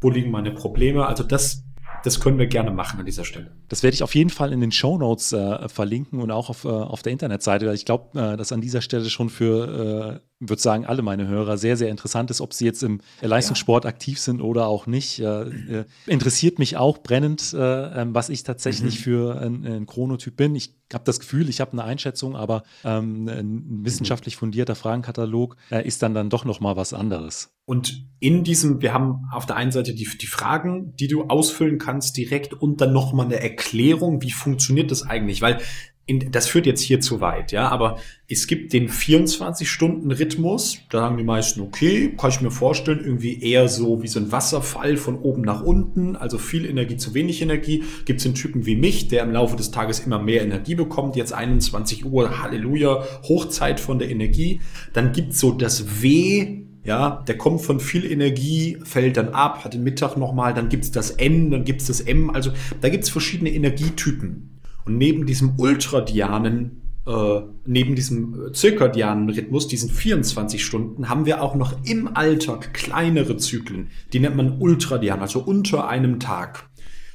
wo 0.00 0.10
liegen 0.10 0.32
meine 0.32 0.50
Probleme. 0.50 1.06
Also 1.06 1.22
das 1.22 1.64
das 2.04 2.20
können 2.20 2.38
wir 2.38 2.46
gerne 2.46 2.70
machen 2.70 3.00
an 3.00 3.06
dieser 3.06 3.24
Stelle. 3.24 3.50
Das 3.68 3.82
werde 3.82 3.94
ich 3.94 4.02
auf 4.02 4.14
jeden 4.14 4.28
Fall 4.28 4.52
in 4.52 4.60
den 4.60 4.72
Show 4.72 4.98
Notes 4.98 5.32
äh, 5.32 5.68
verlinken 5.70 6.20
und 6.20 6.30
auch 6.30 6.50
auf, 6.50 6.66
äh, 6.66 6.68
auf 6.68 7.02
der 7.02 7.12
Internetseite. 7.12 7.72
Ich 7.72 7.86
glaube, 7.86 8.20
äh, 8.20 8.36
dass 8.36 8.52
an 8.52 8.60
dieser 8.60 8.82
Stelle 8.82 9.08
schon 9.08 9.30
für, 9.30 10.20
äh, 10.20 10.33
würde 10.48 10.60
sagen, 10.60 10.86
alle 10.86 11.02
meine 11.02 11.26
Hörer 11.26 11.58
sehr, 11.58 11.76
sehr 11.76 11.88
interessant 11.88 12.30
ist, 12.30 12.40
ob 12.40 12.52
sie 12.52 12.64
jetzt 12.64 12.82
im 12.82 13.00
Leistungssport 13.20 13.84
ja. 13.84 13.90
aktiv 13.90 14.18
sind 14.20 14.40
oder 14.40 14.66
auch 14.66 14.86
nicht. 14.86 15.20
Äh, 15.20 15.42
äh, 15.42 15.84
interessiert 16.06 16.58
mich 16.58 16.76
auch 16.76 16.98
brennend, 16.98 17.54
ähm, 17.58 18.14
was 18.14 18.28
ich 18.28 18.42
tatsächlich 18.42 18.98
mhm. 18.98 19.02
für 19.02 19.40
ein, 19.40 19.66
ein 19.66 19.86
Chronotyp 19.86 20.36
bin. 20.36 20.54
Ich 20.54 20.74
habe 20.92 21.04
das 21.04 21.20
Gefühl, 21.20 21.48
ich 21.48 21.60
habe 21.60 21.72
eine 21.72 21.84
Einschätzung, 21.84 22.36
aber 22.36 22.62
ähm, 22.84 23.28
ein 23.28 23.84
wissenschaftlich 23.84 24.36
fundierter 24.36 24.74
Fragenkatalog 24.74 25.56
ist 25.84 26.02
dann 26.02 26.14
dann 26.14 26.30
doch 26.30 26.44
noch 26.44 26.60
mal 26.60 26.76
was 26.76 26.92
anderes. 26.92 27.50
Und 27.66 28.06
in 28.20 28.44
diesem, 28.44 28.82
wir 28.82 28.92
haben 28.92 29.26
auf 29.32 29.46
der 29.46 29.56
einen 29.56 29.72
Seite 29.72 29.94
die, 29.94 30.06
die 30.20 30.26
Fragen, 30.26 30.94
die 30.96 31.08
du 31.08 31.24
ausfüllen 31.24 31.78
kannst 31.78 32.16
direkt 32.16 32.52
und 32.52 32.80
dann 32.80 32.92
nochmal 32.92 33.26
eine 33.26 33.40
Erklärung, 33.40 34.20
wie 34.20 34.30
funktioniert 34.30 34.90
das 34.90 35.02
eigentlich? 35.02 35.40
Weil 35.40 35.60
in, 36.06 36.30
das 36.30 36.46
führt 36.46 36.66
jetzt 36.66 36.82
hier 36.82 37.00
zu 37.00 37.20
weit, 37.20 37.50
ja, 37.52 37.68
aber 37.68 37.98
es 38.28 38.46
gibt 38.46 38.72
den 38.72 38.88
24-Stunden-Rhythmus, 38.88 40.80
da 40.90 41.00
sagen 41.00 41.16
die 41.16 41.24
meisten, 41.24 41.60
okay, 41.60 42.14
kann 42.16 42.30
ich 42.30 42.40
mir 42.42 42.50
vorstellen, 42.50 43.00
irgendwie 43.00 43.42
eher 43.42 43.68
so 43.68 44.02
wie 44.02 44.08
so 44.08 44.20
ein 44.20 44.30
Wasserfall 44.30 44.96
von 44.96 45.18
oben 45.18 45.42
nach 45.42 45.62
unten, 45.62 46.16
also 46.16 46.36
viel 46.36 46.66
Energie 46.66 46.96
zu 46.96 47.14
wenig 47.14 47.40
Energie. 47.42 47.84
Gibt 48.04 48.18
es 48.18 48.24
den 48.24 48.34
Typen 48.34 48.66
wie 48.66 48.76
mich, 48.76 49.08
der 49.08 49.22
im 49.22 49.32
Laufe 49.32 49.56
des 49.56 49.70
Tages 49.70 50.00
immer 50.00 50.18
mehr 50.18 50.42
Energie 50.42 50.74
bekommt, 50.74 51.16
jetzt 51.16 51.32
21 51.32 52.04
Uhr, 52.04 52.42
Halleluja, 52.42 53.04
Hochzeit 53.22 53.80
von 53.80 53.98
der 53.98 54.10
Energie. 54.10 54.60
Dann 54.92 55.12
gibt's 55.12 55.40
so 55.40 55.52
das 55.52 56.02
W, 56.02 56.64
ja, 56.84 57.22
der 57.26 57.38
kommt 57.38 57.62
von 57.62 57.80
viel 57.80 58.10
Energie, 58.10 58.78
fällt 58.84 59.16
dann 59.16 59.30
ab, 59.30 59.64
hat 59.64 59.72
den 59.72 59.84
Mittag 59.84 60.16
nochmal, 60.16 60.52
dann 60.52 60.68
gibt's 60.68 60.90
das 60.90 61.10
N, 61.10 61.50
dann 61.50 61.64
gibt's 61.64 61.86
das 61.86 62.00
M. 62.00 62.30
Also 62.30 62.52
da 62.82 62.90
gibt's 62.90 63.08
verschiedene 63.08 63.50
Energietypen. 63.50 64.53
Und 64.84 64.98
neben 64.98 65.26
diesem 65.26 65.58
ultradianen, 65.58 66.82
äh, 67.06 67.40
neben 67.66 67.94
diesem 67.94 68.52
zirkadianen 68.52 69.30
Rhythmus, 69.30 69.68
diesen 69.68 69.90
24 69.90 70.64
Stunden, 70.64 71.08
haben 71.08 71.26
wir 71.26 71.42
auch 71.42 71.54
noch 71.54 71.74
im 71.84 72.16
Alltag 72.16 72.74
kleinere 72.74 73.36
Zyklen. 73.36 73.88
Die 74.12 74.20
nennt 74.20 74.36
man 74.36 74.58
ultradian, 74.60 75.20
also 75.20 75.40
unter 75.40 75.88
einem 75.88 76.20
Tag. 76.20 76.68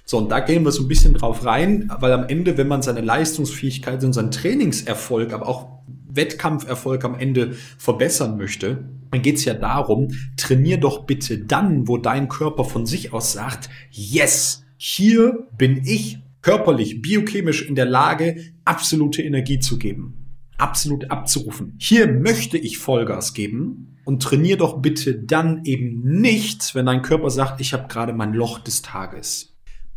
So, 0.05 0.17
und 0.17 0.31
da 0.31 0.39
gehen 0.39 0.63
wir 0.63 0.71
so 0.71 0.83
ein 0.83 0.87
bisschen 0.87 1.13
drauf 1.13 1.45
rein, 1.45 1.91
weil 1.99 2.11
am 2.13 2.27
Ende, 2.27 2.57
wenn 2.57 2.67
man 2.67 2.81
seine 2.81 3.01
Leistungsfähigkeit 3.01 4.03
und 4.03 4.13
seinen 4.13 4.31
Trainingserfolg, 4.31 5.33
aber 5.33 5.47
auch 5.47 5.67
Wettkampferfolg 6.09 7.05
am 7.05 7.13
Ende 7.13 7.53
verbessern 7.77 8.37
möchte, 8.37 8.85
dann 9.11 9.21
geht 9.21 9.35
es 9.35 9.45
ja 9.45 9.53
darum, 9.53 10.09
trainier 10.35 10.79
doch 10.79 11.05
bitte 11.05 11.37
dann, 11.37 11.87
wo 11.87 11.97
dein 11.97 12.27
Körper 12.27 12.63
von 12.63 12.87
sich 12.87 13.13
aus 13.13 13.33
sagt, 13.33 13.69
yes, 13.91 14.65
hier 14.77 15.47
bin 15.57 15.81
ich 15.85 16.19
körperlich, 16.41 17.01
biochemisch 17.01 17.67
in 17.67 17.75
der 17.75 17.85
Lage, 17.85 18.53
absolute 18.65 19.21
Energie 19.21 19.59
zu 19.59 19.77
geben, 19.77 20.37
absolut 20.57 21.11
abzurufen. 21.11 21.75
Hier 21.77 22.07
möchte 22.07 22.57
ich 22.57 22.77
Vollgas 22.77 23.33
geben 23.33 23.97
und 24.05 24.23
trainier 24.23 24.57
doch 24.57 24.81
bitte 24.81 25.15
dann 25.15 25.65
eben 25.65 26.01
nicht, 26.01 26.73
wenn 26.75 26.85
dein 26.85 27.01
Körper 27.01 27.29
sagt, 27.29 27.61
ich 27.61 27.73
habe 27.73 27.87
gerade 27.87 28.13
mein 28.13 28.33
Loch 28.33 28.59
des 28.59 28.81
Tages. 28.81 29.55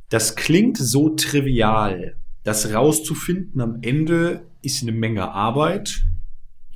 Das 0.09 0.37
klingt 0.37 0.77
so 0.77 1.11
trivial. 1.11 2.17
Das 2.43 2.75
rauszufinden 2.75 3.61
am 3.61 3.79
Ende 3.83 4.47
ist 4.61 4.83
eine 4.83 4.93
Menge 4.93 5.31
Arbeit. 5.33 6.05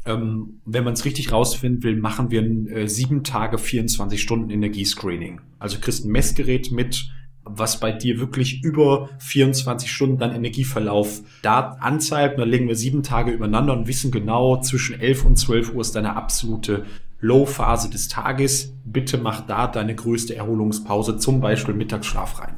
Ähm, 0.06 0.60
wenn 0.64 0.84
man 0.84 0.94
es 0.94 1.04
richtig 1.04 1.32
rausfinden 1.32 1.82
will, 1.82 1.96
machen 1.96 2.30
wir 2.30 2.40
ein 2.40 2.68
äh, 2.68 2.88
sieben 2.88 3.24
Tage, 3.24 3.58
24 3.58 4.22
Stunden 4.22 4.50
Energiescreening. 4.50 5.40
Also 5.58 5.78
kriegst 5.80 6.04
ein 6.04 6.12
Messgerät 6.12 6.70
mit, 6.70 7.10
was 7.46 7.80
bei 7.80 7.92
dir 7.92 8.18
wirklich 8.18 8.62
über 8.62 9.08
24 9.18 9.90
Stunden 9.90 10.18
dann 10.18 10.34
Energieverlauf 10.34 11.22
da 11.42 11.76
anzeigt. 11.80 12.34
Und 12.34 12.40
dann 12.40 12.50
legen 12.50 12.68
wir 12.68 12.76
sieben 12.76 13.02
Tage 13.02 13.30
übereinander 13.30 13.72
und 13.72 13.86
wissen 13.86 14.10
genau, 14.10 14.60
zwischen 14.60 15.00
11 15.00 15.24
und 15.24 15.36
12 15.36 15.74
Uhr 15.74 15.80
ist 15.80 15.94
deine 15.94 16.16
absolute 16.16 16.84
Low-Phase 17.20 17.88
des 17.88 18.08
Tages. 18.08 18.74
Bitte 18.84 19.18
mach 19.18 19.46
da 19.46 19.66
deine 19.66 19.94
größte 19.94 20.34
Erholungspause, 20.34 21.18
zum 21.18 21.40
Beispiel 21.40 21.74
Mittagsschlaf 21.74 22.40
rein. 22.40 22.56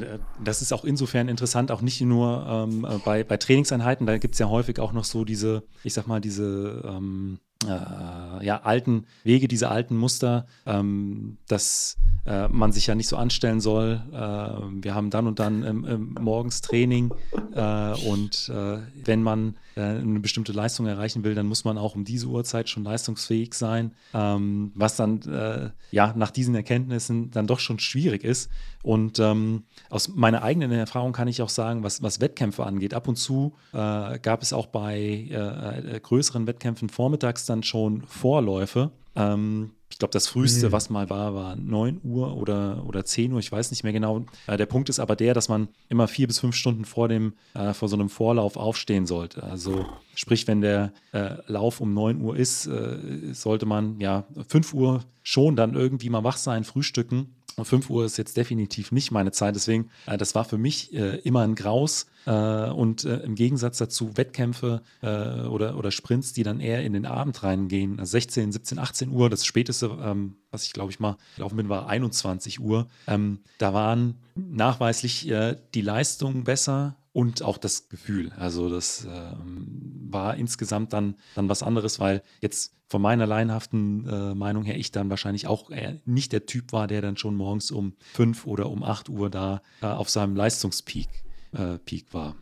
Äh, 0.00 0.18
das 0.42 0.62
ist 0.62 0.72
auch 0.72 0.84
insofern 0.84 1.28
interessant, 1.28 1.70
auch 1.70 1.82
nicht 1.82 2.00
nur 2.00 2.46
ähm, 2.48 2.86
äh, 2.88 2.98
bei, 3.04 3.24
bei 3.24 3.36
Trainingseinheiten, 3.36 4.06
da 4.06 4.18
gibt 4.18 4.34
es 4.34 4.38
ja 4.38 4.48
häufig 4.48 4.78
auch 4.78 4.92
noch 4.92 5.04
so 5.04 5.24
diese, 5.24 5.64
ich 5.84 5.94
sag 5.94 6.06
mal, 6.06 6.20
diese 6.20 6.82
ähm, 6.86 7.38
äh, 7.66 8.44
ja, 8.44 8.62
alten 8.62 9.06
Wege, 9.24 9.48
diese 9.48 9.70
alten 9.70 9.96
Muster, 9.96 10.46
ähm, 10.66 11.38
dass 11.48 11.96
äh, 12.24 12.48
man 12.48 12.72
sich 12.72 12.86
ja 12.86 12.94
nicht 12.94 13.08
so 13.08 13.16
anstellen 13.16 13.60
soll. 13.60 14.00
Äh, 14.12 14.82
wir 14.82 14.94
haben 14.94 15.10
dann 15.10 15.26
und 15.26 15.38
dann 15.38 15.64
ähm, 15.64 15.86
ähm, 15.88 16.14
morgens 16.20 16.60
Training 16.60 17.12
äh, 17.54 17.92
und 18.08 18.48
äh, 18.48 18.78
wenn 19.04 19.22
man 19.22 19.56
äh, 19.76 19.80
eine 19.80 20.20
bestimmte 20.20 20.52
Leistung 20.52 20.86
erreichen 20.86 21.24
will, 21.24 21.34
dann 21.34 21.46
muss 21.46 21.64
man 21.64 21.78
auch 21.78 21.94
um 21.94 22.04
diese 22.04 22.26
Uhrzeit 22.26 22.68
schon 22.68 22.84
leistungsfähig 22.84 23.54
sein, 23.54 23.92
ähm, 24.14 24.72
was 24.74 24.96
dann 24.96 25.72
ja 25.90 26.12
nach 26.16 26.30
diesen 26.30 26.54
Erkenntnissen 26.54 27.30
dann 27.30 27.46
doch 27.46 27.60
schon 27.60 27.78
schwierig 27.78 28.24
ist. 28.24 28.50
Und 28.82 29.18
ähm, 29.20 29.64
aus 29.90 30.08
meiner 30.08 30.42
eigenen 30.42 30.72
Erfahrung 30.72 31.12
kann 31.12 31.28
ich 31.28 31.40
auch 31.40 31.48
sagen, 31.48 31.82
was, 31.82 32.02
was 32.02 32.20
Wettkämpfe 32.20 32.64
angeht, 32.64 32.94
ab 32.94 33.08
und 33.08 33.16
zu 33.16 33.54
gab 33.72 34.42
es 34.42 34.52
auch 34.52 34.66
bei 34.66 36.00
größeren 36.02 36.46
Wettkämpfen 36.46 36.88
vormittags 36.88 37.46
dann 37.46 37.62
schon 37.62 38.02
Vorläufe. 38.02 38.90
Ähm, 39.14 39.72
ich 39.90 39.98
glaube, 39.98 40.12
das 40.12 40.26
früheste, 40.26 40.68
mhm. 40.68 40.72
was 40.72 40.88
mal 40.88 41.10
war, 41.10 41.34
war 41.34 41.54
9 41.54 42.00
Uhr 42.02 42.34
oder, 42.36 42.82
oder 42.86 43.04
10 43.04 43.32
Uhr, 43.32 43.38
ich 43.40 43.52
weiß 43.52 43.70
nicht 43.70 43.84
mehr 43.84 43.92
genau. 43.92 44.24
Äh, 44.46 44.56
der 44.56 44.64
Punkt 44.64 44.88
ist 44.88 44.98
aber 44.98 45.16
der, 45.16 45.34
dass 45.34 45.50
man 45.50 45.68
immer 45.90 46.08
vier 46.08 46.26
bis 46.26 46.38
fünf 46.38 46.56
Stunden 46.56 46.86
vor 46.86 47.08
dem, 47.08 47.34
äh, 47.52 47.74
vor 47.74 47.88
so 47.88 47.96
einem 47.96 48.08
Vorlauf 48.08 48.56
aufstehen 48.56 49.06
sollte. 49.06 49.42
Also 49.42 49.84
sprich, 50.14 50.48
wenn 50.48 50.62
der 50.62 50.92
äh, 51.12 51.34
Lauf 51.46 51.80
um 51.82 51.92
9 51.92 52.22
Uhr 52.22 52.36
ist, 52.36 52.66
äh, 52.66 52.96
sollte 53.32 53.66
man 53.66 54.00
ja 54.00 54.24
5 54.48 54.72
Uhr 54.72 55.04
schon 55.22 55.56
dann 55.56 55.74
irgendwie 55.74 56.08
mal 56.08 56.24
wach 56.24 56.38
sein, 56.38 56.64
frühstücken. 56.64 57.34
Und 57.56 57.64
5 57.64 57.90
Uhr 57.90 58.04
ist 58.04 58.16
jetzt 58.16 58.36
definitiv 58.36 58.92
nicht 58.92 59.10
meine 59.10 59.32
Zeit. 59.32 59.54
Deswegen, 59.54 59.90
äh, 60.06 60.16
das 60.16 60.34
war 60.34 60.44
für 60.44 60.58
mich 60.58 60.92
äh, 60.94 61.16
immer 61.18 61.42
ein 61.42 61.54
Graus. 61.54 62.06
Äh, 62.24 62.70
und 62.70 63.04
äh, 63.04 63.16
im 63.18 63.34
Gegensatz 63.34 63.78
dazu 63.78 64.16
Wettkämpfe 64.16 64.82
äh, 65.02 65.42
oder, 65.46 65.76
oder 65.76 65.90
Sprints, 65.90 66.32
die 66.32 66.44
dann 66.44 66.60
eher 66.60 66.84
in 66.84 66.92
den 66.92 67.04
Abend 67.04 67.42
reingehen, 67.42 67.98
also 67.98 68.12
16, 68.12 68.52
17, 68.52 68.78
18 68.78 69.10
Uhr, 69.10 69.28
das 69.28 69.44
späteste, 69.44 69.98
ähm, 70.00 70.36
was 70.52 70.64
ich 70.64 70.72
glaube 70.72 70.92
ich 70.92 71.00
mal 71.00 71.16
gelaufen 71.34 71.56
bin, 71.56 71.68
war 71.68 71.88
21 71.88 72.60
Uhr. 72.60 72.86
Ähm, 73.08 73.40
da 73.58 73.74
waren 73.74 74.14
nachweislich 74.36 75.28
äh, 75.28 75.56
die 75.74 75.82
Leistungen 75.82 76.44
besser, 76.44 76.96
und 77.12 77.42
auch 77.42 77.58
das 77.58 77.90
Gefühl. 77.90 78.32
Also 78.38 78.70
das 78.70 79.06
ähm, 79.06 79.81
war 80.12 80.36
insgesamt 80.36 80.92
dann, 80.92 81.16
dann 81.34 81.48
was 81.48 81.62
anderes, 81.62 82.00
weil 82.00 82.22
jetzt 82.40 82.74
von 82.88 83.00
meiner 83.00 83.26
laienhaften 83.26 84.06
äh, 84.06 84.34
Meinung 84.34 84.64
her 84.64 84.78
ich 84.78 84.92
dann 84.92 85.08
wahrscheinlich 85.08 85.46
auch 85.46 85.70
nicht 86.04 86.32
der 86.32 86.46
Typ 86.46 86.72
war, 86.72 86.86
der 86.86 87.00
dann 87.00 87.16
schon 87.16 87.34
morgens 87.34 87.70
um 87.70 87.94
5 88.12 88.46
oder 88.46 88.68
um 88.68 88.82
8 88.82 89.08
Uhr 89.08 89.30
da 89.30 89.62
äh, 89.80 89.86
auf 89.86 90.10
seinem 90.10 90.36
Leistungspeak 90.36 91.08
äh, 91.52 91.78
Peak 91.78 92.12
war. 92.12 92.36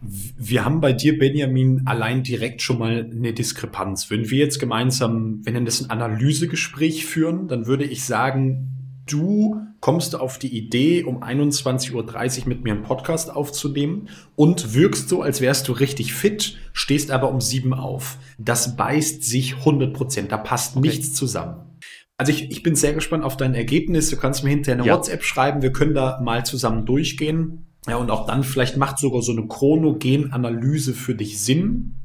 Wir 0.00 0.64
haben 0.64 0.80
bei 0.80 0.92
dir, 0.92 1.18
Benjamin, 1.18 1.82
allein 1.86 2.24
direkt 2.24 2.60
schon 2.60 2.78
mal 2.78 3.08
eine 3.10 3.32
Diskrepanz. 3.32 4.10
Wenn 4.10 4.30
wir 4.30 4.38
jetzt 4.38 4.58
gemeinsam, 4.58 5.40
wenn 5.44 5.54
wir 5.54 5.60
das 5.60 5.82
ein 5.82 5.90
Analysegespräch 5.90 7.06
führen, 7.06 7.46
dann 7.46 7.66
würde 7.66 7.84
ich 7.84 8.04
sagen, 8.04 8.81
du 9.06 9.60
kommst 9.80 10.14
auf 10.14 10.38
die 10.38 10.56
Idee, 10.56 11.04
um 11.04 11.22
21.30 11.22 12.42
Uhr 12.42 12.48
mit 12.48 12.64
mir 12.64 12.72
einen 12.72 12.82
Podcast 12.82 13.34
aufzunehmen 13.34 14.08
und 14.36 14.74
wirkst 14.74 15.08
so, 15.08 15.22
als 15.22 15.40
wärst 15.40 15.68
du 15.68 15.72
richtig 15.72 16.14
fit, 16.14 16.56
stehst 16.72 17.10
aber 17.10 17.30
um 17.30 17.40
sieben 17.40 17.74
auf. 17.74 18.18
Das 18.38 18.76
beißt 18.76 19.24
sich 19.24 19.56
100 19.56 19.92
Prozent. 19.92 20.32
Da 20.32 20.38
passt 20.38 20.76
okay. 20.76 20.88
nichts 20.88 21.14
zusammen. 21.14 21.78
Also 22.16 22.32
ich, 22.32 22.50
ich 22.50 22.62
bin 22.62 22.76
sehr 22.76 22.92
gespannt 22.92 23.24
auf 23.24 23.36
dein 23.36 23.54
Ergebnis. 23.54 24.10
Du 24.10 24.16
kannst 24.16 24.44
mir 24.44 24.50
hinterher 24.50 24.78
eine 24.80 24.86
ja. 24.86 24.94
WhatsApp 24.94 25.24
schreiben. 25.24 25.62
Wir 25.62 25.72
können 25.72 25.94
da 25.94 26.20
mal 26.22 26.46
zusammen 26.46 26.86
durchgehen. 26.86 27.66
Ja, 27.88 27.96
und 27.96 28.10
auch 28.10 28.26
dann 28.26 28.44
vielleicht 28.44 28.76
macht 28.76 28.98
sogar 28.98 29.22
so 29.22 29.32
eine 29.32 29.48
Chronogen-Analyse 29.48 30.94
für 30.94 31.16
dich 31.16 31.42
Sinn. 31.42 31.96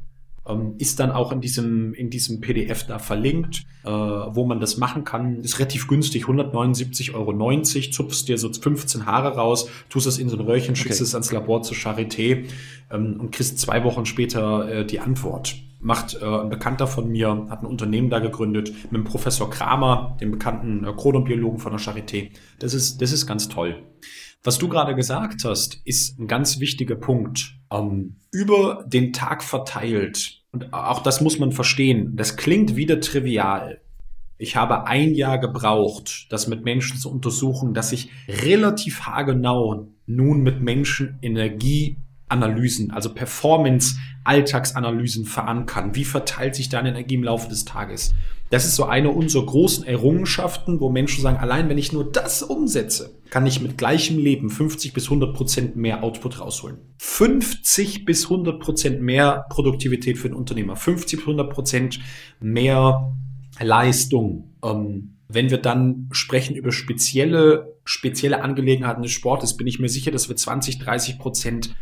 Ähm, 0.48 0.76
ist 0.78 1.00
dann 1.00 1.12
auch 1.12 1.32
in 1.32 1.42
diesem, 1.42 1.94
in 1.94 2.10
diesem 2.10 2.42
PDF 2.42 2.86
da 2.86 3.00
verlinkt, 3.00 3.66
äh, 3.84 3.90
wo 3.90 4.46
man 4.46 4.60
das 4.60 4.78
machen 4.78 5.04
kann. 5.04 5.42
Ist 5.42 5.60
relativ 5.60 5.88
günstig, 5.88 6.26
179,90 6.26 7.14
Euro. 7.14 7.62
Zupfst 7.92 8.26
dir 8.28 8.38
so 8.38 8.52
15 8.52 9.06
Haare 9.06 9.36
raus, 9.36 9.70
tust 9.90 10.08
es 10.08 10.18
in 10.18 10.30
so 10.30 10.38
ein 10.38 10.46
Röhrchen, 10.46 10.72
okay. 10.72 10.84
schickst 10.84 11.02
es 11.02 11.14
ans 11.14 11.32
Labor 11.32 11.64
zur 11.64 11.76
Charité 11.76 12.46
ähm, 12.92 13.18
und 13.20 13.32
kriegst 13.32 13.60
zwei 13.60 13.84
Wochen 13.84 14.06
später 14.06 14.70
äh, 14.70 14.86
die 14.86 15.00
Antwort 15.00 15.56
macht 15.80 16.16
äh, 16.22 16.26
ein 16.26 16.50
Bekannter 16.50 16.88
von 16.88 17.10
mir, 17.10 17.48
hat 17.50 17.62
ein 17.62 17.66
Unternehmen 17.66 18.10
da 18.10 18.20
gegründet 18.20 18.74
mit 18.92 18.94
dem 18.94 19.04
Professor 19.04 19.50
Kramer, 19.50 20.18
dem 20.20 20.32
bekannten 20.32 20.84
äh, 20.84 20.94
Chronobiologen 20.94 21.60
von 21.60 21.72
der 21.72 21.80
Charité. 21.80 22.32
Das 22.60 22.74
ist, 22.74 23.02
das 23.02 23.12
ist 23.12 23.28
ganz 23.28 23.48
toll. 23.48 23.84
Was 24.44 24.58
du 24.58 24.70
gerade 24.70 24.96
gesagt 24.96 25.44
hast, 25.44 25.82
ist 25.86 26.20
ein 26.20 26.28
ganz 26.28 26.60
wichtiger 26.60 26.96
Punkt. 26.96 27.56
Ähm, 27.72 28.18
über 28.32 28.86
den 28.88 29.14
Tag 29.14 29.44
verteilt, 29.44 30.37
und 30.52 30.74
auch 30.74 31.02
das 31.04 31.22
muss 31.22 31.40
man 31.40 31.52
verstehen, 31.52 32.16
das 32.16 32.38
klingt 32.38 32.76
wieder 32.76 33.00
trivial. 33.00 33.82
Ich 34.38 34.56
habe 34.56 34.86
ein 34.86 35.16
Jahr 35.16 35.40
gebraucht, 35.40 36.28
das 36.30 36.48
mit 36.48 36.64
Menschen 36.64 36.98
zu 36.98 37.12
untersuchen, 37.12 37.74
dass 37.74 37.92
ich 37.92 38.12
relativ 38.28 39.02
haargenau 39.02 39.88
nun 40.06 40.42
mit 40.42 40.62
Menschen 40.62 41.18
Energie 41.22 41.98
Analysen, 42.30 42.92
also 42.92 43.14
Performance-Alltagsanalysen 43.14 45.26
verankern. 45.26 45.96
Wie 45.96 46.06
verteilt 46.06 46.56
sich 46.56 46.70
deine 46.70 46.90
Energie 46.90 47.16
im 47.16 47.24
Laufe 47.24 47.50
des 47.50 47.66
Tages? 47.66 48.14
Das 48.50 48.66
ist 48.66 48.76
so 48.76 48.86
eine 48.86 49.12
unserer 49.12 49.46
großen 49.46 49.86
Errungenschaften, 49.86 50.80
wo 50.80 50.90
Menschen 50.90 51.22
sagen, 51.22 51.36
allein 51.38 51.68
wenn 51.68 51.78
ich 51.78 51.92
nur 51.92 52.10
das 52.10 52.44
umsetze, 52.44 53.14
kann 53.30 53.46
ich 53.46 53.60
mit 53.60 53.78
gleichem 53.78 54.20
Leben 54.20 54.50
50 54.50 54.94
bis 54.94 55.04
100 55.06 55.36
Prozent 55.36 55.76
mehr 55.76 56.02
Output 56.02 56.40
rausholen. 56.40 56.78
50 56.98 58.06
bis 58.06 58.24
100 58.24 58.62
Prozent 58.62 59.02
mehr 59.02 59.46
Produktivität 59.50 60.18
für 60.18 60.30
den 60.30 60.38
Unternehmer. 60.38 60.78
50 60.78 61.20
bis 61.20 61.28
100 61.28 61.50
Prozent 61.50 62.00
mehr 62.40 63.14
Leistung. 63.60 64.54
Ähm, 64.64 65.18
wenn 65.28 65.50
wir 65.50 65.58
dann 65.58 66.08
sprechen 66.12 66.56
über 66.56 66.72
spezielle, 66.72 67.76
spezielle 67.84 68.42
Angelegenheiten 68.42 69.04
des 69.04 69.12
Sportes, 69.12 69.58
bin 69.58 69.68
ich 69.68 69.80
mir 69.80 69.90
sicher, 69.90 70.12
dass 70.12 70.30
wir 70.30 70.38
20, 70.38 70.80
30 70.80 71.20
Prozent 71.20 71.76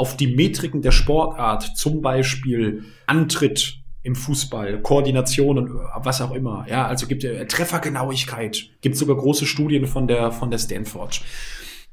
auf 0.00 0.16
die 0.16 0.34
Metriken 0.34 0.82
der 0.82 0.92
Sportart, 0.92 1.76
zum 1.76 2.00
Beispiel 2.00 2.84
Antritt 3.06 3.76
im 4.02 4.16
Fußball, 4.16 4.80
Koordination 4.80 5.58
und 5.58 5.70
was 6.02 6.22
auch 6.22 6.32
immer. 6.32 6.64
Ja, 6.68 6.86
also 6.86 7.06
gibt 7.06 7.22
es 7.22 7.52
Treffergenauigkeit, 7.52 8.70
gibt 8.80 8.96
sogar 8.96 9.16
große 9.16 9.44
Studien 9.44 9.86
von 9.86 10.08
der 10.08 10.32
von 10.32 10.50
der 10.50 10.58
Stanford. 10.58 11.20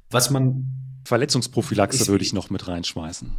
Was 0.10 0.30
man 0.30 0.68
Verletzungsprophylaxe 1.04 2.08
würde 2.08 2.24
ich 2.24 2.32
noch 2.34 2.50
mit 2.50 2.66
reinschmeißen. 2.68 3.34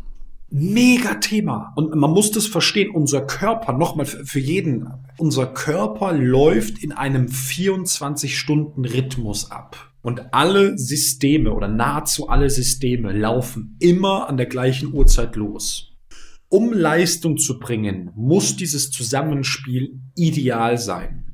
Mega 0.50 1.14
Thema. 1.14 1.72
Und 1.76 1.94
man 1.94 2.11
muss 2.11 2.31
das 2.31 2.46
verstehen. 2.46 2.90
Unser 2.90 3.22
Körper, 3.22 3.72
nochmal 3.74 4.07
für 4.07 4.40
jeden, 4.40 4.88
unser 5.18 5.46
Körper 5.46 6.12
läuft 6.12 6.83
in 6.83 6.92
einem 6.92 7.26
24-Stunden-Rhythmus 7.26 9.50
ab. 9.50 9.88
Und 10.02 10.32
alle 10.32 10.78
Systeme 10.78 11.52
oder 11.52 11.68
nahezu 11.68 12.28
alle 12.28 12.50
Systeme 12.50 13.12
laufen 13.12 13.76
immer 13.80 14.28
an 14.28 14.37
der 14.37 14.46
gleichen 14.46 14.92
Uhrzeit 14.92 15.37
los. 15.37 15.96
Um 16.48 16.72
Leistung 16.72 17.37
zu 17.37 17.58
bringen, 17.58 18.11
muss 18.14 18.56
dieses 18.56 18.90
Zusammenspiel 18.90 20.00
ideal 20.14 20.78
sein. 20.78 21.24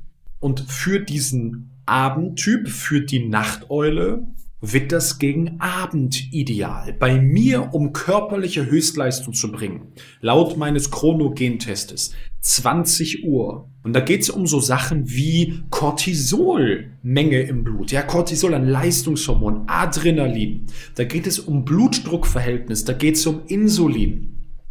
Und 0.40 0.60
für 0.68 0.98
diesen 0.98 1.70
Abendtyp, 1.86 2.68
für 2.68 3.00
die 3.00 3.28
Nachteule, 3.28 4.26
wird 4.72 4.92
das 4.92 5.18
gegen 5.18 5.60
Abend 5.60 6.32
ideal. 6.32 6.94
Bei 6.94 7.20
mir, 7.20 7.74
um 7.74 7.92
körperliche 7.92 8.66
Höchstleistung 8.66 9.34
zu 9.34 9.52
bringen, 9.52 9.92
laut 10.20 10.56
meines 10.56 10.90
Chronogentestes, 10.90 12.12
20 12.40 13.24
Uhr. 13.24 13.70
Und 13.84 13.92
da 13.92 14.00
geht 14.00 14.22
es 14.22 14.30
um 14.30 14.46
so 14.46 14.60
Sachen 14.60 15.10
wie 15.10 15.62
Cortisolmenge 15.68 17.42
im 17.42 17.64
Blut. 17.64 17.92
Ja, 17.92 18.00
Cortisol, 18.00 18.54
ein 18.54 18.66
Leistungshormon, 18.66 19.64
Adrenalin. 19.66 20.66
Da 20.94 21.04
geht 21.04 21.26
es 21.26 21.38
um 21.38 21.66
Blutdruckverhältnis, 21.66 22.84
da 22.84 22.94
geht 22.94 23.16
es 23.16 23.26
um 23.26 23.42
Insulin. 23.46 24.30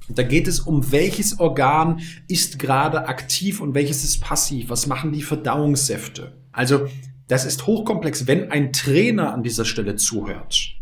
Da 0.09 0.23
geht 0.23 0.47
es 0.47 0.59
um 0.59 0.91
welches 0.91 1.39
Organ 1.39 2.01
ist 2.27 2.57
gerade 2.57 3.07
aktiv 3.07 3.61
und 3.61 3.75
welches 3.75 4.03
ist 4.03 4.19
passiv. 4.19 4.69
Was 4.69 4.87
machen 4.87 5.11
die 5.11 5.21
Verdauungssäfte? 5.21 6.33
Also 6.51 6.87
das 7.27 7.45
ist 7.45 7.67
hochkomplex, 7.67 8.25
wenn 8.25 8.51
ein 8.51 8.73
Trainer 8.73 9.31
an 9.31 9.43
dieser 9.43 9.63
Stelle 9.63 9.95
zuhört. 9.95 10.73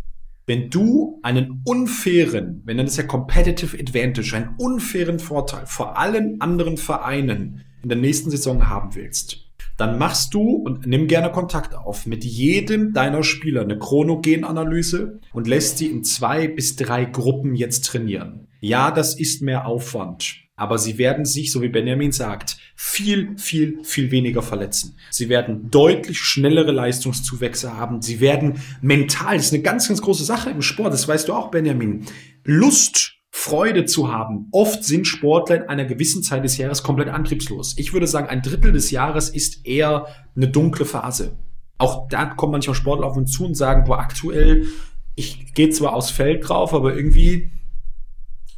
Wenn 0.47 0.69
du 0.69 1.19
einen 1.21 1.61
unfairen, 1.65 2.61
wenn 2.63 2.77
das 2.77 2.95
ja 2.95 3.03
Competitive 3.03 3.77
Advantage, 3.77 4.35
einen 4.35 4.55
unfairen 4.57 5.19
Vorteil 5.19 5.65
vor 5.65 5.99
allen 5.99 6.39
anderen 6.39 6.77
Vereinen 6.77 7.65
in 7.83 7.89
der 7.89 7.97
nächsten 7.97 8.29
Saison 8.29 8.67
haben 8.69 8.95
willst, 8.95 9.49
dann 9.77 9.97
machst 9.97 10.33
du 10.33 10.55
und 10.55 10.85
nimm 10.85 11.07
gerne 11.07 11.31
Kontakt 11.31 11.73
auf 11.75 12.05
mit 12.05 12.23
jedem 12.23 12.93
deiner 12.93 13.23
Spieler 13.23 13.61
eine 13.61 13.79
Chronogenanalyse 13.79 15.19
und 15.33 15.47
lässt 15.47 15.77
sie 15.77 15.87
in 15.87 16.03
zwei 16.03 16.47
bis 16.47 16.75
drei 16.75 17.05
Gruppen 17.05 17.55
jetzt 17.55 17.85
trainieren. 17.85 18.47
Ja, 18.59 18.91
das 18.91 19.19
ist 19.19 19.41
mehr 19.41 19.65
Aufwand 19.65 20.41
aber 20.61 20.77
sie 20.77 20.99
werden 20.99 21.25
sich, 21.25 21.51
so 21.51 21.63
wie 21.63 21.69
Benjamin 21.69 22.11
sagt, 22.11 22.57
viel, 22.75 23.35
viel, 23.35 23.83
viel 23.83 24.11
weniger 24.11 24.43
verletzen. 24.43 24.95
Sie 25.09 25.27
werden 25.27 25.71
deutlich 25.71 26.19
schnellere 26.19 26.71
Leistungszuwächse 26.71 27.75
haben. 27.75 28.03
Sie 28.03 28.19
werden 28.19 28.61
mental, 28.79 29.37
das 29.37 29.47
ist 29.47 29.53
eine 29.53 29.63
ganz, 29.63 29.87
ganz 29.87 30.03
große 30.03 30.23
Sache 30.23 30.51
im 30.51 30.61
Sport, 30.61 30.93
das 30.93 31.07
weißt 31.07 31.27
du 31.27 31.33
auch, 31.33 31.49
Benjamin, 31.49 32.05
Lust, 32.43 33.15
Freude 33.33 33.85
zu 33.85 34.11
haben. 34.11 34.47
Oft 34.51 34.83
sind 34.83 35.07
Sportler 35.07 35.55
in 35.55 35.63
einer 35.63 35.85
gewissen 35.85 36.21
Zeit 36.21 36.43
des 36.43 36.57
Jahres 36.57 36.83
komplett 36.83 37.07
antriebslos. 37.07 37.75
Ich 37.77 37.93
würde 37.93 38.05
sagen, 38.05 38.27
ein 38.27 38.41
Drittel 38.41 38.73
des 38.73 38.91
Jahres 38.91 39.29
ist 39.29 39.65
eher 39.65 40.05
eine 40.35 40.49
dunkle 40.49 40.85
Phase. 40.85 41.37
auch 41.77 42.07
da 42.09 42.25
kommen 42.25 42.51
manchmal 42.51 42.75
Sportler 42.75 43.07
auf 43.07 43.17
uns 43.17 43.31
zu 43.31 43.45
und 43.45 43.55
sagen, 43.55 43.85
boah, 43.85 43.99
aktuell, 43.99 44.67
ich 45.15 45.53
gehe 45.53 45.71
zwar 45.71 45.93
aufs 45.93 46.11
Feld 46.11 46.47
drauf, 46.47 46.73
aber 46.73 46.95
irgendwie 46.95 47.51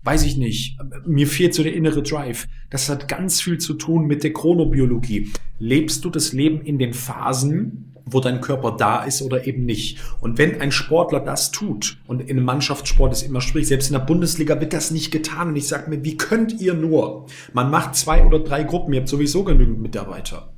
weiß 0.03 0.23
ich 0.25 0.35
nicht, 0.35 0.77
mir 1.05 1.27
fehlt 1.27 1.53
so 1.53 1.63
der 1.63 1.73
innere 1.73 2.03
Drive. 2.03 2.47
Das 2.69 2.89
hat 2.89 3.07
ganz 3.07 3.41
viel 3.41 3.57
zu 3.57 3.75
tun 3.75 4.05
mit 4.05 4.23
der 4.23 4.33
Chronobiologie. 4.33 5.31
Lebst 5.59 6.03
du 6.03 6.09
das 6.09 6.33
Leben 6.33 6.61
in 6.61 6.77
den 6.77 6.93
Phasen, 6.93 7.92
wo 8.05 8.19
dein 8.19 8.41
Körper 8.41 8.75
da 8.77 9.03
ist 9.03 9.21
oder 9.21 9.47
eben 9.47 9.65
nicht? 9.65 9.99
Und 10.21 10.37
wenn 10.37 10.61
ein 10.61 10.71
Sportler 10.71 11.19
das 11.19 11.51
tut, 11.51 11.97
und 12.07 12.21
in 12.21 12.37
einem 12.37 12.45
Mannschaftssport 12.45 13.13
ist 13.13 13.23
immer 13.23 13.41
schwierig, 13.41 13.67
selbst 13.67 13.87
in 13.87 13.93
der 13.93 14.05
Bundesliga 14.05 14.59
wird 14.59 14.73
das 14.73 14.91
nicht 14.91 15.11
getan. 15.11 15.49
Und 15.49 15.55
ich 15.55 15.67
sage 15.67 15.89
mir, 15.89 16.03
wie 16.03 16.17
könnt 16.17 16.59
ihr 16.59 16.73
nur? 16.73 17.25
Man 17.53 17.71
macht 17.71 17.95
zwei 17.95 18.25
oder 18.25 18.39
drei 18.39 18.63
Gruppen, 18.63 18.93
ihr 18.93 18.99
habt 18.99 19.09
sowieso 19.09 19.43
genügend 19.43 19.81
Mitarbeiter. 19.81 20.53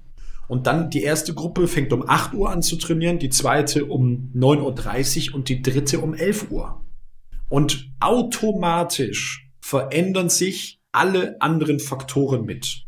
Und 0.47 0.67
dann 0.67 0.89
die 0.89 1.01
erste 1.01 1.33
Gruppe 1.33 1.67
fängt 1.67 1.91
um 1.91 2.07
8 2.07 2.33
Uhr 2.33 2.51
an 2.51 2.61
zu 2.61 2.75
trainieren, 2.75 3.19
die 3.19 3.29
zweite 3.29 3.85
um 3.85 4.31
9.30 4.35 5.29
Uhr 5.29 5.35
und 5.35 5.49
die 5.49 5.61
dritte 5.61 5.99
um 5.99 6.13
11 6.13 6.51
Uhr. 6.51 6.81
Und 7.49 7.91
automatisch 7.99 9.49
verändern 9.59 10.29
sich 10.29 10.79
alle 10.91 11.41
anderen 11.41 11.79
Faktoren 11.79 12.45
mit. 12.45 12.84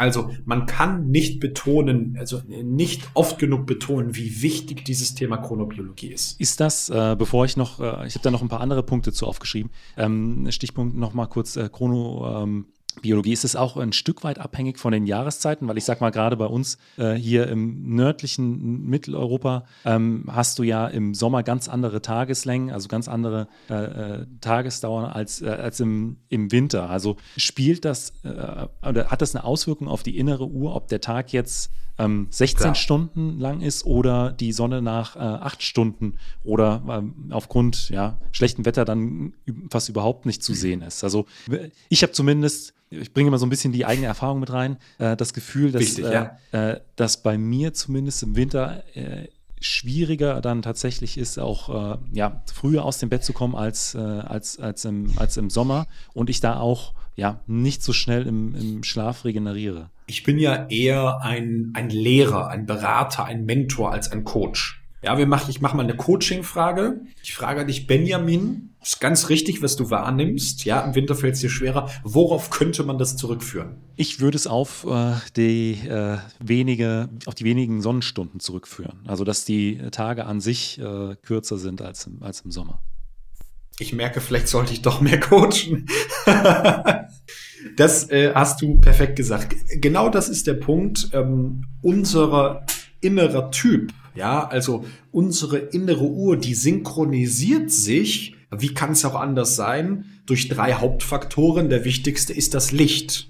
Also 0.00 0.30
man 0.46 0.64
kann 0.64 1.10
nicht 1.10 1.40
betonen, 1.40 2.16
also 2.18 2.40
nicht 2.48 3.10
oft 3.12 3.38
genug 3.38 3.66
betonen, 3.66 4.16
wie 4.16 4.40
wichtig 4.40 4.82
dieses 4.86 5.14
Thema 5.14 5.36
Chronobiologie 5.36 6.06
ist. 6.08 6.40
Ist 6.40 6.58
das, 6.58 6.88
äh, 6.88 7.16
bevor 7.18 7.44
ich 7.44 7.58
noch, 7.58 7.80
äh, 7.80 8.06
ich 8.06 8.14
habe 8.14 8.22
da 8.22 8.30
noch 8.30 8.40
ein 8.40 8.48
paar 8.48 8.62
andere 8.62 8.82
Punkte 8.82 9.12
zu 9.12 9.26
aufgeschrieben, 9.26 9.70
ähm, 9.98 10.46
Stichpunkt 10.50 10.96
noch 10.96 11.12
mal 11.12 11.26
kurz 11.26 11.56
äh, 11.56 11.68
Chrono. 11.70 12.42
Ähm 12.42 12.66
Biologie 12.92 13.32
ist 13.32 13.44
es 13.44 13.56
auch 13.56 13.76
ein 13.76 13.92
Stück 13.92 14.24
weit 14.24 14.38
abhängig 14.38 14.78
von 14.78 14.92
den 14.92 15.06
Jahreszeiten, 15.06 15.68
weil 15.68 15.78
ich 15.78 15.84
sag 15.84 16.00
mal, 16.00 16.10
gerade 16.10 16.36
bei 16.36 16.46
uns 16.46 16.78
äh, 16.96 17.14
hier 17.14 17.48
im 17.48 17.94
nördlichen 17.94 18.86
Mitteleuropa 18.86 19.64
ähm, 19.84 20.24
hast 20.28 20.58
du 20.58 20.62
ja 20.62 20.86
im 20.86 21.14
Sommer 21.14 21.42
ganz 21.42 21.68
andere 21.68 22.02
Tageslängen, 22.02 22.70
also 22.70 22.88
ganz 22.88 23.08
andere 23.08 23.48
äh, 23.68 23.74
äh, 23.74 24.26
Tagesdauern 24.40 25.06
als, 25.06 25.42
äh, 25.42 25.48
als 25.48 25.80
im, 25.80 26.18
im 26.28 26.52
Winter. 26.52 26.90
Also 26.90 27.16
spielt 27.36 27.84
das 27.84 28.12
äh, 28.24 28.66
oder 28.86 29.06
hat 29.08 29.22
das 29.22 29.34
eine 29.34 29.44
Auswirkung 29.44 29.88
auf 29.88 30.02
die 30.02 30.18
innere 30.18 30.46
Uhr, 30.46 30.74
ob 30.74 30.88
der 30.88 31.00
Tag 31.00 31.32
jetzt 31.32 31.70
ähm, 32.04 32.26
16 32.30 32.58
Klar. 32.58 32.74
Stunden 32.74 33.38
lang 33.38 33.60
ist 33.60 33.84
oder 33.84 34.32
die 34.32 34.52
Sonne 34.52 34.82
nach 34.82 35.16
äh, 35.16 35.18
8 35.18 35.62
Stunden 35.62 36.14
oder 36.44 36.82
ähm, 36.88 37.30
aufgrund 37.30 37.90
ja, 37.90 38.18
schlechten 38.32 38.64
Wetter 38.64 38.84
dann 38.84 39.34
fast 39.70 39.88
überhaupt 39.88 40.26
nicht 40.26 40.42
zu 40.42 40.54
sehen 40.54 40.82
ist. 40.82 41.04
Also 41.04 41.26
ich 41.88 42.02
habe 42.02 42.12
zumindest 42.12 42.74
ich 42.92 43.12
bringe 43.12 43.30
mal 43.30 43.38
so 43.38 43.46
ein 43.46 43.50
bisschen 43.50 43.72
die 43.72 43.86
eigene 43.86 44.08
Erfahrung 44.08 44.40
mit 44.40 44.52
rein, 44.52 44.76
äh, 44.98 45.16
das 45.16 45.32
Gefühl, 45.32 45.70
dass, 45.70 45.82
Wichtig, 45.82 46.06
ja. 46.06 46.36
äh, 46.52 46.72
äh 46.72 46.80
dass 46.96 47.22
bei 47.22 47.38
mir 47.38 47.72
zumindest 47.72 48.24
im 48.24 48.34
Winter 48.34 48.82
äh, 48.94 49.28
schwieriger 49.60 50.40
dann 50.40 50.62
tatsächlich 50.62 51.18
ist, 51.18 51.38
auch 51.38 51.94
äh, 51.94 51.98
ja, 52.12 52.42
früher 52.52 52.84
aus 52.84 52.98
dem 52.98 53.08
Bett 53.08 53.22
zu 53.22 53.32
kommen 53.32 53.54
als, 53.54 53.94
äh, 53.94 53.98
als, 53.98 54.58
als, 54.58 54.84
im, 54.86 55.12
als 55.16 55.36
im 55.36 55.50
Sommer 55.50 55.86
und 56.14 56.30
ich 56.30 56.40
da 56.40 56.58
auch 56.58 56.94
ja, 57.14 57.40
nicht 57.46 57.82
so 57.82 57.92
schnell 57.92 58.26
im, 58.26 58.54
im 58.54 58.82
Schlaf 58.82 59.24
regeneriere. 59.24 59.90
Ich 60.10 60.24
bin 60.24 60.40
ja 60.40 60.66
eher 60.68 61.22
ein, 61.22 61.70
ein 61.74 61.88
Lehrer, 61.88 62.48
ein 62.48 62.66
Berater, 62.66 63.26
ein 63.26 63.44
Mentor 63.44 63.92
als 63.92 64.10
ein 64.10 64.24
Coach. 64.24 64.82
Ja, 65.04 65.16
wir 65.16 65.26
machen, 65.28 65.50
ich 65.50 65.60
mache 65.60 65.76
mal 65.76 65.84
eine 65.84 65.96
Coaching-Frage. 65.96 67.02
Ich 67.22 67.32
frage 67.32 67.64
dich, 67.64 67.86
Benjamin, 67.86 68.74
ist 68.82 69.00
ganz 69.00 69.28
richtig, 69.28 69.62
was 69.62 69.76
du 69.76 69.88
wahrnimmst. 69.88 70.64
Ja, 70.64 70.80
im 70.80 70.96
Winter 70.96 71.14
fällt 71.14 71.34
es 71.34 71.40
dir 71.42 71.48
schwerer. 71.48 71.88
Worauf 72.02 72.50
könnte 72.50 72.82
man 72.82 72.98
das 72.98 73.16
zurückführen? 73.16 73.76
Ich 73.94 74.18
würde 74.18 74.34
es 74.34 74.48
auf 74.48 74.84
äh, 74.84 75.12
die 75.36 75.74
äh, 75.86 76.18
wenige, 76.40 77.08
auf 77.26 77.36
die 77.36 77.44
wenigen 77.44 77.80
Sonnenstunden 77.80 78.40
zurückführen. 78.40 79.04
Also, 79.06 79.22
dass 79.22 79.44
die 79.44 79.78
Tage 79.92 80.26
an 80.26 80.40
sich 80.40 80.80
äh, 80.80 81.14
kürzer 81.22 81.56
sind 81.56 81.82
als 81.82 82.08
im, 82.08 82.20
als 82.20 82.40
im 82.40 82.50
Sommer. 82.50 82.82
Ich 83.78 83.92
merke, 83.92 84.20
vielleicht 84.20 84.48
sollte 84.48 84.72
ich 84.72 84.82
doch 84.82 85.00
mehr 85.00 85.20
coachen. 85.20 85.86
das 87.76 88.10
äh, 88.10 88.32
hast 88.34 88.62
du 88.62 88.80
perfekt 88.80 89.16
gesagt. 89.16 89.56
Genau 89.80 90.08
das 90.08 90.28
ist 90.28 90.46
der 90.46 90.54
Punkt. 90.54 91.10
Ähm, 91.12 91.64
unserer 91.82 92.64
innerer 93.00 93.50
Typ 93.50 93.92
ja, 94.14 94.46
also 94.46 94.84
unsere 95.12 95.58
innere 95.58 96.04
Uhr, 96.04 96.36
die 96.36 96.54
synchronisiert 96.54 97.70
sich, 97.70 98.36
wie 98.50 98.74
kann 98.74 98.92
es 98.92 99.04
auch 99.04 99.14
anders 99.14 99.56
sein, 99.56 100.04
durch 100.26 100.48
drei 100.48 100.74
Hauptfaktoren. 100.74 101.68
Der 101.68 101.84
wichtigste 101.84 102.32
ist 102.32 102.54
das 102.54 102.72
Licht. 102.72 103.28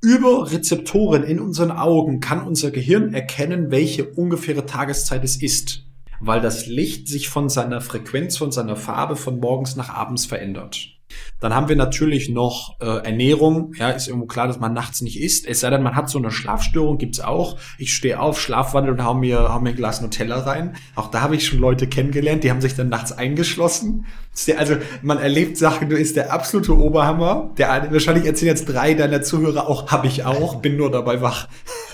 Über 0.00 0.50
Rezeptoren 0.52 1.24
in 1.24 1.40
unseren 1.40 1.72
Augen 1.72 2.20
kann 2.20 2.46
unser 2.46 2.70
Gehirn 2.70 3.14
erkennen, 3.14 3.70
welche 3.70 4.04
ungefähre 4.04 4.64
Tageszeit 4.64 5.24
es 5.24 5.40
ist, 5.40 5.86
weil 6.20 6.40
das 6.40 6.66
Licht 6.66 7.08
sich 7.08 7.28
von 7.28 7.48
seiner 7.48 7.80
Frequenz, 7.80 8.36
von 8.36 8.52
seiner 8.52 8.76
Farbe 8.76 9.16
von 9.16 9.40
morgens 9.40 9.74
nach 9.74 9.88
abends 9.88 10.26
verändert. 10.26 10.97
Dann 11.40 11.54
haben 11.54 11.68
wir 11.68 11.76
natürlich 11.76 12.28
noch 12.28 12.80
äh, 12.80 13.04
Ernährung. 13.04 13.72
Ja, 13.78 13.90
ist 13.90 14.08
irgendwo 14.08 14.26
klar, 14.26 14.46
dass 14.46 14.58
man 14.58 14.72
nachts 14.72 15.00
nicht 15.00 15.20
isst. 15.20 15.46
Es 15.46 15.60
sei 15.60 15.70
denn, 15.70 15.82
man 15.82 15.96
hat 15.96 16.10
so 16.10 16.18
eine 16.18 16.30
Schlafstörung, 16.30 16.98
gibt's 16.98 17.20
auch. 17.20 17.58
Ich 17.78 17.94
stehe 17.94 18.20
auf, 18.20 18.40
Schlafwandel 18.40 18.92
und 18.92 19.04
hau 19.04 19.14
mir, 19.14 19.52
hau 19.52 19.60
mir 19.60 19.70
ein 19.70 19.76
Glas 19.76 20.00
Nutella 20.00 20.40
rein. 20.40 20.76
Auch 20.94 21.10
da 21.10 21.20
habe 21.20 21.36
ich 21.36 21.46
schon 21.46 21.58
Leute 21.58 21.86
kennengelernt, 21.86 22.44
die 22.44 22.50
haben 22.50 22.60
sich 22.60 22.74
dann 22.74 22.88
nachts 22.88 23.12
eingeschlossen. 23.12 24.06
Der, 24.46 24.58
also 24.58 24.76
man 25.02 25.18
erlebt 25.18 25.56
Sachen, 25.56 25.88
du 25.88 25.96
ist 25.96 26.16
der 26.16 26.32
absolute 26.32 26.76
Oberhammer. 26.76 27.50
Der 27.58 27.88
wahrscheinlich 27.90 28.26
erzählen 28.26 28.50
jetzt 28.50 28.66
drei 28.66 28.94
deiner 28.94 29.22
Zuhörer 29.22 29.68
auch, 29.68 29.90
habe 29.90 30.06
ich 30.06 30.24
auch, 30.24 30.56
bin 30.56 30.76
nur 30.76 30.90
dabei 30.90 31.20
wach. 31.20 31.48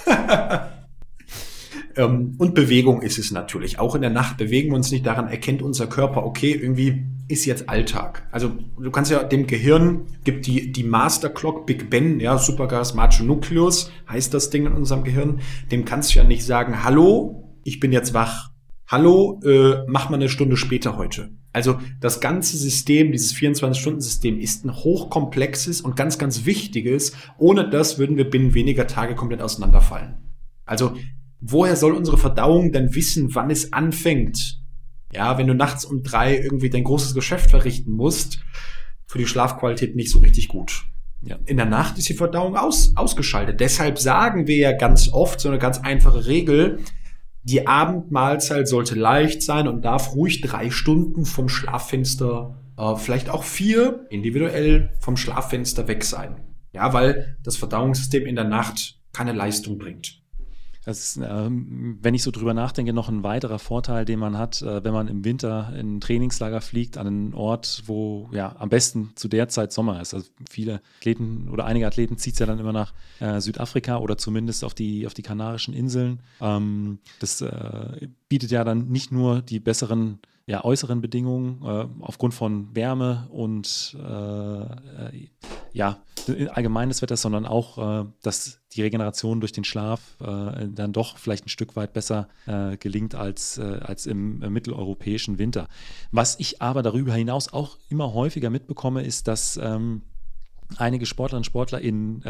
Ähm, 1.96 2.34
und 2.38 2.54
Bewegung 2.54 3.02
ist 3.02 3.18
es 3.18 3.30
natürlich. 3.30 3.78
Auch 3.78 3.94
in 3.94 4.02
der 4.02 4.10
Nacht 4.10 4.36
bewegen 4.36 4.70
wir 4.70 4.76
uns 4.76 4.90
nicht. 4.90 5.06
Daran 5.06 5.28
erkennt 5.28 5.62
unser 5.62 5.86
Körper, 5.86 6.24
okay, 6.24 6.52
irgendwie 6.52 7.04
ist 7.28 7.46
jetzt 7.46 7.68
Alltag. 7.68 8.26
Also 8.30 8.52
du 8.78 8.90
kannst 8.90 9.10
ja 9.10 9.22
dem 9.22 9.46
Gehirn, 9.46 10.06
gibt 10.24 10.46
die, 10.46 10.72
die 10.72 10.84
Master 10.84 11.30
Clock 11.30 11.66
Big 11.66 11.88
Ben, 11.88 12.20
ja, 12.20 12.36
Supergas 12.36 12.94
Macho 12.94 13.24
Nucleus, 13.24 13.90
heißt 14.08 14.34
das 14.34 14.50
Ding 14.50 14.66
in 14.66 14.72
unserem 14.72 15.04
Gehirn. 15.04 15.40
Dem 15.72 15.84
kannst 15.84 16.14
du 16.14 16.18
ja 16.18 16.24
nicht 16.24 16.44
sagen, 16.44 16.84
hallo, 16.84 17.58
ich 17.64 17.80
bin 17.80 17.92
jetzt 17.92 18.12
wach. 18.12 18.50
Hallo, 18.86 19.40
äh, 19.44 19.84
mach 19.86 20.10
mal 20.10 20.16
eine 20.16 20.28
Stunde 20.28 20.58
später 20.58 20.98
heute. 20.98 21.30
Also 21.54 21.78
das 22.00 22.20
ganze 22.20 22.58
System, 22.58 23.12
dieses 23.12 23.34
24-Stunden-System 23.34 24.38
ist 24.38 24.66
ein 24.66 24.74
hochkomplexes 24.74 25.80
und 25.80 25.96
ganz, 25.96 26.18
ganz 26.18 26.44
wichtiges. 26.44 27.12
Ohne 27.38 27.70
das 27.70 27.98
würden 27.98 28.18
wir 28.18 28.28
binnen 28.28 28.52
weniger 28.52 28.86
Tage 28.86 29.14
komplett 29.14 29.40
auseinanderfallen. 29.40 30.16
Also 30.66 30.94
woher 31.40 31.76
soll 31.76 31.92
unsere 31.92 32.18
Verdauung 32.18 32.72
denn 32.72 32.94
wissen, 32.94 33.34
wann 33.34 33.50
es 33.50 33.72
anfängt? 33.72 34.60
Ja, 35.12 35.38
wenn 35.38 35.46
du 35.46 35.54
nachts 35.54 35.84
um 35.84 36.02
drei 36.02 36.36
irgendwie 36.36 36.70
dein 36.70 36.84
großes 36.84 37.14
Geschäft 37.14 37.50
verrichten 37.50 37.92
musst, 37.92 38.40
für 39.06 39.18
die 39.18 39.26
Schlafqualität 39.26 39.94
nicht 39.94 40.10
so 40.10 40.18
richtig 40.18 40.48
gut. 40.48 40.84
Ja. 41.22 41.38
In 41.46 41.56
der 41.56 41.66
Nacht 41.66 41.98
ist 41.98 42.08
die 42.08 42.14
Verdauung 42.14 42.56
aus, 42.56 42.96
ausgeschaltet. 42.96 43.60
Deshalb 43.60 43.98
sagen 43.98 44.46
wir 44.46 44.56
ja 44.56 44.72
ganz 44.72 45.12
oft 45.12 45.40
so 45.40 45.48
eine 45.48 45.58
ganz 45.58 45.78
einfache 45.78 46.26
Regel, 46.26 46.80
die 47.44 47.66
Abendmahlzeit 47.66 48.66
sollte 48.66 48.94
leicht 48.94 49.42
sein 49.42 49.68
und 49.68 49.84
darf 49.84 50.14
ruhig 50.14 50.40
drei 50.40 50.70
Stunden 50.70 51.26
vom 51.26 51.50
Schlaffenster, 51.50 52.58
äh, 52.78 52.96
vielleicht 52.96 53.28
auch 53.28 53.44
vier 53.44 54.06
individuell 54.08 54.94
vom 54.98 55.16
Schlaffenster 55.16 55.86
weg 55.86 56.04
sein. 56.04 56.40
Ja, 56.72 56.92
weil 56.92 57.36
das 57.42 57.56
Verdauungssystem 57.56 58.26
in 58.26 58.34
der 58.34 58.44
Nacht 58.44 58.98
keine 59.12 59.32
Leistung 59.32 59.78
bringt. 59.78 60.23
Das 60.84 60.98
ist, 60.98 61.20
ähm, 61.22 61.98
wenn 62.02 62.14
ich 62.14 62.22
so 62.22 62.30
drüber 62.30 62.52
nachdenke, 62.52 62.92
noch 62.92 63.08
ein 63.08 63.22
weiterer 63.22 63.58
Vorteil, 63.58 64.04
den 64.04 64.18
man 64.18 64.36
hat, 64.36 64.60
äh, 64.60 64.84
wenn 64.84 64.92
man 64.92 65.08
im 65.08 65.24
Winter 65.24 65.72
in 65.78 65.96
ein 65.96 66.00
Trainingslager 66.00 66.60
fliegt, 66.60 66.98
an 66.98 67.06
einen 67.06 67.34
Ort, 67.34 67.84
wo 67.86 68.28
ja 68.32 68.54
am 68.58 68.68
besten 68.68 69.12
zu 69.14 69.28
der 69.28 69.48
Zeit 69.48 69.72
Sommer 69.72 70.00
ist. 70.02 70.12
Also 70.12 70.28
viele 70.48 70.82
Athleten 70.98 71.48
oder 71.50 71.64
einige 71.64 71.86
Athleten 71.86 72.18
zieht 72.18 72.34
es 72.34 72.38
ja 72.38 72.46
dann 72.46 72.58
immer 72.58 72.72
nach 72.72 72.92
äh, 73.20 73.40
Südafrika 73.40 73.96
oder 73.96 74.18
zumindest 74.18 74.62
auf 74.62 74.74
die, 74.74 75.06
auf 75.06 75.14
die 75.14 75.22
Kanarischen 75.22 75.72
Inseln. 75.72 76.20
Ähm, 76.40 76.98
das 77.18 77.40
äh, 77.40 78.08
bietet 78.28 78.50
ja 78.50 78.62
dann 78.64 78.88
nicht 78.88 79.10
nur 79.10 79.40
die 79.40 79.60
besseren 79.60 80.18
ja, 80.46 80.62
äußeren 80.62 81.00
Bedingungen 81.00 81.62
äh, 81.62 81.86
aufgrund 82.00 82.34
von 82.34 82.74
Wärme 82.74 83.28
und 83.30 83.96
äh, 83.98 84.62
äh 84.62 85.28
ja, 85.72 85.98
allgemeines 86.52 87.02
Wetter, 87.02 87.16
sondern 87.16 87.46
auch, 87.46 88.02
äh, 88.02 88.06
dass 88.22 88.60
die 88.74 88.82
Regeneration 88.82 89.40
durch 89.40 89.50
den 89.50 89.64
Schlaf 89.64 90.16
äh, 90.20 90.68
dann 90.68 90.92
doch 90.92 91.18
vielleicht 91.18 91.46
ein 91.46 91.48
Stück 91.48 91.74
weit 91.74 91.92
besser 91.92 92.28
gelingt 92.78 93.14
als, 93.14 93.58
als 93.58 94.06
im 94.06 94.38
mitteleuropäischen 94.38 95.38
Winter. 95.38 95.66
Was 96.12 96.38
ich 96.38 96.62
aber 96.62 96.82
darüber 96.82 97.14
hinaus 97.14 97.52
auch 97.52 97.78
immer 97.88 98.14
häufiger 98.14 98.50
mitbekomme, 98.50 99.02
ist, 99.02 99.26
dass 99.26 99.56
ähm, 99.56 100.02
einige 100.76 101.06
Sportlerinnen 101.06 101.40
und 101.40 101.46
Sportler 101.46 101.80
in 101.80 102.22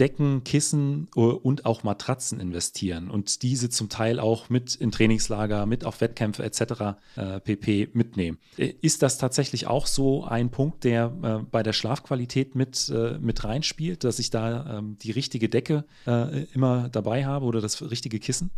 Decken, 0.00 0.42
Kissen 0.44 1.08
äh, 1.14 1.20
und 1.20 1.66
auch 1.66 1.82
Matratzen 1.84 2.40
investieren 2.40 3.10
und 3.10 3.42
diese 3.42 3.68
zum 3.68 3.88
Teil 3.88 4.18
auch 4.18 4.48
mit 4.48 4.74
in 4.74 4.90
Trainingslager, 4.90 5.66
mit 5.66 5.84
auf 5.84 6.00
Wettkämpfe 6.00 6.42
etc. 6.42 6.96
Äh, 7.16 7.40
pp. 7.40 7.90
mitnehmen. 7.92 8.38
Äh, 8.56 8.72
ist 8.80 9.02
das 9.02 9.18
tatsächlich 9.18 9.66
auch 9.66 9.86
so 9.86 10.24
ein 10.24 10.50
Punkt, 10.50 10.84
der 10.84 11.12
äh, 11.22 11.44
bei 11.50 11.62
der 11.62 11.74
Schlafqualität 11.74 12.54
mit, 12.54 12.88
äh, 12.88 13.18
mit 13.18 13.44
reinspielt, 13.44 14.02
dass 14.04 14.18
ich 14.18 14.30
da 14.30 14.78
ähm, 14.78 14.96
die 15.02 15.10
richtige 15.10 15.48
Decke 15.48 15.84
äh, 16.06 16.44
immer 16.54 16.88
dabei 16.88 17.26
habe 17.26 17.44
oder 17.44 17.60
das 17.60 17.82
richtige 17.90 18.18
Kissen? 18.18 18.50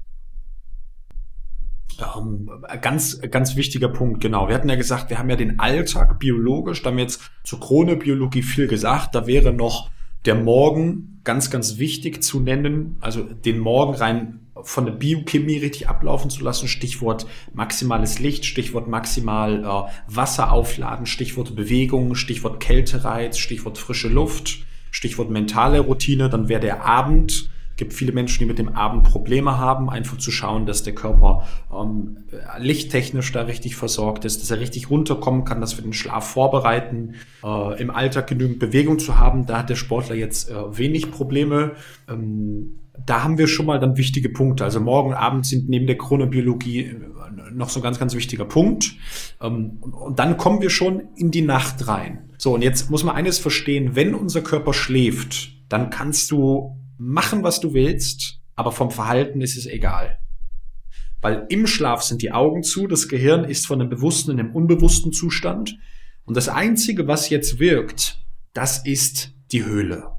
Ähm, 2.17 2.49
ganz, 2.81 3.21
ganz 3.31 3.57
wichtiger 3.57 3.89
Punkt, 3.89 4.21
genau. 4.21 4.49
Wir 4.49 4.55
hatten 4.55 4.69
ja 4.69 4.77
gesagt, 4.77 5.11
wir 5.11 5.19
haben 5.19 5.29
ja 5.29 5.37
den 5.37 5.59
Alltag 5.59 6.19
biologisch, 6.19 6.83
da 6.83 6.91
haben 6.91 6.97
wir 6.97 7.05
jetzt 7.05 7.21
zur 7.45 7.61
Chronobiologie 7.61 8.43
viel 8.43 8.67
gesagt. 8.67 9.15
Da 9.15 9.27
wäre 9.27 9.53
noch 9.53 9.91
der 10.25 10.35
Morgen 10.35 11.21
ganz, 11.25 11.51
ganz 11.51 11.79
wichtig 11.79 12.23
zu 12.23 12.41
nennen. 12.41 12.97
Also 13.01 13.23
den 13.23 13.59
Morgen 13.59 13.95
rein 13.95 14.41
von 14.63 14.87
der 14.87 14.93
Biochemie 14.93 15.59
richtig 15.59 15.89
ablaufen 15.89 16.31
zu 16.31 16.45
lassen. 16.45 16.69
Stichwort 16.69 17.27
maximales 17.53 18.19
Licht, 18.19 18.45
Stichwort 18.45 18.89
maximal 18.89 19.65
äh, 19.65 20.15
Wasser 20.15 20.53
aufladen, 20.53 21.07
Stichwort 21.07 21.57
Bewegung, 21.57 22.15
Stichwort 22.15 22.61
Kältereiz, 22.61 23.39
Stichwort 23.39 23.79
frische 23.79 24.09
Luft, 24.09 24.65
Stichwort 24.91 25.31
mentale 25.31 25.81
Routine. 25.81 26.29
Dann 26.29 26.49
wäre 26.49 26.61
der 26.61 26.85
Abend 26.85 27.51
gibt 27.83 27.95
viele 27.95 28.13
Menschen, 28.13 28.39
die 28.39 28.45
mit 28.45 28.61
dem 28.61 28.77
Abend 28.77 29.03
Probleme 29.03 29.59
haben, 29.59 29.91
einfach 29.91 30.17
zu 30.17 30.31
schauen, 30.31 30.67
dass 30.67 30.85
der 30.85 30.95
Körper 30.95 31.49
ähm, 31.77 32.19
lichttechnisch 32.59 33.33
da 33.33 33.43
richtig 33.43 33.75
versorgt 33.75 34.25
ist, 34.25 34.41
dass 34.41 34.53
er 34.53 34.61
richtig 34.61 34.89
runterkommen 34.89 35.45
kann, 35.45 35.61
dass 35.61 35.77
wir 35.77 35.83
den 35.83 35.93
Schlaf 35.93 36.29
vorbereiten, 36.29 37.15
äh, 37.43 37.83
im 37.83 37.91
Alltag 37.91 38.29
genügend 38.29 38.61
Bewegung 38.61 39.01
zu 39.01 39.19
haben. 39.19 39.47
Da 39.47 39.59
hat 39.59 39.69
der 39.69 39.75
Sportler 39.75 40.15
jetzt 40.15 40.49
äh, 40.49 40.79
wenig 40.79 41.11
Probleme. 41.11 41.73
Ähm, 42.09 42.79
da 43.05 43.25
haben 43.25 43.37
wir 43.37 43.49
schon 43.49 43.67
mal 43.67 43.81
dann 43.81 43.97
wichtige 43.97 44.29
Punkte. 44.29 44.63
Also 44.63 44.79
morgen 44.79 45.13
Abend 45.13 45.45
sind 45.45 45.69
neben 45.69 45.89
der 45.89 45.99
Chronobiologie 45.99 46.83
äh, 46.83 46.95
noch 47.53 47.69
so 47.69 47.81
ein 47.81 47.83
ganz, 47.83 47.99
ganz 47.99 48.15
wichtiger 48.15 48.45
Punkt. 48.45 48.95
Ähm, 49.41 49.79
und 49.81 50.21
dann 50.21 50.37
kommen 50.37 50.63
wir 50.63 50.71
schon 50.71 51.03
in 51.17 51.33
die 51.33 51.43
Nacht 51.43 51.89
rein. 51.89 52.31
So, 52.39 52.55
und 52.55 52.63
jetzt 52.63 52.93
muss 52.93 53.03
man 53.03 53.17
eines 53.17 53.41
verstehen, 53.41 53.97
wenn 53.97 54.15
unser 54.15 54.41
Körper 54.41 54.73
schläft, 54.73 55.51
dann 55.69 55.91
kannst 55.91 56.31
du 56.31 56.77
machen, 57.03 57.43
was 57.43 57.61
du 57.61 57.75
willst, 57.75 58.41
aber 58.55 58.73
vom 58.73 58.91
Verhalten 58.91 59.41
ist 59.41 59.57
es 59.57 59.67
egal. 59.67 60.19
Weil 61.21 61.47
im 61.49 61.67
Schlaf 61.67 62.03
sind 62.03 62.23
die 62.23 62.33
Augen 62.33 62.63
zu, 62.63 62.87
das 62.87 63.09
Gehirn 63.09 63.45
ist 63.45 63.67
von 63.67 63.79
dem 63.79 63.89
bewussten 63.89 64.33
in 64.33 64.37
dem 64.39 64.55
unbewussten 64.55 65.13
Zustand. 65.13 65.79
Und 66.25 66.37
das 66.37 66.49
Einzige, 66.49 67.07
was 67.07 67.31
jetzt 67.31 67.59
wirkt, 67.59 68.25
das 68.53 68.85
ist 68.85 69.33
die 69.51 69.65
Höhle. 69.65 70.11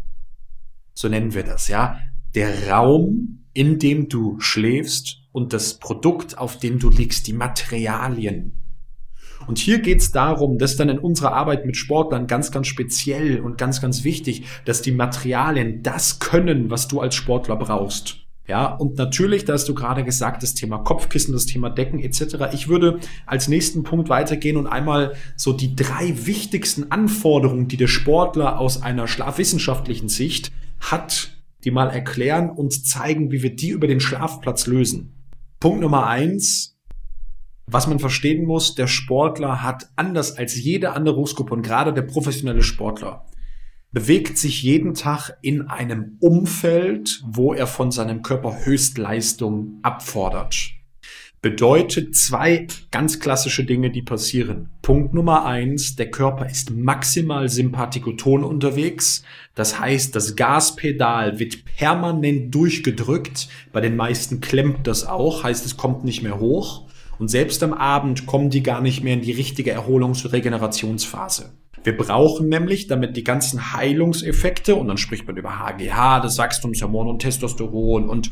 So 0.93 1.09
nennen 1.09 1.33
wir 1.33 1.43
das, 1.43 1.67
ja. 1.67 1.99
Der 2.35 2.69
Raum, 2.69 3.45
in 3.53 3.79
dem 3.79 4.09
du 4.09 4.39
schläfst 4.39 5.19
und 5.31 5.53
das 5.53 5.79
Produkt, 5.79 6.37
auf 6.37 6.57
dem 6.57 6.79
du 6.79 6.89
liegst, 6.89 7.27
die 7.27 7.33
Materialien. 7.33 8.62
Und 9.47 9.57
hier 9.57 9.79
geht 9.79 9.99
es 9.99 10.11
darum, 10.11 10.57
dass 10.57 10.77
dann 10.77 10.89
in 10.89 10.99
unserer 10.99 11.33
Arbeit 11.33 11.65
mit 11.65 11.77
Sportlern 11.77 12.27
ganz, 12.27 12.51
ganz 12.51 12.67
speziell 12.67 13.39
und 13.39 13.57
ganz, 13.57 13.81
ganz 13.81 14.03
wichtig, 14.03 14.45
dass 14.65 14.81
die 14.81 14.91
Materialien 14.91 15.83
das 15.83 16.19
können, 16.19 16.69
was 16.69 16.87
du 16.87 17.01
als 17.01 17.15
Sportler 17.15 17.55
brauchst. 17.55 18.17
Ja, 18.45 18.65
und 18.65 18.97
natürlich, 18.97 19.45
da 19.45 19.53
hast 19.53 19.69
du 19.69 19.73
gerade 19.73 20.03
gesagt, 20.03 20.43
das 20.43 20.53
Thema 20.53 20.79
Kopfkissen, 20.79 21.33
das 21.33 21.45
Thema 21.45 21.69
Decken 21.69 21.99
etc. 21.99 22.53
Ich 22.53 22.67
würde 22.67 22.99
als 23.25 23.47
nächsten 23.47 23.83
Punkt 23.83 24.09
weitergehen 24.09 24.57
und 24.57 24.67
einmal 24.67 25.13
so 25.37 25.53
die 25.53 25.75
drei 25.75 26.13
wichtigsten 26.25 26.91
Anforderungen, 26.91 27.69
die 27.69 27.77
der 27.77 27.87
Sportler 27.87 28.59
aus 28.59 28.81
einer 28.81 29.07
schlafwissenschaftlichen 29.07 30.09
Sicht 30.09 30.51
hat, 30.81 31.37
die 31.63 31.71
mal 31.71 31.89
erklären 31.89 32.49
und 32.49 32.85
zeigen, 32.85 33.31
wie 33.31 33.43
wir 33.43 33.55
die 33.55 33.69
über 33.69 33.87
den 33.87 34.01
Schlafplatz 34.01 34.67
lösen. 34.67 35.13
Punkt 35.61 35.79
Nummer 35.79 36.07
eins, 36.07 36.72
was 37.73 37.87
man 37.87 37.99
verstehen 37.99 38.45
muss, 38.45 38.75
der 38.75 38.87
Sportler 38.87 39.63
hat 39.63 39.89
anders 39.95 40.37
als 40.37 40.55
jede 40.55 40.91
andere 40.91 41.15
Berufsgruppe 41.15 41.55
und 41.55 41.63
gerade 41.63 41.91
der 41.91 42.03
professionelle 42.03 42.61
Sportler 42.61 43.25
bewegt 43.91 44.37
sich 44.37 44.63
jeden 44.63 44.93
Tag 44.93 45.37
in 45.41 45.67
einem 45.69 46.17
Umfeld, 46.19 47.21
wo 47.25 47.53
er 47.53 47.67
von 47.67 47.91
seinem 47.91 48.21
Körper 48.21 48.65
Höchstleistung 48.65 49.79
abfordert. 49.81 50.71
Bedeutet 51.41 52.15
zwei 52.15 52.67
ganz 52.91 53.19
klassische 53.19 53.65
Dinge, 53.65 53.91
die 53.91 54.01
passieren. 54.01 54.69
Punkt 54.81 55.13
Nummer 55.13 55.45
eins, 55.45 55.95
der 55.95 56.09
Körper 56.09 56.47
ist 56.49 56.71
maximal 56.71 57.49
sympathikoton 57.49 58.43
unterwegs. 58.43 59.23
Das 59.53 59.79
heißt, 59.79 60.15
das 60.15 60.35
Gaspedal 60.35 61.39
wird 61.39 61.65
permanent 61.65 62.55
durchgedrückt. 62.55 63.49
Bei 63.73 63.81
den 63.81 63.95
meisten 63.95 64.39
klemmt 64.39 64.87
das 64.87 65.05
auch, 65.05 65.43
heißt 65.43 65.65
es 65.65 65.75
kommt 65.75 66.05
nicht 66.05 66.23
mehr 66.23 66.39
hoch. 66.39 66.87
Und 67.23 67.29
selbst 67.29 67.63
am 67.63 67.71
Abend 67.71 68.25
kommen 68.25 68.49
die 68.49 68.63
gar 68.63 68.81
nicht 68.81 69.01
mehr 69.01 69.13
in 69.13 69.21
die 69.21 69.31
richtige 69.31 69.71
Erholungs- 69.71 70.25
und 70.25 70.33
Regenerationsphase. 70.33 71.53
Wir 71.81 71.95
brauchen 71.95 72.49
nämlich, 72.49 72.87
damit 72.87 73.15
die 73.15 73.23
ganzen 73.23 73.71
Heilungseffekte, 73.71 74.75
und 74.75 74.89
dann 74.89 74.97
spricht 74.97 75.25
man 75.25 75.37
über 75.37 75.57
HGH, 75.57 76.19
das 76.19 76.37
Wachstumshormon 76.37 77.07
und 77.07 77.19
Testosteron 77.19 78.09
und 78.09 78.29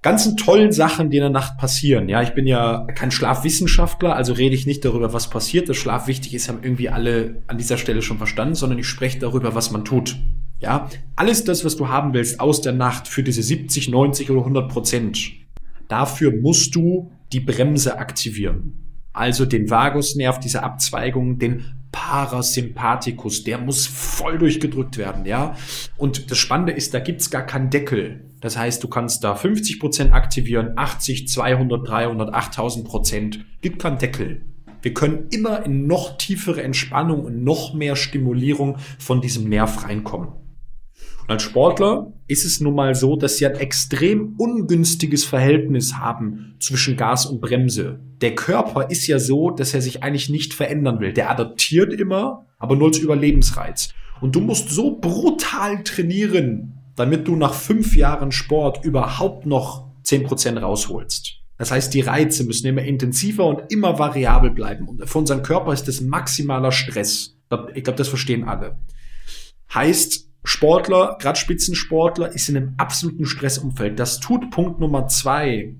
ganzen 0.00 0.36
tollen 0.36 0.70
Sachen, 0.70 1.10
die 1.10 1.16
in 1.16 1.22
der 1.22 1.30
Nacht 1.30 1.58
passieren. 1.58 2.08
Ja, 2.08 2.22
ich 2.22 2.34
bin 2.34 2.46
ja 2.46 2.86
kein 2.94 3.10
Schlafwissenschaftler, 3.10 4.14
also 4.14 4.32
rede 4.32 4.54
ich 4.54 4.64
nicht 4.64 4.84
darüber, 4.84 5.12
was 5.12 5.28
passiert. 5.28 5.68
Das 5.68 5.76
Schlaf 5.76 6.06
wichtig 6.06 6.34
ist, 6.34 6.48
haben 6.48 6.60
irgendwie 6.62 6.90
alle 6.90 7.42
an 7.48 7.58
dieser 7.58 7.78
Stelle 7.78 8.00
schon 8.00 8.18
verstanden, 8.18 8.54
sondern 8.54 8.78
ich 8.78 8.86
spreche 8.86 9.18
darüber, 9.18 9.56
was 9.56 9.72
man 9.72 9.84
tut. 9.84 10.18
Ja, 10.60 10.88
alles 11.16 11.42
das, 11.42 11.64
was 11.64 11.74
du 11.74 11.88
haben 11.88 12.14
willst 12.14 12.38
aus 12.38 12.60
der 12.60 12.74
Nacht 12.74 13.08
für 13.08 13.24
diese 13.24 13.42
70, 13.42 13.88
90 13.88 14.30
oder 14.30 14.42
100 14.42 14.70
Prozent. 14.70 15.32
Dafür 15.88 16.30
musst 16.30 16.76
du 16.76 17.10
die 17.32 17.40
Bremse 17.40 17.98
aktivieren. 17.98 18.84
Also 19.12 19.46
den 19.46 19.70
Vagusnerv, 19.70 20.40
diese 20.40 20.62
Abzweigung, 20.62 21.38
den 21.38 21.64
Parasympathikus, 21.92 23.44
der 23.44 23.58
muss 23.58 23.86
voll 23.86 24.38
durchgedrückt 24.38 24.98
werden, 24.98 25.24
ja. 25.24 25.56
Und 25.96 26.32
das 26.32 26.38
Spannende 26.38 26.72
ist, 26.72 26.92
da 26.92 26.98
gibt's 26.98 27.30
gar 27.30 27.46
keinen 27.46 27.70
Deckel. 27.70 28.32
Das 28.40 28.58
heißt, 28.58 28.82
du 28.82 28.88
kannst 28.88 29.22
da 29.22 29.36
50 29.36 29.78
Prozent 29.78 30.12
aktivieren, 30.12 30.72
80, 30.76 31.28
200, 31.28 31.88
300, 31.88 32.34
8000 32.34 32.86
Prozent. 32.86 33.44
Gibt 33.60 33.80
keinen 33.80 33.98
Deckel. 33.98 34.44
Wir 34.82 34.92
können 34.92 35.28
immer 35.30 35.64
in 35.64 35.86
noch 35.86 36.18
tiefere 36.18 36.62
Entspannung 36.62 37.24
und 37.24 37.42
noch 37.42 37.72
mehr 37.72 37.96
Stimulierung 37.96 38.76
von 38.98 39.20
diesem 39.20 39.48
Nerv 39.48 39.84
reinkommen. 39.84 40.43
Und 41.24 41.30
als 41.30 41.42
Sportler 41.42 42.12
ist 42.26 42.44
es 42.44 42.60
nun 42.60 42.74
mal 42.74 42.94
so, 42.94 43.16
dass 43.16 43.38
sie 43.38 43.46
ein 43.46 43.54
extrem 43.54 44.34
ungünstiges 44.36 45.24
Verhältnis 45.24 45.94
haben 45.94 46.56
zwischen 46.58 46.98
Gas 46.98 47.24
und 47.24 47.40
Bremse. 47.40 47.98
Der 48.20 48.34
Körper 48.34 48.90
ist 48.90 49.06
ja 49.06 49.18
so, 49.18 49.50
dass 49.50 49.72
er 49.72 49.80
sich 49.80 50.02
eigentlich 50.02 50.28
nicht 50.28 50.52
verändern 50.52 51.00
will. 51.00 51.14
Der 51.14 51.30
adaptiert 51.30 51.94
immer, 51.94 52.44
aber 52.58 52.76
nur 52.76 52.88
als 52.88 52.98
Überlebensreiz. 52.98 53.94
Und 54.20 54.36
du 54.36 54.40
musst 54.40 54.68
so 54.68 54.98
brutal 54.98 55.82
trainieren, 55.82 56.74
damit 56.94 57.26
du 57.26 57.36
nach 57.36 57.54
fünf 57.54 57.96
Jahren 57.96 58.30
Sport 58.30 58.84
überhaupt 58.84 59.46
noch 59.46 59.88
zehn 60.02 60.24
Prozent 60.24 60.60
rausholst. 60.60 61.40
Das 61.56 61.70
heißt, 61.70 61.94
die 61.94 62.02
Reize 62.02 62.44
müssen 62.44 62.66
immer 62.66 62.82
intensiver 62.82 63.46
und 63.46 63.72
immer 63.72 63.98
variabel 63.98 64.50
bleiben. 64.50 64.88
Und 64.88 65.08
für 65.08 65.18
unseren 65.18 65.42
Körper 65.42 65.72
ist 65.72 65.88
das 65.88 66.02
maximaler 66.02 66.72
Stress. 66.72 67.38
Ich 67.74 67.84
glaube, 67.84 67.96
das 67.96 68.08
verstehen 68.08 68.44
alle. 68.44 68.76
Heißt, 69.72 70.28
Sportler, 70.44 71.16
gerade 71.18 71.38
Spitzensportler, 71.38 72.32
ist 72.32 72.48
in 72.48 72.56
einem 72.56 72.74
absoluten 72.76 73.24
Stressumfeld. 73.24 73.98
Das 73.98 74.20
tut 74.20 74.50
Punkt 74.50 74.78
Nummer 74.78 75.08
zwei 75.08 75.74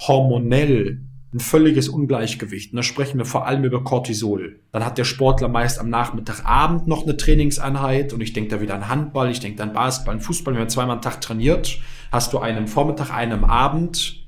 hormonell 0.00 1.00
ein 1.34 1.40
völliges 1.40 1.88
Ungleichgewicht. 1.88 2.72
Und 2.72 2.76
da 2.76 2.82
sprechen 2.82 3.16
wir 3.16 3.24
vor 3.24 3.46
allem 3.46 3.64
über 3.64 3.82
Cortisol. 3.82 4.60
Dann 4.70 4.84
hat 4.84 4.98
der 4.98 5.04
Sportler 5.04 5.48
meist 5.48 5.78
am 5.78 5.88
Nachmittagabend 5.88 6.86
noch 6.86 7.04
eine 7.04 7.16
Trainingseinheit 7.16 8.12
und 8.12 8.20
ich 8.20 8.34
denke 8.34 8.50
da 8.50 8.60
wieder 8.60 8.74
an 8.74 8.88
Handball, 8.88 9.30
ich 9.30 9.40
denke 9.40 9.62
an 9.62 9.72
Basketball, 9.72 10.16
an 10.16 10.20
Fußball. 10.20 10.52
Wenn 10.52 10.60
man 10.60 10.68
zweimal 10.68 10.96
am 10.96 11.02
Tag 11.02 11.22
trainiert, 11.22 11.78
hast 12.10 12.34
du 12.34 12.38
einen 12.38 12.66
Vormittag, 12.66 13.10
einen 13.10 13.32
am 13.32 13.44
Abend. 13.44 14.18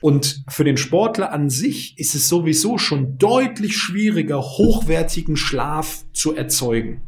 Und 0.00 0.42
für 0.48 0.64
den 0.64 0.76
Sportler 0.76 1.32
an 1.32 1.48
sich 1.48 1.96
ist 1.98 2.14
es 2.14 2.28
sowieso 2.28 2.78
schon 2.78 3.18
deutlich 3.18 3.76
schwieriger, 3.76 4.40
hochwertigen 4.40 5.36
Schlaf 5.36 6.04
zu 6.12 6.34
erzeugen. 6.34 7.02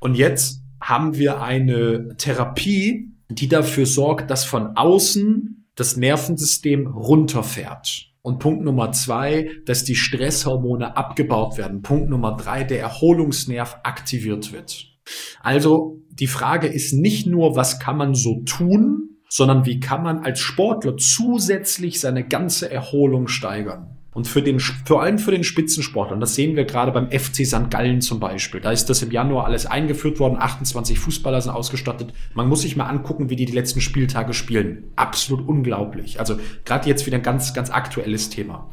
Und 0.00 0.16
jetzt 0.16 0.61
haben 0.82 1.16
wir 1.16 1.40
eine 1.40 2.16
Therapie, 2.16 3.12
die 3.30 3.48
dafür 3.48 3.86
sorgt, 3.86 4.30
dass 4.30 4.44
von 4.44 4.76
außen 4.76 5.68
das 5.74 5.96
Nervensystem 5.96 6.86
runterfährt. 6.86 8.10
Und 8.20 8.38
Punkt 8.38 8.64
Nummer 8.64 8.92
zwei, 8.92 9.50
dass 9.64 9.84
die 9.84 9.96
Stresshormone 9.96 10.96
abgebaut 10.96 11.56
werden. 11.56 11.82
Punkt 11.82 12.08
Nummer 12.08 12.36
drei, 12.36 12.62
der 12.62 12.80
Erholungsnerv 12.80 13.78
aktiviert 13.82 14.52
wird. 14.52 14.92
Also 15.40 16.00
die 16.10 16.26
Frage 16.28 16.68
ist 16.68 16.92
nicht 16.92 17.26
nur, 17.26 17.56
was 17.56 17.80
kann 17.80 17.96
man 17.96 18.14
so 18.14 18.42
tun, 18.44 19.18
sondern 19.28 19.64
wie 19.64 19.80
kann 19.80 20.02
man 20.02 20.18
als 20.18 20.40
Sportler 20.40 20.96
zusätzlich 20.96 22.00
seine 22.00 22.26
ganze 22.26 22.70
Erholung 22.70 23.28
steigern. 23.28 23.98
Und 24.14 24.28
für 24.28 24.42
den, 24.42 24.60
vor 24.60 25.02
allem 25.02 25.18
für 25.18 25.30
den 25.30 25.42
Spitzensportler, 25.42 26.14
und 26.14 26.20
das 26.20 26.34
sehen 26.34 26.54
wir 26.54 26.64
gerade 26.64 26.92
beim 26.92 27.10
FC 27.10 27.46
St. 27.46 27.70
Gallen 27.70 28.02
zum 28.02 28.20
Beispiel, 28.20 28.60
da 28.60 28.70
ist 28.70 28.90
das 28.90 29.00
im 29.00 29.10
Januar 29.10 29.46
alles 29.46 29.64
eingeführt 29.64 30.20
worden, 30.20 30.36
28 30.38 30.98
Fußballer 30.98 31.40
sind 31.40 31.52
ausgestattet. 31.52 32.12
Man 32.34 32.46
muss 32.46 32.60
sich 32.60 32.76
mal 32.76 32.86
angucken, 32.86 33.30
wie 33.30 33.36
die 33.36 33.46
die 33.46 33.54
letzten 33.54 33.80
Spieltage 33.80 34.34
spielen. 34.34 34.84
Absolut 34.96 35.48
unglaublich. 35.48 36.20
Also 36.20 36.38
gerade 36.66 36.88
jetzt 36.88 37.06
wieder 37.06 37.16
ein 37.16 37.22
ganz, 37.22 37.54
ganz 37.54 37.70
aktuelles 37.70 38.28
Thema. 38.28 38.68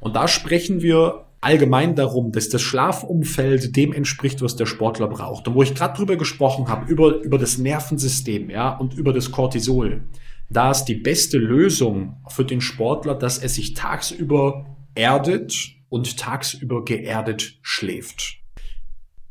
Und 0.00 0.16
da 0.16 0.26
sprechen 0.26 0.80
wir 0.80 1.26
allgemein 1.42 1.94
darum, 1.94 2.32
dass 2.32 2.48
das 2.48 2.62
Schlafumfeld 2.62 3.76
dem 3.76 3.92
entspricht, 3.92 4.40
was 4.40 4.56
der 4.56 4.66
Sportler 4.66 5.08
braucht. 5.08 5.48
Und 5.48 5.54
wo 5.54 5.62
ich 5.62 5.74
gerade 5.74 5.96
drüber 5.96 6.16
gesprochen 6.16 6.68
habe, 6.68 6.90
über, 6.90 7.20
über 7.20 7.36
das 7.36 7.58
Nervensystem, 7.58 8.48
ja, 8.48 8.70
und 8.70 8.94
über 8.94 9.12
das 9.12 9.32
Cortisol 9.32 10.04
da 10.52 10.70
ist 10.70 10.84
die 10.84 10.94
beste 10.94 11.38
Lösung 11.38 12.16
für 12.28 12.44
den 12.44 12.60
Sportler, 12.60 13.14
dass 13.14 13.38
er 13.38 13.48
sich 13.48 13.74
tagsüber 13.74 14.76
erdet 14.94 15.74
und 15.88 16.18
tagsüber 16.18 16.84
geerdet 16.84 17.58
schläft. 17.62 18.38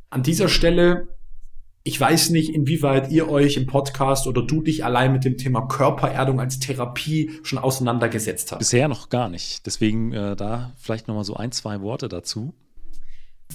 An 0.09 0.23
dieser 0.23 0.49
Stelle, 0.49 1.07
ich 1.83 1.99
weiß 1.99 2.29
nicht, 2.31 2.53
inwieweit 2.53 3.11
ihr 3.11 3.29
euch 3.29 3.57
im 3.57 3.65
Podcast 3.65 4.27
oder 4.27 4.43
du 4.43 4.61
dich 4.61 4.83
allein 4.83 5.13
mit 5.13 5.23
dem 5.23 5.37
Thema 5.37 5.61
Körpererdung 5.67 6.39
als 6.39 6.59
Therapie 6.59 7.31
schon 7.43 7.59
auseinandergesetzt 7.59 8.51
habt. 8.51 8.59
Bisher 8.59 8.87
noch 8.87 9.09
gar 9.09 9.29
nicht. 9.29 9.65
Deswegen 9.65 10.13
äh, 10.13 10.35
da 10.35 10.73
vielleicht 10.77 11.07
noch 11.07 11.15
mal 11.15 11.23
so 11.23 11.35
ein, 11.35 11.51
zwei 11.51 11.81
Worte 11.81 12.09
dazu. 12.09 12.53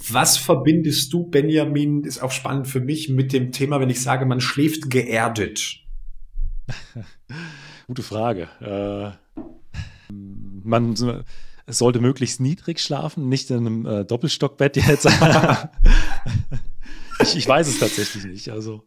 Was 0.09 0.37
verbindest 0.37 1.11
du, 1.13 1.27
Benjamin, 1.27 2.03
ist 2.03 2.21
auch 2.21 2.31
spannend 2.31 2.67
für 2.67 2.79
mich, 2.79 3.09
mit 3.09 3.33
dem 3.33 3.51
Thema, 3.51 3.79
wenn 3.79 3.89
ich 3.89 4.01
sage, 4.01 4.25
man 4.25 4.41
schläft 4.41 4.89
geerdet? 4.89 5.79
Gute 7.87 8.03
Frage. 8.03 8.49
Äh, 8.59 9.11
man 10.11 11.23
sollte 11.67 12.01
möglichst 12.01 12.41
niedrig 12.41 12.81
schlafen, 12.81 13.29
nicht 13.29 13.49
in 13.49 13.57
einem 13.57 13.85
äh, 13.85 14.03
Doppelstockbett 14.03 14.75
jetzt. 14.75 15.05
ich, 17.21 17.37
ich, 17.37 17.47
weiß 17.47 17.69
es 17.69 17.79
tatsächlich 17.79 18.25
nicht. 18.25 18.49
Also. 18.49 18.83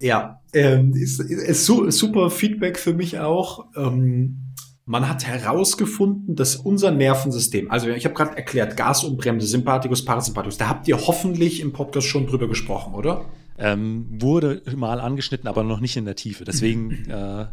Ja, 0.00 0.40
ähm, 0.52 0.92
ist, 0.94 1.18
ist, 1.20 1.66
super 1.66 2.30
Feedback 2.30 2.78
für 2.78 2.94
mich 2.94 3.18
auch. 3.18 3.66
Ähm, 3.76 4.54
man 4.86 5.08
hat 5.08 5.26
herausgefunden, 5.26 6.36
dass 6.36 6.54
unser 6.54 6.92
Nervensystem, 6.92 7.68
also 7.68 7.88
ich 7.88 8.04
habe 8.04 8.14
gerade 8.14 8.36
erklärt, 8.36 8.76
Gas 8.76 9.02
und 9.02 9.16
Bremse, 9.16 9.48
Sympathikus, 9.48 10.04
Parasympathikus, 10.04 10.58
da 10.58 10.68
habt 10.68 10.86
ihr 10.86 10.98
hoffentlich 10.98 11.60
im 11.60 11.72
Podcast 11.72 12.06
schon 12.06 12.28
drüber 12.28 12.46
gesprochen, 12.46 12.94
oder? 12.94 13.24
Ähm, 13.58 14.06
wurde 14.20 14.62
mal 14.76 15.00
angeschnitten, 15.00 15.48
aber 15.48 15.64
noch 15.64 15.80
nicht 15.80 15.96
in 15.96 16.04
der 16.04 16.14
Tiefe. 16.14 16.44
Deswegen. 16.44 17.10
Äh 17.10 17.46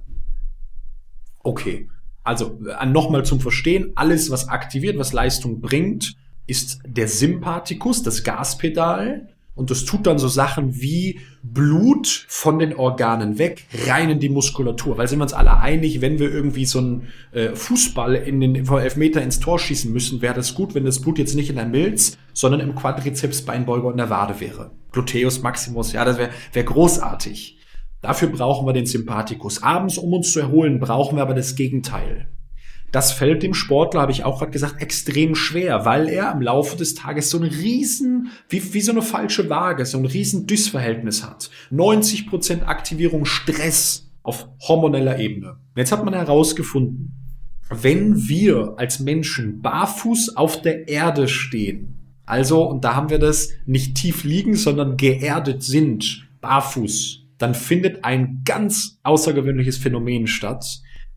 okay. 1.43 1.89
Also 2.23 2.59
äh, 2.79 2.85
nochmal 2.85 3.25
zum 3.25 3.39
Verstehen, 3.39 3.91
alles, 3.95 4.29
was 4.29 4.47
aktiviert, 4.47 4.97
was 4.97 5.13
Leistung 5.13 5.59
bringt, 5.59 6.15
ist 6.47 6.79
der 6.85 7.07
Sympathikus, 7.07 8.03
das 8.03 8.23
Gaspedal. 8.23 9.27
Und 9.53 9.69
das 9.69 9.83
tut 9.83 10.07
dann 10.07 10.17
so 10.17 10.27
Sachen 10.27 10.81
wie 10.81 11.19
Blut 11.43 12.25
von 12.29 12.57
den 12.57 12.73
Organen 12.73 13.37
weg, 13.37 13.65
rein 13.85 14.09
in 14.09 14.19
die 14.19 14.29
Muskulatur. 14.29 14.97
Weil 14.97 15.07
sind 15.07 15.19
wir 15.19 15.23
uns 15.23 15.33
alle 15.33 15.59
einig, 15.59 15.99
wenn 15.99 16.19
wir 16.19 16.31
irgendwie 16.31 16.65
so 16.65 16.79
einen 16.79 17.07
äh, 17.31 17.53
Fußball 17.53 18.15
in 18.15 18.39
den 18.39 18.65
vor 18.65 18.81
Elfmeter 18.81 19.21
ins 19.21 19.39
Tor 19.39 19.59
schießen 19.59 19.91
müssen, 19.91 20.21
wäre 20.21 20.33
das 20.33 20.55
gut, 20.55 20.73
wenn 20.73 20.85
das 20.85 21.01
Blut 21.01 21.19
jetzt 21.19 21.35
nicht 21.35 21.49
in 21.49 21.57
der 21.57 21.65
Milz, 21.65 22.17
sondern 22.33 22.61
im 22.61 22.75
Quadrizeps, 22.75 23.41
Beinbeuger 23.41 23.87
und 23.87 23.97
der 23.97 24.09
Wade 24.09 24.39
wäre. 24.39 24.71
Gluteus 24.93 25.41
Maximus, 25.41 25.91
ja, 25.91 26.05
das 26.05 26.17
wäre 26.17 26.31
wär 26.53 26.63
großartig. 26.63 27.57
Dafür 28.01 28.29
brauchen 28.29 28.65
wir 28.65 28.73
den 28.73 28.85
Sympathikus. 28.85 29.61
Abends, 29.61 29.97
um 29.97 30.13
uns 30.13 30.31
zu 30.31 30.39
erholen, 30.39 30.79
brauchen 30.79 31.17
wir 31.17 31.21
aber 31.21 31.35
das 31.35 31.55
Gegenteil. 31.55 32.27
Das 32.91 33.13
fällt 33.13 33.41
dem 33.41 33.53
Sportler, 33.53 34.01
habe 34.01 34.11
ich 34.11 34.25
auch 34.25 34.39
gerade 34.39 34.51
gesagt, 34.51 34.81
extrem 34.81 35.33
schwer, 35.35 35.85
weil 35.85 36.09
er 36.09 36.31
im 36.33 36.41
Laufe 36.41 36.75
des 36.75 36.93
Tages 36.93 37.29
so 37.29 37.37
ein 37.37 37.45
riesen, 37.45 38.31
wie, 38.49 38.73
wie 38.73 38.81
so 38.81 38.91
eine 38.91 39.01
falsche 39.01 39.49
Waage, 39.49 39.85
so 39.85 39.97
ein 39.97 40.05
riesen 40.05 40.45
Dysverhältnis 40.45 41.23
hat. 41.23 41.49
90 41.69 42.27
Prozent 42.27 42.67
Aktivierung 42.67 43.23
Stress 43.23 44.11
auf 44.23 44.49
hormoneller 44.67 45.19
Ebene. 45.19 45.57
Jetzt 45.75 45.93
hat 45.93 46.03
man 46.03 46.13
herausgefunden, 46.13 47.13
wenn 47.69 48.27
wir 48.27 48.73
als 48.75 48.99
Menschen 48.99 49.61
barfuß 49.61 50.35
auf 50.35 50.61
der 50.61 50.89
Erde 50.89 51.29
stehen, 51.29 51.97
also, 52.25 52.63
und 52.63 52.85
da 52.85 52.95
haben 52.95 53.09
wir 53.09 53.19
das 53.19 53.49
nicht 53.65 53.95
tief 53.95 54.23
liegen, 54.23 54.55
sondern 54.55 54.95
geerdet 54.95 55.63
sind, 55.63 56.29
barfuß, 56.39 57.20
dann 57.41 57.55
findet 57.55 58.03
ein 58.05 58.41
ganz 58.45 58.99
außergewöhnliches 59.03 59.77
Phänomen 59.77 60.27
statt, 60.27 60.65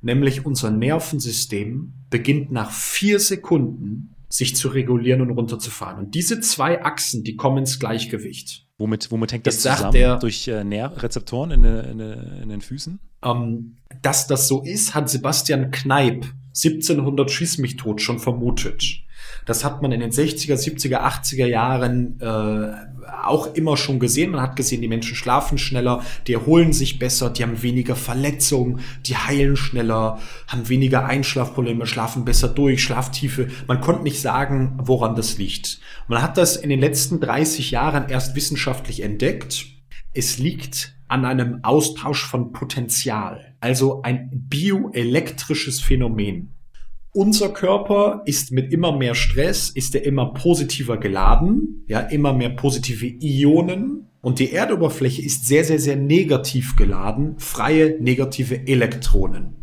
nämlich 0.01 0.45
unser 0.47 0.71
Nervensystem 0.71 1.93
beginnt 2.11 2.51
nach 2.53 2.71
vier 2.71 3.19
Sekunden 3.21 4.15
sich 4.29 4.57
zu 4.57 4.69
regulieren 4.69 5.21
und 5.21 5.31
runterzufahren. 5.31 6.07
Und 6.07 6.15
diese 6.15 6.41
zwei 6.41 6.83
Achsen, 6.85 7.23
die 7.23 7.37
kommen 7.37 7.59
ins 7.59 7.79
Gleichgewicht. 7.79 8.67
Womit, 8.79 9.11
womit 9.13 9.33
hängt 9.33 9.47
das 9.47 9.55
Jetzt 9.55 9.63
zusammen? 9.63 9.81
sagt 9.83 9.95
der- 9.95 10.19
Durch 10.19 10.49
äh, 10.49 10.65
Nährrezeptoren 10.65 11.53
in, 11.53 11.63
de- 11.63 11.91
in, 11.91 11.99
de- 11.99 12.43
in 12.43 12.49
den 12.49 12.61
Füßen? 12.61 12.99
Ähm, 13.25 13.77
dass 14.03 14.27
das 14.27 14.49
so 14.49 14.63
ist, 14.63 14.95
hat 14.95 15.09
Sebastian 15.09 15.71
Kneip 15.71 16.27
1700 16.49 17.31
Schieß 17.31 17.59
mich 17.59 17.77
tot 17.77 18.01
schon 18.01 18.19
vermutet. 18.19 18.83
Das 19.47 19.65
hat 19.65 19.83
man 19.83 19.93
in 19.93 20.01
den 20.01 20.11
60er, 20.11 20.55
70er, 20.55 21.01
80er 21.01 21.47
Jahren 21.47 22.21
äh, 22.21 22.95
auch 23.25 23.55
immer 23.55 23.77
schon 23.77 23.99
gesehen. 23.99 24.33
Man 24.33 24.41
hat 24.41 24.57
gesehen, 24.57 24.83
die 24.83 24.89
Menschen 24.89 25.17
schlafen 25.17 25.59
schneller, 25.59 26.03
die 26.27 26.35
erholen 26.35 26.73
sich 26.73 26.99
besser, 26.99 27.31
die 27.31 27.43
haben 27.43 27.63
weniger 27.63 27.97
Verletzungen, 27.97 28.81
die 29.07 29.17
heilen 29.17 29.57
schneller, 29.57 30.19
haben 30.47 30.69
weniger 30.69 31.05
Einschlafprobleme, 31.07 31.87
schlafen 31.87 32.25
besser 32.25 32.49
durch, 32.49 32.83
Schlaftiefe. 32.83 33.49
Man 33.67 33.81
konnte 33.81 34.03
nicht 34.03 34.21
sagen, 34.21 34.79
woran 34.83 35.17
das 35.17 35.39
liegt. 35.39 35.81
Man 36.09 36.23
hat 36.23 36.37
das 36.37 36.57
in 36.57 36.71
den 36.71 36.81
letzten 36.81 37.21
30 37.21 37.71
Jahren 37.71 38.09
erst 38.09 38.35
wissenschaftlich 38.35 39.03
entdeckt. 39.03 39.67
Es 40.13 40.39
liegt 40.39 40.95
an 41.09 41.25
einem 41.25 41.61
Austausch 41.63 42.25
von 42.25 42.53
Potenzial, 42.53 43.55
also 43.61 44.03
ein 44.03 44.31
bioelektrisches 44.33 45.81
Phänomen. 45.81 46.54
Unser 47.17 47.51
Körper 47.51 48.23
ist 48.25 48.51
mit 48.51 48.73
immer 48.73 48.91
mehr 48.91 49.15
Stress, 49.15 49.71
ist 49.71 49.95
er 49.95 50.05
immer 50.05 50.33
positiver 50.35 50.97
geladen, 50.97 51.85
ja, 51.87 52.01
immer 52.01 52.33
mehr 52.33 52.49
positive 52.49 53.07
Ionen. 53.07 54.09
Und 54.21 54.41
die 54.41 54.51
Erdoberfläche 54.51 55.23
ist 55.23 55.47
sehr, 55.47 55.63
sehr, 55.63 55.79
sehr 55.79 55.95
negativ 55.95 56.75
geladen, 56.75 57.37
freie 57.39 58.03
negative 58.03 58.67
Elektronen. 58.67 59.55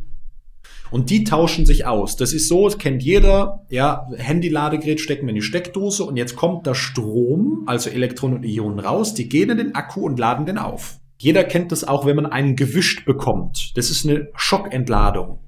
Und 0.92 1.10
die 1.10 1.26
tauschen 1.26 1.66
sich 1.66 1.86
aus. 1.86 2.16
Das 2.16 2.32
ist 2.32 2.48
so, 2.48 2.70
das 2.70 2.78
kennt 2.78 3.04
jeder, 3.04 3.66
ja, 3.70 4.08
Handy-Ladegerät 4.16 5.02
stecken 5.02 5.26
wir 5.26 5.32
in 5.32 5.36
die 5.36 5.42
Steckdose 5.42 6.06
und 6.06 6.16
jetzt 6.16 6.38
kommt 6.38 6.66
da 6.68 6.74
Strom, 6.74 7.64
also 7.66 7.90
Elektronen 7.90 8.38
und 8.38 8.44
Ionen 8.46 8.80
raus, 8.80 9.14
die 9.14 9.28
gehen 9.28 9.50
in 9.50 9.58
den 9.58 9.76
Akku 9.76 10.06
und 10.06 10.18
laden 10.18 10.46
den 10.46 10.58
auf. 10.58 11.02
Jeder 11.18 11.44
kennt 11.44 11.74
das 11.74 11.84
auch, 11.84 12.06
wenn 12.06 12.16
man 12.16 12.28
einen 12.28 12.56
gewischt 12.56 13.04
bekommt. 13.04 13.74
Das 13.76 13.90
ist 13.90 14.08
eine 14.08 14.30
Schockentladung. 14.36 15.40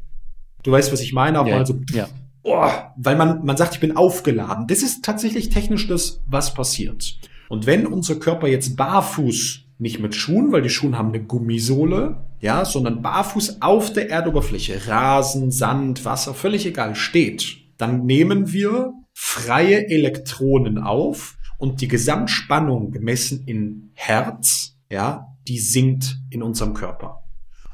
Du 0.64 0.72
weißt, 0.72 0.92
was 0.92 1.02
ich 1.02 1.14
meine, 1.14 1.40
auch 1.40 1.48
Ja, 1.48 1.58
mal 1.58 1.66
so, 1.66 1.80
ja. 1.94 2.08
oh, 2.44 2.70
weil 2.96 3.16
man, 3.16 3.46
man 3.46 3.58
sagt, 3.58 3.76
ich 3.76 3.80
bin 3.80 3.96
aufgeladen. 3.96 4.68
Das 4.68 4.82
ist 4.82 5.04
tatsächlich 5.04 5.50
technisch 5.50 5.88
das, 5.88 6.22
was 6.26 6.54
passiert. 6.54 7.18
Und 7.50 7.66
wenn 7.66 7.86
unser 7.86 8.16
Körper 8.16 8.48
jetzt 8.48 8.76
barfuß, 8.76 9.60
nicht 9.78 10.00
mit 10.00 10.16
Schuhen, 10.16 10.52
weil 10.52 10.62
die 10.62 10.70
Schuhen 10.70 10.98
haben 10.98 11.10
eine 11.10 11.24
Gummisohle, 11.24 12.26
ja, 12.40 12.64
sondern 12.66 13.02
barfuß 13.02 13.62
auf 13.62 13.92
der 13.92 14.10
Erdoberfläche, 14.10 14.88
Rasen, 14.88 15.52
Sand, 15.52 16.06
Wasser, 16.06 16.34
völlig 16.34 16.66
egal, 16.66 16.96
steht, 16.96 17.58
dann 17.78 18.06
nehmen 18.06 18.52
wir 18.52 18.94
freie 19.14 19.90
Elektronen 19.90 20.78
auf 20.78 21.38
und 21.58 21.82
die 21.82 21.88
Gesamtspannung 21.88 22.92
gemessen 22.92 23.44
in 23.46 23.92
Hertz, 23.94 24.78
ja, 24.90 25.36
die 25.48 25.60
sinkt 25.60 26.18
in 26.30 26.44
unserem 26.44 26.74
Körper. 26.74 27.23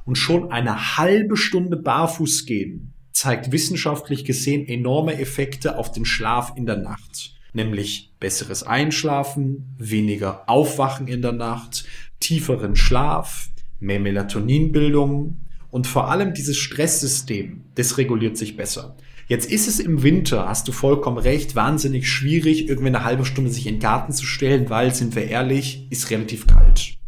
Und 0.09 0.15
schon 0.15 0.51
eine 0.51 0.97
halbe 0.97 1.37
Stunde 1.37 1.77
barfuß 1.77 2.47
gehen 2.47 2.95
zeigt 3.11 3.51
wissenschaftlich 3.51 4.25
gesehen 4.25 4.67
enorme 4.67 5.19
Effekte 5.19 5.77
auf 5.77 5.91
den 5.91 6.03
Schlaf 6.03 6.53
in 6.55 6.65
der 6.65 6.77
Nacht. 6.77 7.35
Nämlich 7.53 8.15
besseres 8.19 8.63
Einschlafen, 8.63 9.75
weniger 9.77 10.49
Aufwachen 10.49 11.07
in 11.07 11.21
der 11.21 11.33
Nacht, 11.33 11.85
tieferen 12.19 12.75
Schlaf, 12.75 13.49
mehr 13.79 13.99
Melatoninbildung 13.99 15.41
und 15.69 15.85
vor 15.85 16.09
allem 16.09 16.33
dieses 16.33 16.57
Stresssystem, 16.57 17.65
das 17.75 17.99
reguliert 17.99 18.35
sich 18.35 18.57
besser. 18.57 18.97
Jetzt 19.27 19.51
ist 19.51 19.67
es 19.67 19.79
im 19.79 20.01
Winter, 20.01 20.49
hast 20.49 20.67
du 20.67 20.71
vollkommen 20.71 21.19
recht, 21.19 21.55
wahnsinnig 21.55 22.09
schwierig, 22.09 22.67
irgendwie 22.67 22.87
eine 22.87 23.03
halbe 23.03 23.25
Stunde 23.25 23.51
sich 23.51 23.67
in 23.67 23.75
den 23.75 23.81
Garten 23.81 24.11
zu 24.11 24.25
stellen, 24.25 24.71
weil, 24.71 24.91
sind 24.91 25.13
wir 25.13 25.25
ehrlich, 25.27 25.85
ist 25.91 26.09
relativ 26.09 26.47
kalt. 26.47 26.98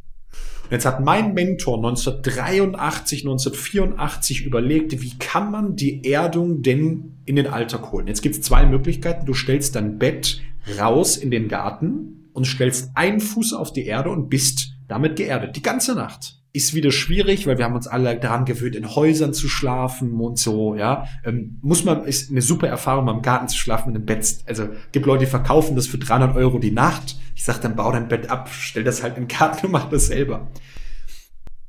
Und 0.71 0.75
jetzt 0.75 0.85
hat 0.85 1.01
mein 1.01 1.33
Mentor 1.33 1.75
1983, 1.75 3.23
1984 3.23 4.45
überlegt, 4.45 5.01
wie 5.01 5.17
kann 5.19 5.51
man 5.51 5.75
die 5.75 6.09
Erdung 6.09 6.61
denn 6.61 7.17
in 7.25 7.35
den 7.35 7.47
Alltag 7.47 7.91
holen? 7.91 8.07
Jetzt 8.07 8.21
gibt 8.21 8.35
es 8.35 8.41
zwei 8.41 8.65
Möglichkeiten. 8.65 9.25
Du 9.25 9.33
stellst 9.33 9.75
dein 9.75 9.99
Bett 9.99 10.39
raus 10.79 11.17
in 11.17 11.29
den 11.29 11.49
Garten 11.49 12.29
und 12.31 12.47
stellst 12.47 12.91
einen 12.95 13.19
Fuß 13.19 13.51
auf 13.51 13.73
die 13.73 13.85
Erde 13.85 14.11
und 14.11 14.29
bist 14.29 14.71
damit 14.87 15.17
geerdet. 15.17 15.57
Die 15.57 15.61
ganze 15.61 15.93
Nacht. 15.93 16.40
Ist 16.53 16.73
wieder 16.73 16.91
schwierig, 16.91 17.47
weil 17.47 17.57
wir 17.57 17.65
haben 17.65 17.75
uns 17.75 17.87
alle 17.87 18.19
daran 18.19 18.43
gewöhnt, 18.45 18.75
in 18.75 18.93
Häusern 18.95 19.33
zu 19.33 19.47
schlafen 19.47 20.19
und 20.19 20.37
so, 20.37 20.75
ja. 20.75 21.07
Ähm, 21.23 21.59
muss 21.61 21.85
man, 21.85 22.03
ist 22.03 22.29
eine 22.29 22.41
super 22.41 22.67
Erfahrung, 22.67 23.05
mal 23.05 23.15
im 23.15 23.21
Garten 23.21 23.47
zu 23.47 23.57
schlafen 23.57 23.93
mit 23.93 23.95
einem 23.95 24.05
Bett. 24.05 24.39
Also, 24.45 24.67
gibt 24.91 25.05
Leute, 25.05 25.25
die 25.25 25.31
verkaufen 25.31 25.75
das 25.75 25.87
für 25.87 25.97
300 25.97 26.35
Euro 26.35 26.59
die 26.59 26.71
Nacht. 26.71 27.17
Ich 27.35 27.45
sag 27.45 27.61
dann, 27.61 27.75
bau 27.75 27.91
dein 27.91 28.09
Bett 28.09 28.29
ab, 28.29 28.49
stell 28.51 28.83
das 28.83 29.01
halt 29.01 29.17
in 29.17 29.27
den 29.27 29.37
Garten 29.37 29.67
und 29.67 29.71
mach 29.71 29.89
das 29.89 30.07
selber. 30.07 30.51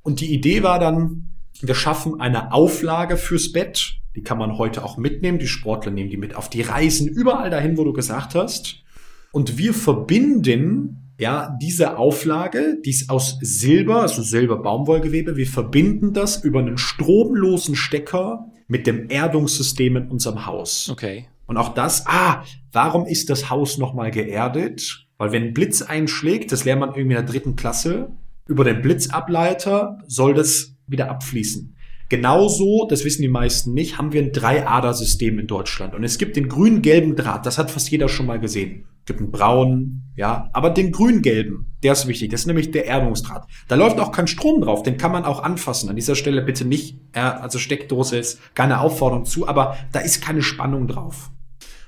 Und 0.02 0.20
die 0.20 0.34
Idee 0.34 0.64
war 0.64 0.80
dann, 0.80 1.30
wir 1.60 1.74
schaffen 1.76 2.20
eine 2.20 2.52
Auflage 2.52 3.16
fürs 3.16 3.52
Bett. 3.52 3.98
Die 4.16 4.22
kann 4.22 4.38
man 4.38 4.58
heute 4.58 4.84
auch 4.84 4.96
mitnehmen. 4.96 5.38
Die 5.38 5.46
Sportler 5.46 5.92
nehmen 5.92 6.10
die 6.10 6.16
mit 6.16 6.34
auf 6.34 6.50
die 6.50 6.62
Reisen, 6.62 7.08
überall 7.08 7.50
dahin, 7.50 7.78
wo 7.78 7.84
du 7.84 7.92
gesagt 7.92 8.34
hast. 8.34 8.82
Und 9.30 9.58
wir 9.58 9.72
verbinden 9.72 11.11
ja, 11.18 11.56
diese 11.60 11.98
Auflage, 11.98 12.78
die 12.84 12.90
ist 12.90 13.10
aus 13.10 13.38
Silber, 13.40 14.02
also 14.02 14.22
Silber-Baumwollgewebe. 14.22 15.36
Wir 15.36 15.46
verbinden 15.46 16.12
das 16.12 16.42
über 16.42 16.60
einen 16.60 16.78
stromlosen 16.78 17.76
Stecker 17.76 18.46
mit 18.66 18.86
dem 18.86 19.08
Erdungssystem 19.10 19.96
in 19.96 20.08
unserem 20.08 20.46
Haus. 20.46 20.88
Okay. 20.90 21.26
Und 21.46 21.56
auch 21.58 21.74
das, 21.74 22.06
ah, 22.06 22.42
warum 22.72 23.06
ist 23.06 23.30
das 23.30 23.50
Haus 23.50 23.78
nochmal 23.78 24.10
geerdet? 24.10 25.06
Weil 25.18 25.32
wenn 25.32 25.44
ein 25.44 25.54
Blitz 25.54 25.82
einschlägt, 25.82 26.50
das 26.50 26.64
lernt 26.64 26.80
man 26.80 26.90
irgendwie 26.90 27.02
in 27.02 27.10
der 27.10 27.22
dritten 27.22 27.56
Klasse, 27.56 28.10
über 28.48 28.64
den 28.64 28.82
Blitzableiter 28.82 29.98
soll 30.06 30.34
das 30.34 30.74
wieder 30.86 31.10
abfließen. 31.10 31.76
Genauso, 32.08 32.86
das 32.90 33.04
wissen 33.04 33.22
die 33.22 33.28
meisten 33.28 33.72
nicht, 33.72 33.98
haben 33.98 34.12
wir 34.12 34.22
ein 34.22 34.32
Drei-Ader-System 34.32 35.38
in 35.38 35.46
Deutschland. 35.46 35.94
Und 35.94 36.04
es 36.04 36.18
gibt 36.18 36.36
den 36.36 36.48
grün-gelben 36.48 37.16
Draht, 37.16 37.46
das 37.46 37.56
hat 37.56 37.70
fast 37.70 37.90
jeder 37.90 38.08
schon 38.08 38.26
mal 38.26 38.40
gesehen. 38.40 38.84
Gibt 39.04 39.20
einen 39.20 39.32
braunen, 39.32 40.12
ja, 40.14 40.48
aber 40.52 40.70
den 40.70 40.92
grün-gelben, 40.92 41.66
der 41.82 41.92
ist 41.92 42.06
wichtig. 42.06 42.30
Das 42.30 42.42
ist 42.42 42.46
nämlich 42.46 42.70
der 42.70 42.86
Erdungsdraht. 42.86 43.46
Da 43.66 43.74
läuft 43.74 43.98
auch 43.98 44.12
kein 44.12 44.28
Strom 44.28 44.60
drauf, 44.60 44.82
den 44.82 44.96
kann 44.96 45.10
man 45.10 45.24
auch 45.24 45.42
anfassen. 45.42 45.88
An 45.88 45.96
dieser 45.96 46.14
Stelle 46.14 46.42
bitte 46.42 46.64
nicht, 46.64 47.00
also 47.12 47.58
Steckdose 47.58 48.16
ist 48.16 48.54
keine 48.54 48.80
Aufforderung 48.80 49.24
zu, 49.24 49.48
aber 49.48 49.76
da 49.90 50.00
ist 50.00 50.22
keine 50.22 50.42
Spannung 50.42 50.86
drauf. 50.86 51.30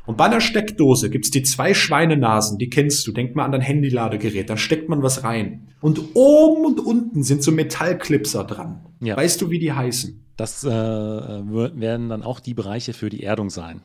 Und 0.07 0.17
bei 0.17 0.25
einer 0.25 0.41
Steckdose 0.41 1.09
gibt's 1.09 1.31
die 1.31 1.43
zwei 1.43 1.73
Schweinenasen, 1.73 2.59
die 2.59 2.69
kennst 2.69 3.07
du. 3.07 3.13
Denk 3.13 3.35
mal 3.37 3.45
an 3.45 3.53
dein 3.53 3.63
Handyladegerät, 3.63 4.51
dann 4.51 4.59
steckt 4.59 4.89
man 4.89 5.03
was 5.03 5.25
rein. 5.25 5.69
Und 5.81 6.01
oben 6.15 6.67
und 6.67 6.81
unten 6.81 7.23
sind 7.23 7.43
so 7.43 7.53
Metallclipser 7.53 8.45
dran. 8.45 8.85
Ja. 9.01 9.17
Weißt 9.17 9.41
du, 9.41 9.51
wie 9.51 9.59
die 9.59 9.73
heißen? 9.73 10.25
Das 10.37 10.65
äh, 10.65 10.69
werden 10.69 12.09
dann 12.09 12.23
auch 12.23 12.41
die 12.41 12.55
Bereiche 12.55 12.93
für 12.93 13.09
die 13.09 13.23
Erdung 13.23 13.51
sein. 13.51 13.83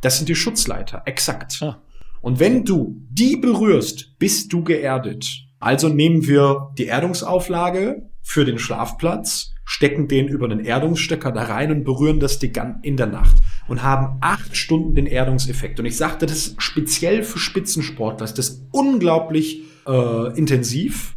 Das 0.00 0.16
sind 0.16 0.28
die 0.28 0.36
Schutzleiter, 0.36 1.02
exakt. 1.06 1.58
Ah. 1.60 1.82
Und 2.20 2.40
wenn 2.40 2.64
du 2.64 3.00
die 3.10 3.36
berührst, 3.36 4.18
bist 4.18 4.52
du 4.52 4.64
geerdet. 4.64 5.26
Also 5.60 5.88
nehmen 5.88 6.26
wir 6.26 6.72
die 6.78 6.86
Erdungsauflage 6.86 8.10
für 8.22 8.44
den 8.44 8.58
Schlafplatz, 8.58 9.54
stecken 9.64 10.08
den 10.08 10.28
über 10.28 10.48
den 10.48 10.60
Erdungsstecker 10.60 11.32
da 11.32 11.44
rein 11.44 11.70
und 11.70 11.84
berühren 11.84 12.20
das 12.20 12.38
in 12.82 12.96
der 12.96 13.06
Nacht 13.06 13.36
und 13.68 13.82
haben 13.82 14.18
acht 14.20 14.56
Stunden 14.56 14.94
den 14.94 15.06
Erdungseffekt. 15.06 15.78
Und 15.80 15.86
ich 15.86 15.96
sagte, 15.96 16.26
das 16.26 16.48
ist 16.48 16.62
speziell 16.62 17.22
für 17.22 17.38
Spitzensportler, 17.38 18.24
ist 18.24 18.38
das 18.38 18.62
unglaublich 18.70 19.62
äh, 19.86 20.38
intensiv, 20.38 21.16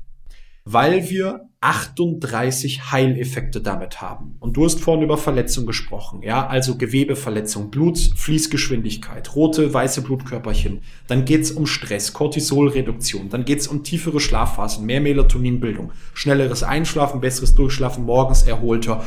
weil 0.66 1.10
wir 1.10 1.51
38 1.64 2.91
Heileffekte 2.91 3.62
damit 3.62 4.01
haben. 4.01 4.36
Und 4.39 4.57
du 4.57 4.66
hast 4.66 4.80
vorhin 4.80 5.03
über 5.03 5.18
Verletzung 5.18 5.68
gesprochen, 5.68 6.24
ja, 6.24 6.47
also 6.47 6.76
Gewebeverletzung, 6.76 7.70
Blutfließgeschwindigkeit, 7.70 9.36
rote, 9.36 9.72
weiße 9.72 10.01
Blutkörperchen. 10.01 10.82
Dann 11.07 11.24
geht's 11.24 11.51
um 11.51 11.68
Stress, 11.68 12.14
Cortisolreduktion, 12.14 13.30
dann 13.30 13.45
geht's 13.45 13.68
um 13.68 13.84
tiefere 13.84 14.20
Schlafphasen, 14.20 14.88
mehr 14.88 15.01
Melatoninbildung, 15.01 15.91
schnelleres 16.16 16.64
Einschlafen, 16.64 17.22
besseres 17.22 17.53
Durchschlafen, 17.53 18.05
morgens 18.05 18.41
erholter, 18.41 19.03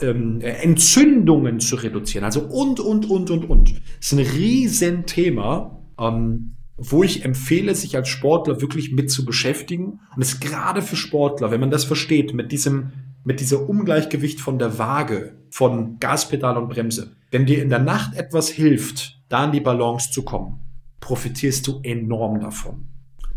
ähm, 0.00 0.40
Entzündungen 0.40 1.60
zu 1.60 1.76
reduzieren, 1.76 2.24
also 2.24 2.40
und, 2.40 2.80
und, 2.80 3.04
und, 3.10 3.30
und, 3.30 3.50
und. 3.50 3.74
Das 3.98 4.12
ist 4.12 4.12
ein 4.12 4.20
Riesenthema. 4.20 5.78
Ähm, 6.00 6.54
wo 6.78 7.02
ich 7.02 7.24
empfehle, 7.24 7.74
sich 7.74 7.96
als 7.96 8.08
Sportler 8.08 8.60
wirklich 8.60 8.92
mit 8.92 9.10
zu 9.10 9.24
beschäftigen. 9.24 10.00
Und 10.14 10.22
es 10.22 10.40
gerade 10.40 10.80
für 10.80 10.96
Sportler, 10.96 11.50
wenn 11.50 11.60
man 11.60 11.72
das 11.72 11.84
versteht, 11.84 12.32
mit 12.32 12.52
diesem, 12.52 12.92
mit 13.24 13.40
dieser 13.40 13.68
Ungleichgewicht 13.68 14.40
von 14.40 14.58
der 14.58 14.78
Waage, 14.78 15.34
von 15.50 15.98
Gaspedal 15.98 16.56
und 16.56 16.68
Bremse. 16.68 17.16
Wenn 17.30 17.46
dir 17.46 17.60
in 17.62 17.68
der 17.68 17.80
Nacht 17.80 18.16
etwas 18.16 18.48
hilft, 18.48 19.18
da 19.28 19.44
in 19.44 19.52
die 19.52 19.60
Balance 19.60 20.12
zu 20.12 20.22
kommen, 20.22 20.60
profitierst 21.00 21.66
du 21.66 21.80
enorm 21.82 22.40
davon. 22.40 22.86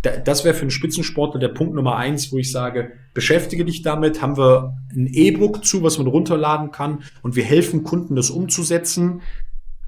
Das 0.01 0.43
wäre 0.43 0.55
für 0.55 0.61
einen 0.61 0.71
Spitzensportler 0.71 1.39
der 1.39 1.49
Punkt 1.49 1.75
Nummer 1.75 1.95
eins, 1.95 2.31
wo 2.31 2.37
ich 2.37 2.51
sage, 2.51 2.93
beschäftige 3.13 3.65
dich 3.65 3.83
damit, 3.83 4.21
haben 4.21 4.35
wir 4.35 4.75
ein 4.95 5.05
E-Book 5.05 5.63
zu, 5.63 5.83
was 5.83 5.99
man 5.99 6.07
runterladen 6.07 6.71
kann 6.71 7.03
und 7.21 7.35
wir 7.35 7.43
helfen 7.43 7.83
Kunden, 7.83 8.15
das 8.15 8.31
umzusetzen. 8.31 9.21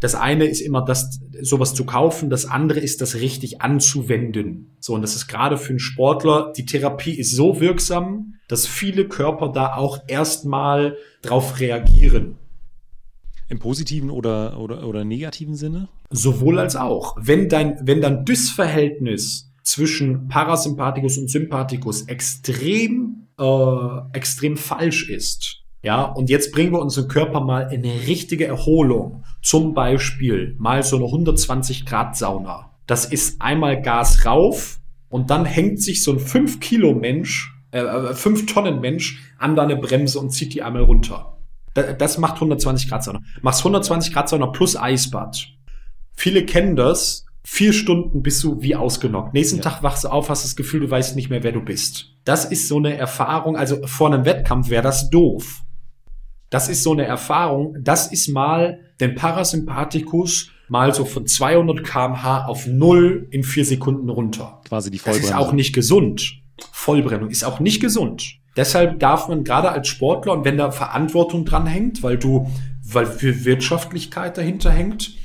Das 0.03 0.15
eine 0.15 0.43
ist 0.43 0.59
immer 0.59 0.83
das, 0.83 1.21
sowas 1.41 1.73
zu 1.73 1.85
kaufen, 1.85 2.29
das 2.29 2.45
andere 2.45 2.81
ist 2.81 2.99
das 2.99 3.15
richtig 3.15 3.61
anzuwenden. 3.61 4.75
So, 4.81 4.95
und 4.95 5.01
das 5.01 5.15
ist 5.15 5.27
gerade 5.27 5.57
für 5.57 5.69
einen 5.69 5.79
Sportler, 5.79 6.51
die 6.57 6.65
Therapie 6.65 7.17
ist 7.17 7.33
so 7.33 7.61
wirksam, 7.61 8.33
dass 8.49 8.67
viele 8.67 9.07
Körper 9.07 9.47
da 9.53 9.77
auch 9.77 9.99
erstmal 10.09 10.97
drauf 11.21 11.61
reagieren. 11.61 12.35
Im 13.47 13.59
positiven 13.59 14.09
oder, 14.09 14.59
oder, 14.59 14.85
oder 14.85 15.05
negativen 15.05 15.55
Sinne? 15.55 15.87
Sowohl 16.09 16.59
als 16.59 16.75
auch. 16.75 17.15
Wenn 17.17 17.47
dein, 17.47 17.77
wenn 17.83 18.01
dein 18.01 18.25
Dysverhältnis 18.25 19.53
zwischen 19.63 20.27
Parasympathikus 20.27 21.17
und 21.17 21.29
Sympathikus 21.29 22.09
extrem, 22.09 23.29
äh, 23.39 23.87
extrem 24.11 24.57
falsch 24.57 25.09
ist, 25.09 25.62
ja, 25.83 26.03
und 26.03 26.29
jetzt 26.29 26.53
bringen 26.53 26.71
wir 26.71 26.79
unseren 26.79 27.09
Körper 27.09 27.41
mal 27.41 27.73
in 27.73 27.83
eine 27.83 28.07
richtige 28.07 28.47
Erholung. 28.47 29.25
Zum 29.41 29.73
Beispiel 29.73 30.55
mal 30.57 30.81
so 30.81 30.95
eine 30.95 31.05
120 31.05 31.85
Grad 31.85 32.15
Sauna. 32.15 32.71
Das 32.87 33.03
ist 33.03 33.41
einmal 33.41 33.81
Gas 33.81 34.25
rauf 34.25 34.79
und 35.09 35.29
dann 35.29 35.43
hängt 35.43 35.81
sich 35.81 36.01
so 36.01 36.13
ein 36.13 36.19
5 36.19 36.61
Kilo 36.61 36.93
Mensch, 36.93 37.53
äh, 37.71 38.13
5 38.13 38.45
Tonnen 38.45 38.79
Mensch 38.79 39.21
an 39.37 39.57
deine 39.57 39.75
Bremse 39.75 40.19
und 40.19 40.29
zieht 40.29 40.53
die 40.53 40.63
einmal 40.63 40.83
runter. 40.83 41.37
Das 41.73 42.17
macht 42.17 42.35
120 42.35 42.87
Grad 42.87 43.03
Sauna. 43.03 43.19
Machst 43.41 43.59
120 43.61 44.13
Grad 44.13 44.29
Sauna 44.29 44.47
plus 44.47 44.77
Eisbad. 44.77 45.49
Viele 46.13 46.45
kennen 46.45 46.77
das. 46.77 47.25
Vier 47.45 47.73
Stunden 47.73 48.23
bist 48.23 48.41
du 48.43 48.61
wie 48.61 48.75
ausgenockt. 48.75 49.33
Nächsten 49.33 49.57
ja. 49.57 49.63
Tag 49.63 49.83
wachst 49.83 50.05
du 50.05 50.07
auf, 50.07 50.29
hast 50.29 50.45
das 50.45 50.55
Gefühl, 50.55 50.79
du 50.79 50.89
weißt 50.89 51.17
nicht 51.17 51.29
mehr, 51.29 51.43
wer 51.43 51.51
du 51.51 51.61
bist. 51.61 52.13
Das 52.23 52.45
ist 52.45 52.69
so 52.69 52.77
eine 52.77 52.95
Erfahrung. 52.95 53.57
Also 53.57 53.85
vor 53.85 54.13
einem 54.13 54.23
Wettkampf 54.23 54.69
wäre 54.69 54.83
das 54.83 55.09
doof. 55.09 55.62
Das 56.53 56.69
ist 56.69 56.83
so 56.83 56.91
eine 56.91 57.05
Erfahrung. 57.05 57.77
Das 57.81 58.11
ist 58.11 58.29
mal 58.29 58.79
den 58.99 59.15
Parasympathikus 59.15 60.51
mal 60.67 60.93
so 60.93 61.03
von 61.03 61.25
200 61.25 61.83
kmh 61.83 62.45
auf 62.45 62.67
null 62.67 63.27
in 63.31 63.43
vier 63.43 63.65
Sekunden 63.65 64.07
runter. 64.07 64.61
Quasi 64.69 64.91
die 64.91 64.99
Vollbremsung. 64.99 65.31
Das 65.31 65.39
ist 65.39 65.47
auch 65.47 65.51
nicht 65.51 65.73
gesund. 65.73 66.43
Vollbremsung 66.71 67.31
ist 67.31 67.43
auch 67.43 67.59
nicht 67.59 67.81
gesund. 67.81 68.35
Deshalb 68.55 68.99
darf 68.99 69.29
man 69.29 69.43
gerade 69.43 69.71
als 69.71 69.87
Sportler 69.87 70.33
und 70.33 70.45
wenn 70.45 70.57
da 70.57 70.69
Verantwortung 70.69 71.43
dran 71.43 71.65
hängt, 71.65 72.03
weil 72.03 72.19
du, 72.19 72.47
weil 72.83 73.07
für 73.07 73.45
Wirtschaftlichkeit 73.45 74.37
dahinter 74.37 74.69
hängt, 74.69 75.15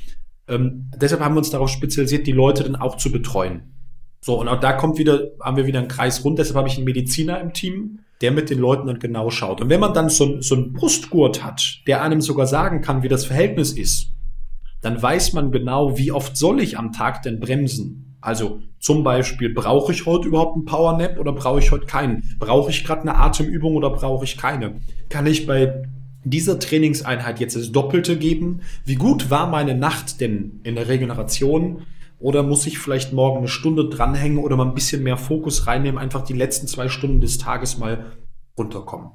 ähm, 0.47 0.89
deshalb 0.99 1.21
haben 1.21 1.35
wir 1.35 1.39
uns 1.39 1.51
darauf 1.51 1.69
spezialisiert, 1.69 2.25
die 2.25 2.31
Leute 2.31 2.63
dann 2.63 2.75
auch 2.75 2.97
zu 2.97 3.11
betreuen. 3.11 3.75
So, 4.19 4.39
und 4.39 4.47
auch 4.47 4.59
da 4.59 4.73
kommt 4.73 4.97
wieder, 4.97 5.27
haben 5.39 5.57
wir 5.57 5.67
wieder 5.67 5.77
einen 5.77 5.89
Kreis 5.89 6.25
rund. 6.25 6.39
Deshalb 6.39 6.57
habe 6.57 6.69
ich 6.69 6.77
einen 6.77 6.85
Mediziner 6.85 7.39
im 7.39 7.53
Team, 7.53 7.99
der 8.21 8.31
mit 8.31 8.49
den 8.49 8.59
Leuten 8.59 8.87
dann 8.87 8.99
genau 8.99 9.29
schaut. 9.29 9.61
Und 9.61 9.69
wenn 9.69 9.79
man 9.79 9.93
dann 9.93 10.09
so, 10.09 10.41
so 10.41 10.55
einen 10.55 10.73
Brustgurt 10.73 11.43
hat, 11.43 11.79
der 11.87 12.01
einem 12.01 12.21
sogar 12.21 12.47
sagen 12.47 12.81
kann, 12.81 13.03
wie 13.03 13.07
das 13.07 13.25
Verhältnis 13.25 13.71
ist, 13.71 14.11
dann 14.81 15.01
weiß 15.01 15.33
man 15.33 15.51
genau, 15.51 15.97
wie 15.97 16.11
oft 16.11 16.37
soll 16.37 16.61
ich 16.61 16.77
am 16.77 16.91
Tag 16.91 17.21
denn 17.23 17.39
bremsen. 17.39 18.15
Also 18.21 18.59
zum 18.79 19.03
Beispiel, 19.03 19.53
brauche 19.53 19.91
ich 19.91 20.05
heute 20.05 20.27
überhaupt 20.27 20.55
einen 20.55 20.65
Powernap 20.65 21.17
oder 21.17 21.31
brauche 21.31 21.59
ich 21.59 21.71
heute 21.71 21.85
keinen? 21.85 22.35
Brauche 22.39 22.69
ich 22.69 22.83
gerade 22.83 23.01
eine 23.01 23.15
Atemübung 23.15 23.75
oder 23.75 23.89
brauche 23.89 24.25
ich 24.25 24.37
keine? 24.37 24.75
Kann 25.09 25.25
ich 25.25 25.47
bei 25.47 25.83
dieser 26.23 26.59
Trainingseinheit 26.59 27.39
jetzt 27.39 27.55
das 27.55 27.71
Doppelte 27.71 28.17
geben? 28.17 28.61
Wie 28.85 28.95
gut 28.95 29.29
war 29.29 29.47
meine 29.47 29.75
Nacht 29.75 30.19
denn 30.19 30.59
in 30.63 30.75
der 30.75 30.89
Regeneration? 30.89 31.83
Oder 32.19 32.43
muss 32.43 32.65
ich 32.65 32.79
vielleicht 32.79 33.13
morgen 33.13 33.39
eine 33.39 33.47
Stunde 33.47 33.87
dranhängen 33.87 34.39
oder 34.39 34.57
mal 34.57 34.65
ein 34.65 34.73
bisschen 34.73 35.03
mehr 35.03 35.17
Fokus 35.17 35.67
reinnehmen, 35.67 35.99
einfach 35.99 36.21
die 36.21 36.33
letzten 36.33 36.67
zwei 36.67 36.89
Stunden 36.89 37.21
des 37.21 37.37
Tages 37.37 37.77
mal 37.77 38.05
runterkommen? 38.57 39.11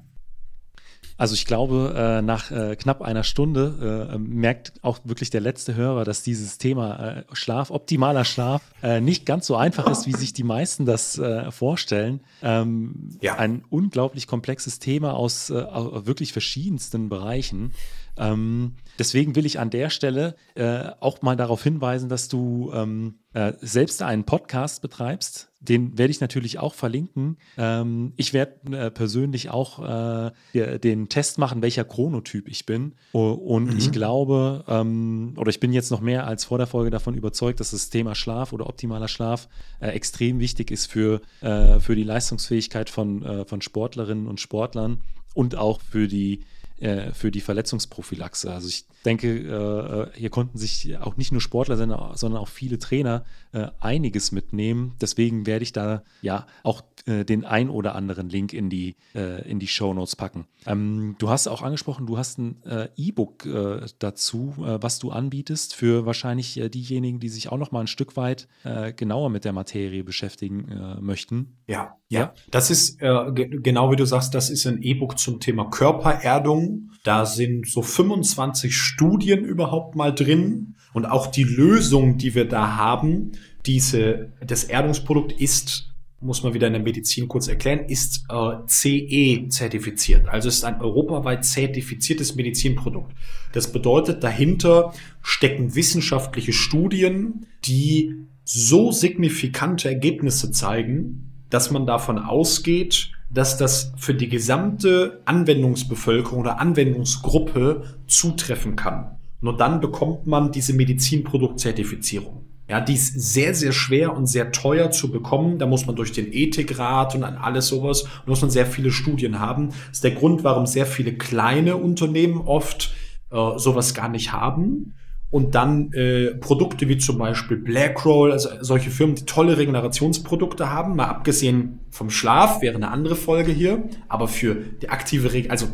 Also 1.17 1.35
ich 1.35 1.45
glaube, 1.45 1.95
äh, 1.97 2.23
nach 2.23 2.51
äh, 2.51 2.75
knapp 2.75 3.01
einer 3.01 3.23
Stunde 3.23 4.11
äh, 4.13 4.19
merkt 4.19 4.73
auch 4.83 4.99
wirklich 5.05 5.31
der 5.31 5.41
letzte 5.41 5.77
Hörer, 5.77 6.05
dass 6.05 6.23
dieses 6.23 6.59
Thema 6.59 7.25
Schlaf, 7.33 7.71
optimaler 7.71 8.25
Schlaf, 8.25 8.63
nicht 9.01 9.25
ganz 9.27 9.47
so 9.47 9.57
einfach 9.57 9.89
ist, 9.91 10.07
wie 10.07 10.13
sich 10.13 10.33
die 10.33 10.43
meisten 10.43 10.87
das 10.87 11.21
vorstellen. 11.51 12.21
Ähm, 12.43 13.11
ja. 13.21 13.37
Ein 13.37 13.65
unglaublich 13.71 14.27
komplexes 14.27 14.79
Thema 14.79 15.15
aus 15.15 15.51
wirklich 15.51 16.33
verschiedensten 16.33 17.09
Bereichen. 17.09 17.73
Ähm, 18.17 18.75
deswegen 18.99 19.35
will 19.37 19.47
ich 19.47 19.59
an 19.59 19.71
der 19.71 19.91
Stelle 19.91 20.37
äh, 20.55 20.91
auch 21.01 21.23
mal 21.23 21.37
darauf 21.37 21.63
hinweisen, 21.63 22.09
dass 22.09 22.29
du 22.29 22.71
ähm, 22.75 23.17
äh, 23.33 23.53
selbst 23.61 24.03
einen 24.03 24.25
Podcast 24.25 24.81
betreibst. 24.81 25.51
Den 25.61 25.99
werde 25.99 26.11
ich 26.11 26.21
natürlich 26.21 26.59
auch 26.59 26.75
verlinken. 26.75 27.39
Ähm, 27.57 28.13
ich 28.17 28.33
werde 28.33 28.77
äh, 28.77 28.91
persönlich 28.91 29.51
auch 29.51 30.31
äh, 30.55 30.79
den 30.79 31.09
Test 31.09 31.39
machen, 31.39 31.63
welcher 31.63 31.85
Chronotyp 31.85 32.49
ich 32.49 32.67
bin. 32.67 32.95
Und 33.13 33.73
mhm. 33.73 33.79
ich 33.79 33.91
glaube, 33.91 34.65
ähm, 34.69 35.35
oder 35.37 35.49
ich 35.51 35.59
bin 35.59 35.73
jetzt 35.73 35.91
noch 35.91 36.01
mehr 36.01 36.27
als 36.27 36.45
vor 36.45 36.59
der 36.59 36.67
Folge 36.67 36.91
davon 36.91 37.15
überzeugt, 37.15 37.61
dass 37.61 37.73
das 37.73 37.91
Thema 37.91 38.15
Schlaf 38.15 38.53
oder 38.53 38.69
optimaler 38.69 39.09
Schlaf 39.09 39.49
äh, 39.81 39.89
extrem 39.89 40.39
wichtig 40.39 40.71
ist 40.71 40.87
für, 40.87 41.21
äh, 41.41 41.81
für 41.81 41.97
die 41.97 42.05
Leistungsfähigkeit 42.05 42.91
von, 42.91 43.45
von 43.47 43.61
Sportlerinnen 43.63 44.27
und 44.27 44.41
Sportlern 44.41 45.01
und 45.35 45.57
auch 45.57 45.81
für 45.81 46.09
die 46.09 46.45
äh, 46.85 47.15
für 47.15 47.31
die 47.31 47.41
Verletzungsprophylaxe. 47.41 48.53
Also 48.53 48.69
ich 48.69 48.85
denke, 49.07 50.11
äh, 50.15 50.19
hier 50.19 50.29
konnten 50.29 50.59
sich 50.59 50.99
auch 50.99 51.17
nicht 51.17 51.33
nur 51.33 51.41
Sportler, 51.41 51.77
sondern 51.79 52.37
auch 52.37 52.49
viele 52.49 52.79
Trainer 52.79 53.25
äh, 53.55 53.71
einiges 53.79 54.33
mitnehmen. 54.33 54.97
Deswegen 55.01 55.47
werde 55.47 55.63
ich 55.63 55.73
da 55.73 56.03
ja 56.23 56.47
auch 56.65 56.83
äh, 57.07 57.25
den 57.25 57.45
ein 57.45 57.71
oder 57.71 57.95
anderen 57.95 58.29
Link 58.29 58.53
in 58.53 58.69
die, 58.69 58.97
äh, 59.15 59.49
in 59.49 59.61
die 59.61 59.69
Show 59.69 59.95
Notes 59.95 60.17
packen. 60.17 60.47
Ähm, 60.67 61.15
du 61.19 61.29
hast 61.29 61.47
auch 61.47 61.63
angesprochen, 61.63 62.07
du 62.07 62.19
hast 62.19 62.39
ein 62.39 62.63
äh, 62.65 62.89
E-Book 62.97 63.47
äh, 63.47 63.87
dazu, 63.99 64.55
was 64.57 64.99
du 64.99 65.11
anbietest 65.11 65.75
für 65.75 66.07
wahrscheinlich 66.07 66.61
diejenigen, 66.73 67.21
die 67.21 67.29
sich 67.29 67.51
auch 67.53 67.59
noch 67.59 67.71
mal 67.73 67.81
ein 67.81 67.87
Stück 67.87 68.17
weit 68.17 68.49
genauer 68.97 69.31
mit 69.31 69.45
der 69.45 69.53
Materie 69.53 70.03
beschäftigen 70.05 70.99
möchten. 71.01 71.57
Ja, 71.67 71.97
ja, 72.09 72.33
das 72.51 72.71
ist 72.71 72.99
genau 72.99 73.91
wie 73.91 73.97
du 73.97 74.05
sagst, 74.05 74.35
das 74.35 74.51
ist 74.51 74.67
ein 74.67 74.83
E-Book 74.83 75.19
zum 75.19 75.41
Thema 75.41 75.67
Körpererdung. 75.71 76.91
Da 77.05 77.27
sind 77.27 77.69
so 77.69 77.83
25 77.83 78.77
Studien 78.77 79.45
überhaupt 79.45 79.95
mal 79.95 80.15
drin 80.15 80.74
und 80.95 81.05
auch 81.05 81.27
die 81.27 81.45
Lösung, 81.45 82.17
die 82.17 82.35
wir 82.35 82.49
da 82.49 82.77
haben, 82.77 83.33
diese, 83.67 84.33
das 84.41 84.65
Erdungsprodukt 84.65 85.33
ist 85.33 85.91
muss 86.25 86.43
man 86.43 86.55
wieder 86.55 86.69
in 86.69 86.73
der 86.73 86.83
Medizin 86.83 87.29
kurz 87.29 87.49
erklären, 87.49 87.85
ist 87.87 88.25
äh, 88.31 88.67
CE 88.67 89.49
zertifiziert. 89.49 90.27
Also 90.27 90.49
es 90.49 90.57
ist 90.57 90.65
ein 90.65 90.81
europaweit 90.81 91.45
zertifiziertes 91.45 92.35
Medizinprodukt. 92.35 93.13
Das 93.53 93.71
bedeutet, 93.71 94.25
dahinter 94.25 94.95
stecken 95.21 95.75
wissenschaftliche 95.75 96.55
Studien, 96.55 97.47
die 97.65 98.27
so 98.43 98.91
signifikante 98.91 99.89
Ergebnisse 99.89 100.51
zeigen, 100.51 101.31
dass 101.51 101.71
man 101.71 101.87
davon 101.87 102.19
ausgeht, 102.19 103.11
dass 103.31 103.57
das 103.59 103.93
für 103.97 104.15
die 104.15 104.29
gesamte 104.29 105.21
Anwendungsbevölkerung 105.27 106.41
oder 106.41 106.59
Anwendungsgruppe 106.59 107.99
zutreffen 108.07 108.77
kann. 108.77 109.19
Nur 109.45 109.59
dann 109.59 109.83
bekommt 109.83 110.27
man 110.27 110.53
diese 110.53 110.73
Medizinproduktzertifizierung. 110.73 112.47
Ja, 112.67 112.81
die 112.81 112.95
ist 112.95 113.21
sehr, 113.35 113.55
sehr 113.55 113.73
schwer 113.73 114.17
und 114.17 114.25
sehr 114.25 114.53
teuer 114.53 114.91
zu 114.91 115.11
bekommen. 115.11 115.59
Da 115.59 115.67
muss 115.67 115.85
man 115.85 115.97
durch 115.97 116.13
den 116.13 116.33
Ethikrat 116.33 117.15
und 117.15 117.25
an 117.25 117.37
alles 117.37 117.69
sowas, 117.69 118.07
muss 118.25 118.41
man 118.41 118.49
sehr 118.51 118.65
viele 118.65 118.91
Studien 118.91 119.41
haben. 119.41 119.69
Das 119.69 119.97
ist 119.97 120.05
der 120.05 120.13
Grund, 120.13 120.45
warum 120.45 120.65
sehr 120.65 120.87
viele 120.87 121.13
kleine 121.13 121.77
Unternehmen 121.77 122.41
oft 122.41 122.95
äh, 123.31 123.59
sowas 123.59 123.93
gar 123.93 124.09
nicht 124.09 124.33
haben. 124.33 124.95
Und 125.29 125.55
dann 125.55 125.93
äh, 125.93 126.37
Produkte 126.37 126.89
wie 126.89 126.97
zum 126.97 127.19
Beispiel 127.19 127.59
Blackroll, 127.59 128.33
also 128.33 128.49
solche 128.63 128.91
Firmen, 128.91 129.17
die 129.17 129.27
tolle 129.27 129.59
Regenerationsprodukte 129.59 130.71
haben, 130.71 130.97
mal 130.97 131.09
abgesehen 131.09 131.81
vom 131.91 132.09
Schlaf, 132.09 132.63
wäre 132.63 132.77
eine 132.77 132.91
andere 132.91 133.15
Folge 133.15 133.53
hier, 133.53 133.91
aber 134.09 134.27
für 134.27 134.55
die 134.55 134.89
aktive 134.89 135.35
Reg 135.35 135.51
also 135.51 135.67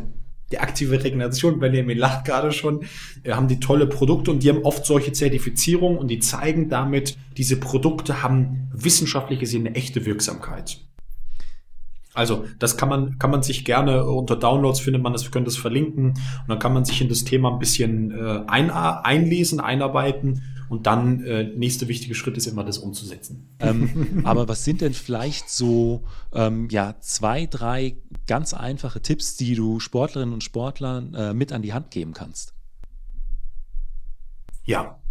die 0.51 0.59
aktive 0.59 1.03
Regeneration, 1.03 1.59
Benjamin 1.59 1.97
lacht 1.97 2.25
gerade 2.25 2.51
schon, 2.51 2.81
äh, 3.23 3.31
haben 3.33 3.47
die 3.47 3.59
tolle 3.59 3.87
Produkte 3.87 4.31
und 4.31 4.43
die 4.43 4.49
haben 4.49 4.63
oft 4.63 4.85
solche 4.85 5.11
Zertifizierungen 5.11 5.97
und 5.97 6.07
die 6.09 6.19
zeigen 6.19 6.69
damit, 6.69 7.17
diese 7.37 7.57
Produkte 7.57 8.21
haben 8.21 8.69
wissenschaftlich 8.73 9.39
gesehen 9.39 9.65
eine 9.65 9.75
echte 9.75 10.05
Wirksamkeit. 10.05 10.79
Also, 12.13 12.45
das 12.59 12.75
kann 12.75 12.89
man, 12.89 13.19
kann 13.19 13.31
man 13.31 13.41
sich 13.41 13.63
gerne 13.63 14.05
unter 14.05 14.35
Downloads 14.35 14.81
findet 14.81 15.01
man 15.01 15.13
das, 15.13 15.23
wir 15.23 15.31
können 15.31 15.45
das 15.45 15.55
verlinken 15.55 16.09
und 16.09 16.49
dann 16.49 16.59
kann 16.59 16.73
man 16.73 16.83
sich 16.83 17.01
in 17.01 17.07
das 17.07 17.23
Thema 17.23 17.53
ein 17.53 17.59
bisschen 17.59 18.11
äh, 18.11 18.41
ein, 18.47 18.69
einlesen, 18.69 19.61
einarbeiten 19.61 20.43
und 20.67 20.87
dann 20.87 21.23
äh, 21.25 21.43
nächste 21.43 21.87
wichtige 21.87 22.15
Schritt 22.15 22.37
ist 22.37 22.47
immer, 22.47 22.63
das 22.63 22.77
umzusetzen. 22.77 23.55
Ähm, 23.59 24.21
aber 24.25 24.47
was 24.47 24.65
sind 24.65 24.81
denn 24.81 24.93
vielleicht 24.93 25.49
so 25.49 26.03
ähm, 26.33 26.67
ja, 26.69 26.95
zwei, 26.99 27.45
drei 27.45 27.95
ganz 28.27 28.53
einfache 28.53 29.01
Tipps, 29.01 29.35
die 29.35 29.55
du 29.55 29.79
Sportlerinnen 29.79 30.33
und 30.33 30.43
Sportlern 30.43 31.13
äh, 31.13 31.33
mit 31.33 31.51
an 31.51 31.61
die 31.61 31.73
Hand 31.73 31.91
geben 31.91 32.13
kannst? 32.13 32.53
Ja. 34.63 35.01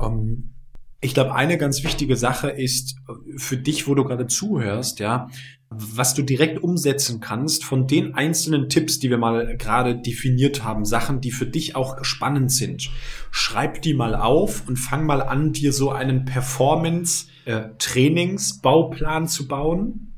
Ähm, 0.00 0.54
ich 1.00 1.14
glaube, 1.14 1.34
eine 1.34 1.56
ganz 1.58 1.82
wichtige 1.82 2.14
Sache 2.16 2.50
ist 2.50 2.96
äh, 3.08 3.38
für 3.38 3.56
dich, 3.56 3.88
wo 3.88 3.94
du 3.94 4.04
gerade 4.04 4.26
zuhörst, 4.26 5.00
ja, 5.00 5.28
was 5.70 6.12
du 6.14 6.22
direkt 6.22 6.62
umsetzen 6.62 7.20
kannst 7.20 7.64
von 7.64 7.86
den 7.86 8.14
einzelnen 8.14 8.68
Tipps, 8.68 8.98
die 8.98 9.08
wir 9.10 9.18
mal 9.18 9.56
gerade 9.56 9.96
definiert 9.96 10.62
haben, 10.62 10.84
Sachen, 10.84 11.20
die 11.20 11.30
für 11.30 11.46
dich 11.46 11.76
auch 11.76 12.04
spannend 12.04 12.52
sind. 12.52 12.90
Schreib 13.30 13.80
die 13.82 13.94
mal 13.94 14.14
auf 14.14 14.68
und 14.68 14.76
fang 14.76 15.06
mal 15.06 15.22
an, 15.22 15.52
dir 15.52 15.72
so 15.72 15.90
einen 15.90 16.26
Performance-Trainingsbauplan 16.26 19.24
äh, 19.24 19.28
zu 19.28 19.48
bauen 19.48 20.11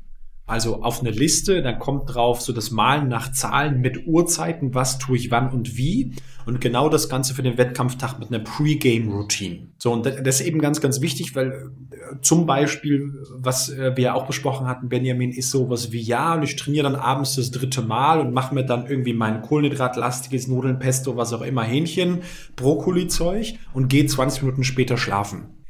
also 0.47 0.83
auf 0.83 0.99
eine 0.99 1.09
Liste, 1.09 1.63
dann 1.63 1.79
kommt 1.79 2.13
drauf 2.13 2.41
so 2.41 2.53
das 2.53 2.69
Malen 2.69 3.07
nach 3.07 3.31
Zahlen 3.31 3.81
mit 3.81 4.05
Uhrzeiten, 4.05 4.75
was 4.75 4.99
tue 4.99 5.17
ich 5.17 5.31
wann 5.31 5.51
und 5.51 5.75
wie. 5.75 6.13
Und 6.45 6.61
genau 6.61 6.89
das 6.89 7.09
Ganze 7.09 7.33
für 7.33 7.41
den 7.41 7.57
Wettkampftag 7.57 8.19
mit 8.19 8.29
einer 8.29 8.43
Pre-Game-Routine. 8.43 9.69
So, 9.79 9.91
und 9.91 10.05
das 10.05 10.39
ist 10.39 10.41
eben 10.41 10.59
ganz, 10.59 10.79
ganz 10.79 11.01
wichtig, 11.01 11.35
weil 11.35 11.71
äh, 11.89 12.21
zum 12.21 12.45
Beispiel, 12.45 13.11
was 13.35 13.69
äh, 13.69 13.97
wir 13.97 14.13
auch 14.13 14.27
besprochen 14.27 14.67
hatten, 14.67 14.87
Benjamin, 14.87 15.31
ist 15.31 15.49
sowas 15.49 15.91
wie, 15.91 16.01
ja, 16.01 16.35
und 16.35 16.43
ich 16.43 16.55
trainiere 16.55 16.83
dann 16.83 16.95
abends 16.95 17.35
das 17.35 17.49
dritte 17.49 17.81
Mal 17.81 18.19
und 18.19 18.31
mache 18.31 18.53
mir 18.53 18.63
dann 18.63 18.85
irgendwie 18.85 19.13
mein 19.13 19.41
Kohlenhydratlastiges 19.41 20.47
Nudeln, 20.47 20.77
Pesto, 20.77 21.17
was 21.17 21.33
auch 21.33 21.41
immer, 21.41 21.63
Hähnchen, 21.63 22.19
Brokkoli-Zeug 22.55 23.55
und 23.73 23.87
gehe 23.87 24.05
20 24.05 24.43
Minuten 24.43 24.63
später 24.63 24.97
schlafen. 24.97 25.64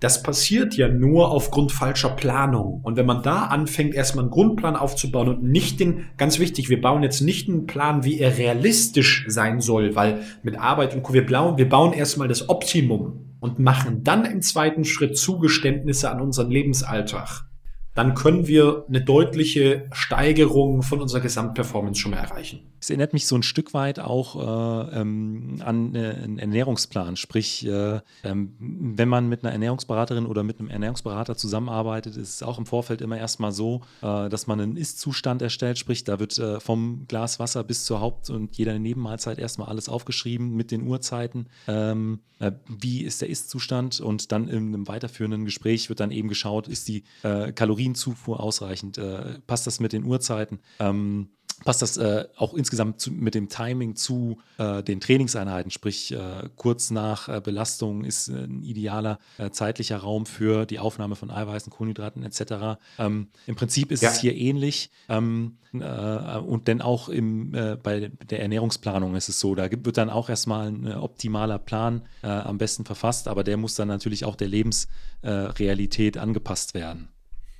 Das 0.00 0.22
passiert 0.22 0.76
ja 0.76 0.88
nur 0.88 1.32
aufgrund 1.32 1.72
falscher 1.72 2.10
Planung. 2.10 2.80
Und 2.84 2.96
wenn 2.96 3.06
man 3.06 3.22
da 3.22 3.46
anfängt, 3.46 3.94
erstmal 3.94 4.24
einen 4.24 4.30
Grundplan 4.30 4.76
aufzubauen 4.76 5.28
und 5.28 5.42
nicht 5.42 5.80
den, 5.80 6.06
ganz 6.16 6.38
wichtig, 6.38 6.68
wir 6.68 6.80
bauen 6.80 7.02
jetzt 7.02 7.20
nicht 7.20 7.48
einen 7.48 7.66
Plan, 7.66 8.04
wie 8.04 8.20
er 8.20 8.38
realistisch 8.38 9.24
sein 9.26 9.60
soll, 9.60 9.96
weil 9.96 10.20
mit 10.44 10.56
Arbeit 10.56 10.94
und 10.94 11.02
Co. 11.02 11.14
Wir 11.14 11.26
bauen, 11.26 11.58
wir 11.58 11.68
bauen 11.68 11.92
erstmal 11.92 12.28
das 12.28 12.48
Optimum 12.48 13.34
und 13.40 13.58
machen 13.58 14.04
dann 14.04 14.24
im 14.24 14.40
zweiten 14.40 14.84
Schritt 14.84 15.16
Zugeständnisse 15.16 16.10
an 16.10 16.20
unseren 16.20 16.50
Lebensalltag 16.50 17.47
dann 17.94 18.14
können 18.14 18.46
wir 18.46 18.84
eine 18.88 19.00
deutliche 19.00 19.88
Steigerung 19.92 20.82
von 20.82 21.00
unserer 21.00 21.20
Gesamtperformance 21.20 22.00
schon 22.00 22.12
mal 22.12 22.18
erreichen. 22.18 22.60
Es 22.80 22.90
erinnert 22.90 23.12
mich 23.12 23.26
so 23.26 23.34
ein 23.34 23.42
Stück 23.42 23.74
weit 23.74 23.98
auch 23.98 24.36
äh, 24.36 25.00
ähm, 25.00 25.60
an 25.64 25.96
äh, 25.96 26.14
einen 26.22 26.38
Ernährungsplan. 26.38 27.16
Sprich, 27.16 27.66
äh, 27.66 28.00
ähm, 28.22 28.54
wenn 28.60 29.08
man 29.08 29.28
mit 29.28 29.42
einer 29.42 29.52
Ernährungsberaterin 29.52 30.26
oder 30.26 30.44
mit 30.44 30.60
einem 30.60 30.70
Ernährungsberater 30.70 31.36
zusammenarbeitet, 31.36 32.16
ist 32.16 32.34
es 32.34 32.42
auch 32.44 32.58
im 32.58 32.66
Vorfeld 32.66 33.00
immer 33.00 33.18
erstmal 33.18 33.50
so, 33.50 33.80
äh, 34.00 34.28
dass 34.28 34.46
man 34.46 34.60
einen 34.60 34.76
Ist-Zustand 34.76 35.42
erstellt. 35.42 35.78
Sprich, 35.78 36.04
da 36.04 36.20
wird 36.20 36.38
äh, 36.38 36.60
vom 36.60 37.06
Glas 37.08 37.40
Wasser 37.40 37.64
bis 37.64 37.84
zur 37.84 38.00
Haupt- 38.00 38.30
und 38.30 38.56
jeder 38.56 38.78
Nebenmahlzeit 38.78 39.38
erstmal 39.38 39.68
alles 39.68 39.88
aufgeschrieben 39.88 40.54
mit 40.54 40.70
den 40.70 40.86
Uhrzeiten. 40.86 41.48
Ähm, 41.66 42.20
äh, 42.38 42.52
wie 42.68 43.02
ist 43.02 43.22
der 43.22 43.28
Ist-Zustand? 43.28 43.98
Und 44.00 44.30
dann 44.30 44.46
in 44.46 44.68
einem 44.68 44.86
weiterführenden 44.86 45.44
Gespräch 45.44 45.88
wird 45.88 45.98
dann 45.98 46.12
eben 46.12 46.28
geschaut, 46.28 46.68
ist 46.68 46.86
die 46.86 47.02
Kalorien 47.22 47.87
Kalorienzufuhr 47.88 48.40
ausreichend? 48.40 48.98
Äh, 48.98 49.38
passt 49.46 49.66
das 49.66 49.80
mit 49.80 49.92
den 49.92 50.04
Uhrzeiten? 50.04 50.60
Ähm, 50.78 51.30
passt 51.64 51.82
das 51.82 51.96
äh, 51.96 52.26
auch 52.36 52.54
insgesamt 52.54 53.00
zu, 53.00 53.10
mit 53.10 53.34
dem 53.34 53.48
Timing 53.48 53.96
zu 53.96 54.38
äh, 54.58 54.82
den 54.82 55.00
Trainingseinheiten, 55.00 55.72
sprich 55.72 56.12
äh, 56.12 56.48
kurz 56.54 56.90
nach 56.92 57.28
äh, 57.28 57.40
Belastung 57.40 58.04
ist 58.04 58.28
ein 58.28 58.62
idealer 58.62 59.18
äh, 59.38 59.50
zeitlicher 59.50 59.96
Raum 59.96 60.24
für 60.24 60.66
die 60.66 60.78
Aufnahme 60.78 61.16
von 61.16 61.32
Eiweißen, 61.32 61.72
Kohlenhydraten 61.72 62.22
etc. 62.22 62.78
Ähm, 62.98 63.28
Im 63.46 63.56
Prinzip 63.56 63.90
ist 63.90 64.02
ja. 64.02 64.10
es 64.10 64.20
hier 64.20 64.36
ähnlich 64.36 64.90
ähm, 65.08 65.58
äh, 65.72 66.38
und 66.38 66.68
denn 66.68 66.80
auch 66.80 67.08
im, 67.08 67.50
bei 67.82 68.10
der 68.30 68.40
Ernährungsplanung 68.40 69.16
ist 69.16 69.28
es 69.28 69.40
so, 69.40 69.56
da 69.56 69.68
wird 69.70 69.96
dann 69.96 70.10
auch 70.10 70.28
erstmal 70.28 70.68
ein 70.68 70.86
optimaler 70.94 71.58
Plan 71.58 72.02
am 72.22 72.56
besten 72.58 72.84
verfasst, 72.84 73.26
aber 73.28 73.42
der 73.44 73.56
muss 73.56 73.74
dann 73.74 73.88
natürlich 73.88 74.24
auch 74.24 74.36
der 74.36 74.48
Lebensrealität 74.48 76.16
angepasst 76.16 76.74
werden. 76.74 77.08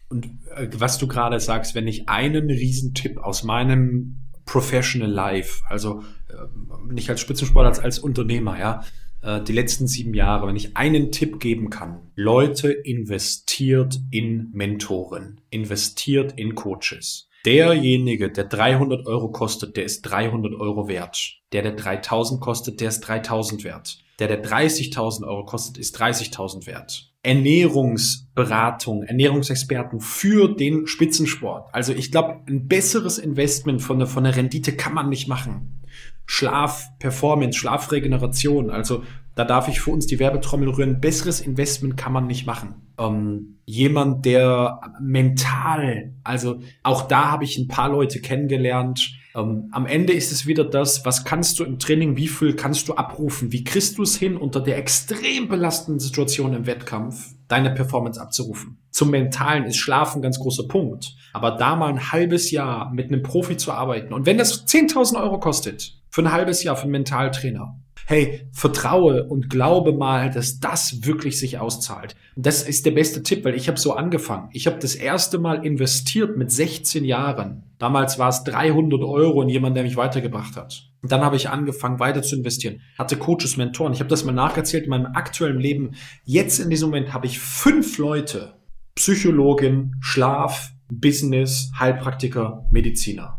Und 0.08 0.26
äh, 0.56 0.68
was 0.74 0.98
du 0.98 1.06
gerade 1.06 1.38
sagst, 1.40 1.74
wenn 1.74 1.86
ich 1.86 2.08
einen 2.08 2.50
Riesentipp 2.50 3.18
aus 3.18 3.44
meinem 3.44 4.16
Professional 4.44 5.10
Life, 5.10 5.62
also 5.68 6.02
äh, 6.28 6.92
nicht 6.92 7.10
als 7.10 7.20
Spitzensportler, 7.20 7.68
als 7.68 7.80
als 7.80 7.98
Unternehmer, 7.98 8.58
ja, 8.58 8.84
äh, 9.22 9.42
die 9.42 9.52
letzten 9.52 9.86
sieben 9.86 10.14
Jahre, 10.14 10.46
wenn 10.46 10.56
ich 10.56 10.76
einen 10.76 11.12
Tipp 11.12 11.40
geben 11.40 11.70
kann, 11.70 12.00
Leute 12.14 12.70
investiert 12.70 14.00
in 14.10 14.50
Mentoren, 14.52 15.40
investiert 15.50 16.32
in 16.36 16.54
Coaches. 16.54 17.28
Derjenige, 17.44 18.30
der 18.30 18.44
300 18.44 19.06
Euro 19.06 19.30
kostet, 19.30 19.76
der 19.76 19.84
ist 19.84 20.02
300 20.02 20.54
Euro 20.54 20.88
wert. 20.88 21.38
Der, 21.52 21.62
der 21.62 21.72
3000 21.72 22.40
kostet, 22.40 22.80
der 22.80 22.88
ist 22.88 23.00
3000 23.00 23.64
wert. 23.64 23.98
Der, 24.18 24.26
der 24.26 24.44
30.000 24.44 25.26
Euro 25.26 25.44
kostet, 25.44 25.78
ist 25.78 25.98
30.000 26.00 26.66
wert. 26.66 27.07
Ernährungsberatung, 27.28 29.02
Ernährungsexperten 29.02 30.00
für 30.00 30.48
den 30.48 30.86
Spitzensport. 30.86 31.68
Also 31.74 31.92
ich 31.92 32.10
glaube, 32.10 32.40
ein 32.48 32.68
besseres 32.68 33.18
Investment 33.18 33.82
von 33.82 33.98
der, 33.98 34.08
von 34.08 34.24
der 34.24 34.34
Rendite 34.34 34.72
kann 34.72 34.94
man 34.94 35.10
nicht 35.10 35.28
machen. 35.28 35.82
Schlaf, 36.24 36.88
Performance, 36.98 37.58
Schlafregeneration. 37.58 38.70
Also 38.70 39.02
da 39.34 39.44
darf 39.44 39.68
ich 39.68 39.78
für 39.82 39.90
uns 39.90 40.06
die 40.06 40.18
Werbetrommel 40.18 40.70
rühren. 40.70 41.02
Besseres 41.02 41.42
Investment 41.42 41.98
kann 41.98 42.14
man 42.14 42.26
nicht 42.26 42.46
machen. 42.46 42.87
Ähm, 42.98 43.58
jemand, 43.64 44.24
der 44.24 44.80
mental, 45.00 46.14
also 46.24 46.60
auch 46.82 47.02
da 47.02 47.30
habe 47.30 47.44
ich 47.44 47.58
ein 47.58 47.68
paar 47.68 47.90
Leute 47.90 48.20
kennengelernt. 48.20 49.12
Ähm, 49.34 49.68
am 49.72 49.86
Ende 49.86 50.14
ist 50.14 50.32
es 50.32 50.46
wieder 50.46 50.64
das, 50.64 51.04
was 51.04 51.24
kannst 51.24 51.58
du 51.58 51.64
im 51.64 51.78
Training, 51.78 52.16
wie 52.16 52.28
viel 52.28 52.54
kannst 52.54 52.88
du 52.88 52.94
abrufen, 52.94 53.52
wie 53.52 53.64
kriegst 53.64 53.98
du 53.98 54.02
es 54.02 54.16
hin, 54.16 54.36
unter 54.36 54.60
der 54.60 54.78
extrem 54.78 55.48
belastenden 55.48 56.00
Situation 56.00 56.54
im 56.54 56.66
Wettkampf 56.66 57.34
deine 57.46 57.70
Performance 57.70 58.20
abzurufen. 58.20 58.78
Zum 58.90 59.10
Mentalen 59.10 59.64
ist 59.64 59.76
Schlafen 59.76 60.18
ein 60.18 60.22
ganz 60.22 60.38
großer 60.38 60.66
Punkt. 60.66 61.14
Aber 61.32 61.52
da 61.52 61.76
mal 61.76 61.88
ein 61.88 62.10
halbes 62.10 62.50
Jahr 62.50 62.92
mit 62.92 63.12
einem 63.12 63.22
Profi 63.22 63.56
zu 63.56 63.72
arbeiten 63.72 64.12
und 64.12 64.26
wenn 64.26 64.38
das 64.38 64.66
10.000 64.66 65.20
Euro 65.22 65.38
kostet, 65.38 65.94
für 66.10 66.22
ein 66.22 66.32
halbes 66.32 66.62
Jahr 66.62 66.76
für 66.76 66.84
einen 66.84 66.92
Mentaltrainer, 66.92 67.78
hey, 68.08 68.48
vertraue 68.52 69.24
und 69.24 69.50
glaube 69.50 69.92
mal, 69.92 70.30
dass 70.30 70.60
das 70.60 71.04
wirklich 71.04 71.38
sich 71.38 71.58
auszahlt. 71.58 72.16
Das 72.36 72.62
ist 72.62 72.86
der 72.86 72.92
beste 72.92 73.22
Tipp, 73.22 73.44
weil 73.44 73.54
ich 73.54 73.68
habe 73.68 73.78
so 73.78 73.92
angefangen. 73.92 74.48
Ich 74.54 74.66
habe 74.66 74.78
das 74.78 74.94
erste 74.94 75.38
Mal 75.38 75.66
investiert 75.66 76.34
mit 76.34 76.50
16 76.50 77.04
Jahren. 77.04 77.64
Damals 77.78 78.18
war 78.18 78.30
es 78.30 78.44
300 78.44 79.02
Euro 79.02 79.42
in 79.42 79.50
jemanden, 79.50 79.74
der 79.74 79.84
mich 79.84 79.98
weitergebracht 79.98 80.56
hat. 80.56 80.88
Und 81.02 81.12
dann 81.12 81.20
habe 81.20 81.36
ich 81.36 81.50
angefangen, 81.50 82.00
weiter 82.00 82.22
zu 82.22 82.34
investieren. 82.34 82.80
Hatte 82.98 83.18
Coaches, 83.18 83.58
Mentoren. 83.58 83.92
Ich 83.92 84.00
habe 84.00 84.08
das 84.08 84.24
mal 84.24 84.32
nacherzählt 84.32 84.84
in 84.84 84.90
meinem 84.90 85.12
aktuellen 85.12 85.60
Leben. 85.60 85.90
Jetzt 86.24 86.60
in 86.60 86.70
diesem 86.70 86.88
Moment 86.88 87.12
habe 87.12 87.26
ich 87.26 87.38
fünf 87.38 87.98
Leute. 87.98 88.54
Psychologin, 88.94 89.96
Schlaf, 90.00 90.70
Business, 90.90 91.70
Heilpraktiker, 91.78 92.64
Mediziner. 92.70 93.38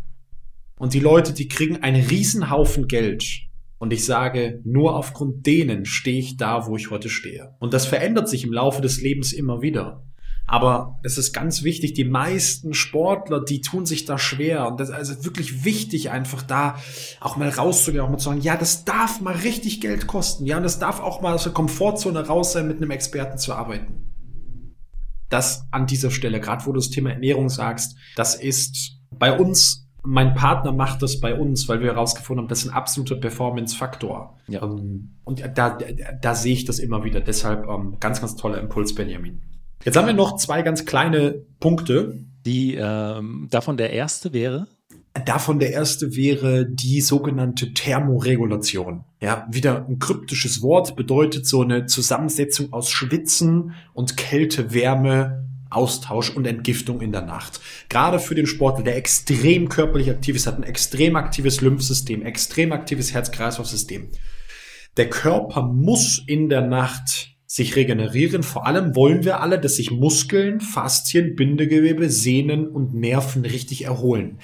Und 0.78 0.94
die 0.94 1.00
Leute, 1.00 1.34
die 1.34 1.48
kriegen 1.48 1.82
einen 1.82 2.06
Riesenhaufen 2.06 2.88
Geld 2.88 3.49
und 3.80 3.94
ich 3.94 4.06
sage, 4.06 4.62
nur 4.66 4.96
aufgrund 4.96 5.48
denen 5.48 5.86
stehe 5.86 6.20
ich 6.20 6.38
da, 6.38 6.68
wo 6.68 6.76
ich 6.76 6.92
heute 6.92 7.10
stehe. 7.10 7.56
Und 7.60 7.74
das 7.74 7.86
verändert 7.86 8.28
sich 8.28 8.44
im 8.44 8.54
Laufe 8.54 8.82
des 8.82 9.02
Lebens 9.02 9.34
immer 9.34 9.62
wieder. 9.62 10.04
Aber 10.46 11.00
es 11.04 11.18
ist 11.18 11.32
ganz 11.32 11.64
wichtig, 11.64 11.94
die 11.94 12.06
meisten 12.06 12.74
Sportler, 12.74 13.40
die 13.40 13.62
tun 13.62 13.86
sich 13.86 14.06
da 14.06 14.18
schwer. 14.18 14.68
Und 14.68 14.80
das 14.80 14.90
ist 14.90 14.96
also 14.96 15.24
wirklich 15.24 15.64
wichtig, 15.64 16.10
einfach 16.10 16.42
da 16.42 16.76
auch 17.22 17.38
mal 17.38 17.50
rauszugehen, 17.50 18.04
auch 18.04 18.10
mal 18.10 18.18
zu 18.18 18.30
sagen, 18.30 18.42
ja, 18.42 18.58
das 18.58 18.84
darf 18.84 19.22
mal 19.22 19.36
richtig 19.36 19.80
Geld 19.80 20.08
kosten. 20.08 20.46
Ja, 20.46 20.58
und 20.58 20.64
das 20.64 20.80
darf 20.80 21.00
auch 21.00 21.22
mal 21.22 21.36
aus 21.36 21.44
der 21.44 21.54
Komfortzone 21.54 22.26
raus 22.26 22.54
sein, 22.54 22.68
mit 22.68 22.78
einem 22.78 22.92
Experten 22.92 23.38
zu 23.38 23.54
arbeiten. 23.54 24.12
Das 25.30 25.68
an 25.72 25.86
dieser 25.86 26.10
Stelle, 26.10 26.40
gerade 26.42 26.66
wo 26.66 26.72
du 26.72 26.80
das 26.80 26.90
Thema 26.90 27.12
Ernährung 27.12 27.50
sagst, 27.50 27.96
das 28.16 28.34
ist 28.34 28.98
bei 29.12 29.38
uns 29.38 29.89
mein 30.10 30.34
Partner 30.34 30.72
macht 30.72 31.04
das 31.04 31.20
bei 31.20 31.36
uns, 31.36 31.70
weil 31.70 31.82
wir 31.82 31.94
herausgefunden 31.94 32.44
haben, 32.44 32.50
das 32.50 32.64
ist 32.64 32.70
ein 32.70 32.74
absoluter 32.74 33.16
Performance-Faktor. 33.16 34.40
Ja. 34.48 34.64
Ähm, 34.64 35.12
und 35.24 35.40
da, 35.40 35.48
da, 35.48 35.78
da 36.20 36.36
sehe 36.36 36.54
ich 36.54 36.66
das 36.66 36.80
immer 36.80 37.04
wieder. 37.04 37.22
Deshalb 37.22 37.68
ähm, 37.68 37.98
ganz, 38.00 38.20
ganz 38.20 38.36
toller 38.36 38.60
Impuls, 38.60 38.96
Benjamin. 38.96 39.40
Jetzt 39.84 39.96
haben 39.96 40.08
wir 40.08 40.16
noch 40.16 40.38
zwei 40.38 40.64
ganz 40.64 40.86
kleine 40.86 41.46
Punkte. 41.60 42.26
Die 42.44 42.74
ähm, 42.74 43.50
davon 43.52 43.78
der 43.78 43.94
erste 43.94 44.34
wäre? 44.34 44.68
Davon 45.26 45.60
der 45.60 45.74
erste 45.74 46.16
wäre 46.16 46.66
die 46.66 47.02
sogenannte 47.02 47.74
Thermoregulation. 47.74 49.04
Ja, 49.22 49.48
wieder 49.52 49.86
ein 49.88 50.00
kryptisches 50.00 50.64
Wort, 50.64 50.96
bedeutet 50.96 51.46
so 51.46 51.62
eine 51.62 51.86
Zusammensetzung 51.86 52.74
aus 52.74 52.90
Schwitzen 52.90 53.74
und 53.94 54.18
Kälte, 54.18 54.74
Wärme 54.74 55.49
Austausch 55.70 56.30
und 56.30 56.46
Entgiftung 56.46 57.02
in 57.02 57.12
der 57.12 57.22
Nacht. 57.22 57.60
Gerade 57.90 58.20
für 58.20 58.36
den 58.36 58.48
Sportler, 58.48 58.84
der 58.84 58.98
extrem 58.98 59.70
körperlich 59.70 60.10
aktiv 60.10 60.36
ist, 60.36 60.48
hat 60.48 60.58
ein 60.58 60.64
extrem 60.64 61.16
aktives 61.16 61.62
Lymphsystem, 61.62 62.26
extrem 62.26 62.72
aktives 62.72 63.14
Herz-Kreislauf-System. 63.14 64.10
Der 64.98 65.10
Körper 65.10 65.64
muss 65.64 66.24
in 66.26 66.50
der 66.50 66.62
Nacht 66.62 67.36
sich 67.46 67.76
regenerieren. 67.76 68.44
Vor 68.44 68.68
allem 68.68 68.96
wollen 68.96 69.24
wir 69.26 69.42
alle, 69.42 69.60
dass 69.60 69.76
sich 69.76 69.92
Muskeln, 69.92 70.62
Faszien, 70.62 71.36
Bindegewebe, 71.36 72.10
Sehnen 72.10 72.68
und 72.68 72.94
Nerven 72.94 73.44
richtig 73.44 73.86
erholen. 73.86 74.40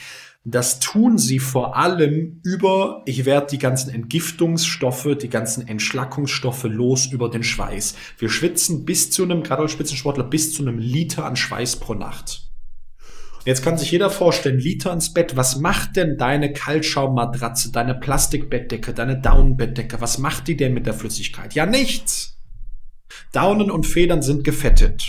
Das 0.47 0.79
tun 0.79 1.17
sie 1.17 1.39
vor 1.39 1.75
allem 1.75 2.39
über, 2.43 3.01
ich 3.07 3.25
werde 3.25 3.47
die 3.49 3.57
ganzen 3.57 3.89
Entgiftungsstoffe, 3.89 5.17
die 5.19 5.29
ganzen 5.29 5.67
Entschlackungsstoffe 5.67 6.65
los 6.65 7.07
über 7.07 7.31
den 7.31 7.41
Schweiß. 7.41 7.95
Wir 8.19 8.29
schwitzen 8.29 8.85
bis 8.85 9.09
zu 9.09 9.23
einem, 9.23 9.41
gerade 9.41 9.63
als 9.63 9.71
Spitzensportler, 9.71 10.23
bis 10.23 10.53
zu 10.53 10.61
einem 10.61 10.77
Liter 10.77 11.25
an 11.25 11.35
Schweiß 11.35 11.77
pro 11.77 11.95
Nacht. 11.95 12.43
Jetzt 13.43 13.63
kann 13.63 13.79
sich 13.79 13.89
jeder 13.89 14.11
vorstellen, 14.11 14.59
Liter 14.59 14.93
ins 14.93 15.13
Bett, 15.13 15.35
was 15.35 15.57
macht 15.57 15.95
denn 15.95 16.15
deine 16.15 16.53
Kaltschaummatratze, 16.53 17.71
deine 17.71 17.95
Plastikbettdecke, 17.95 18.93
deine 18.93 19.19
Daunenbettdecke, 19.19 19.99
was 19.99 20.19
macht 20.19 20.47
die 20.47 20.57
denn 20.57 20.75
mit 20.75 20.85
der 20.85 20.93
Flüssigkeit? 20.93 21.55
Ja, 21.55 21.65
nichts. 21.65 22.37
Daunen 23.31 23.71
und 23.71 23.87
Federn 23.87 24.21
sind 24.21 24.43
gefettet. 24.43 25.03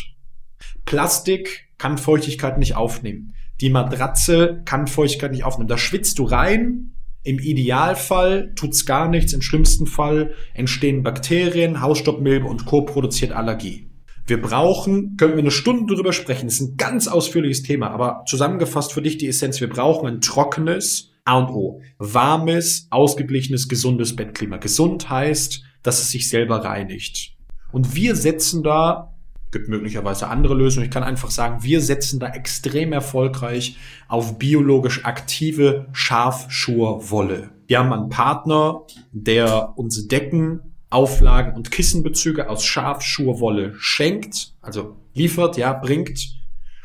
Plastik 0.86 1.68
kann 1.76 1.98
Feuchtigkeit 1.98 2.56
nicht 2.56 2.74
aufnehmen. 2.74 3.34
Die 3.60 3.70
Matratze 3.70 4.62
kann 4.64 4.86
Feuchtigkeit 4.86 5.32
nicht 5.32 5.44
aufnehmen. 5.44 5.68
Da 5.68 5.78
schwitzt 5.78 6.18
du 6.18 6.24
rein. 6.24 6.92
Im 7.22 7.38
Idealfall 7.38 8.52
tut's 8.54 8.86
gar 8.86 9.08
nichts. 9.08 9.32
Im 9.32 9.42
schlimmsten 9.42 9.86
Fall 9.86 10.32
entstehen 10.54 11.02
Bakterien, 11.02 11.80
Hausstaubmilbe 11.80 12.46
und 12.46 12.66
Co. 12.66 12.82
produziert 12.82 13.32
Allergie. 13.32 13.90
Wir 14.28 14.42
brauchen, 14.42 15.16
können 15.16 15.34
wir 15.34 15.38
eine 15.38 15.52
Stunde 15.52 15.94
drüber 15.94 16.12
sprechen, 16.12 16.46
das 16.46 16.56
ist 16.56 16.60
ein 16.60 16.76
ganz 16.76 17.06
ausführliches 17.06 17.62
Thema, 17.62 17.90
aber 17.90 18.24
zusammengefasst 18.26 18.92
für 18.92 19.00
dich 19.00 19.18
die 19.18 19.28
Essenz, 19.28 19.60
wir 19.60 19.68
brauchen 19.68 20.08
ein 20.08 20.20
trockenes 20.20 21.12
A 21.24 21.38
und 21.38 21.50
O. 21.50 21.80
Warmes, 21.98 22.88
ausgeglichenes, 22.90 23.68
gesundes 23.68 24.16
Bettklima. 24.16 24.56
Gesund 24.56 25.08
heißt, 25.08 25.62
dass 25.82 26.00
es 26.00 26.10
sich 26.10 26.28
selber 26.28 26.64
reinigt. 26.64 27.36
Und 27.70 27.94
wir 27.94 28.16
setzen 28.16 28.64
da 28.64 29.15
gibt 29.56 29.70
möglicherweise 29.70 30.28
andere 30.28 30.54
Lösungen. 30.54 30.84
Ich 30.84 30.92
kann 30.92 31.02
einfach 31.02 31.30
sagen, 31.30 31.62
wir 31.62 31.80
setzen 31.80 32.20
da 32.20 32.28
extrem 32.28 32.92
erfolgreich 32.92 33.78
auf 34.06 34.38
biologisch 34.38 35.06
aktive 35.06 35.86
Schafschurwolle. 35.92 37.48
Wir 37.66 37.78
haben 37.78 37.90
einen 37.90 38.10
Partner, 38.10 38.82
der 39.12 39.72
unsere 39.76 40.08
Decken, 40.08 40.60
Auflagen 40.90 41.54
und 41.54 41.70
Kissenbezüge 41.70 42.50
aus 42.50 42.66
Schafschurwolle 42.66 43.72
schenkt, 43.78 44.52
also 44.60 44.96
liefert, 45.14 45.56
ja, 45.56 45.72
bringt 45.72 46.36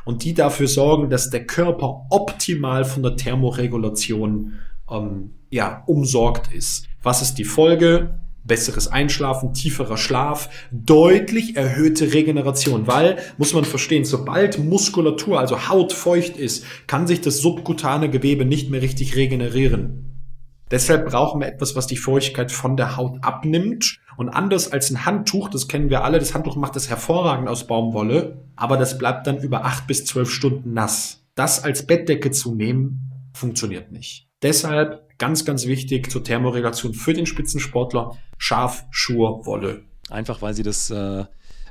und 0.05 0.24
die 0.24 0.34
dafür 0.34 0.69
sorgen, 0.69 1.09
dass 1.09 1.30
der 1.30 1.45
Körper 1.45 2.07
optimal 2.09 2.86
von 2.86 3.03
der 3.03 3.17
Thermoregulation 3.17 4.53
ähm, 4.89 5.32
ja, 5.49 5.84
umsorgt 5.88 6.53
ist. 6.53 6.88
Was 7.03 7.22
ist 7.22 7.36
die 7.36 7.43
Folge? 7.43 8.17
Besseres 8.44 8.88
Einschlafen, 8.88 9.54
tieferer 9.54 9.98
Schlaf, 9.98 10.50
deutlich 10.72 11.56
erhöhte 11.56 12.14
Regeneration, 12.14 12.88
weil, 12.88 13.18
muss 13.38 13.54
man 13.54 13.66
verstehen, 13.66 14.06
sobald 14.06 14.60
Muskulatur, 14.60 15.39
also 15.39 15.70
Haut 15.70 15.94
feucht 15.94 16.38
ist, 16.38 16.66
kann 16.88 17.08
sich 17.08 17.22
das 17.22 17.38
subkutane 17.38 18.10
Gewebe 18.10 18.46
nicht 18.46 18.70
mehr 18.70 18.82
richtig 18.82 19.16
regenerieren. 19.16 20.12
Deshalb 20.72 21.10
brauchen 21.10 21.42
wir 21.42 21.48
etwas, 21.48 21.76
was 21.76 21.86
die 21.86 21.98
Feuchtigkeit 21.98 22.52
von 22.52 22.78
der 22.78 22.96
Haut 22.96 23.18
abnimmt. 23.22 24.00
Und 24.16 24.30
anders 24.30 24.72
als 24.72 24.89
ein 24.89 25.06
Handtuch, 25.06 25.50
das 25.50 25.68
kennen 25.68 25.89
wir 25.89 26.04
alle, 26.04 26.20
das 26.20 26.34
Handtuch 26.34 26.56
macht 26.56 26.76
das 26.76 26.89
hervorragend 26.89 27.50
aus 27.50 27.68
Baumwolle, 27.68 28.46
aber 28.56 28.78
das 28.78 28.98
bleibt 28.98 29.28
dann 29.28 29.38
über 29.38 29.66
acht 29.66 29.88
bis 29.88 30.06
zwölf 30.06 30.32
Stunden 30.32 30.74
nass. 30.74 31.26
Das 31.36 31.64
als 31.64 31.86
Bettdecke 31.86 32.32
zu 32.32 32.56
nehmen, 32.56 33.12
funktioniert 33.34 33.92
nicht. 33.92 34.28
Deshalb 34.42 35.01
Ganz, 35.22 35.45
ganz 35.45 35.67
wichtig 35.67 36.09
zur 36.09 36.24
Thermoregulation 36.24 36.95
für 36.95 37.13
den 37.13 37.28
Spitzensportler, 37.28 38.17
Schaf, 38.39 38.86
Schur, 38.89 39.45
Wolle. 39.45 39.84
Einfach 40.09 40.41
weil 40.41 40.55
sie 40.55 40.63
das 40.63 40.89
äh, 40.89 41.26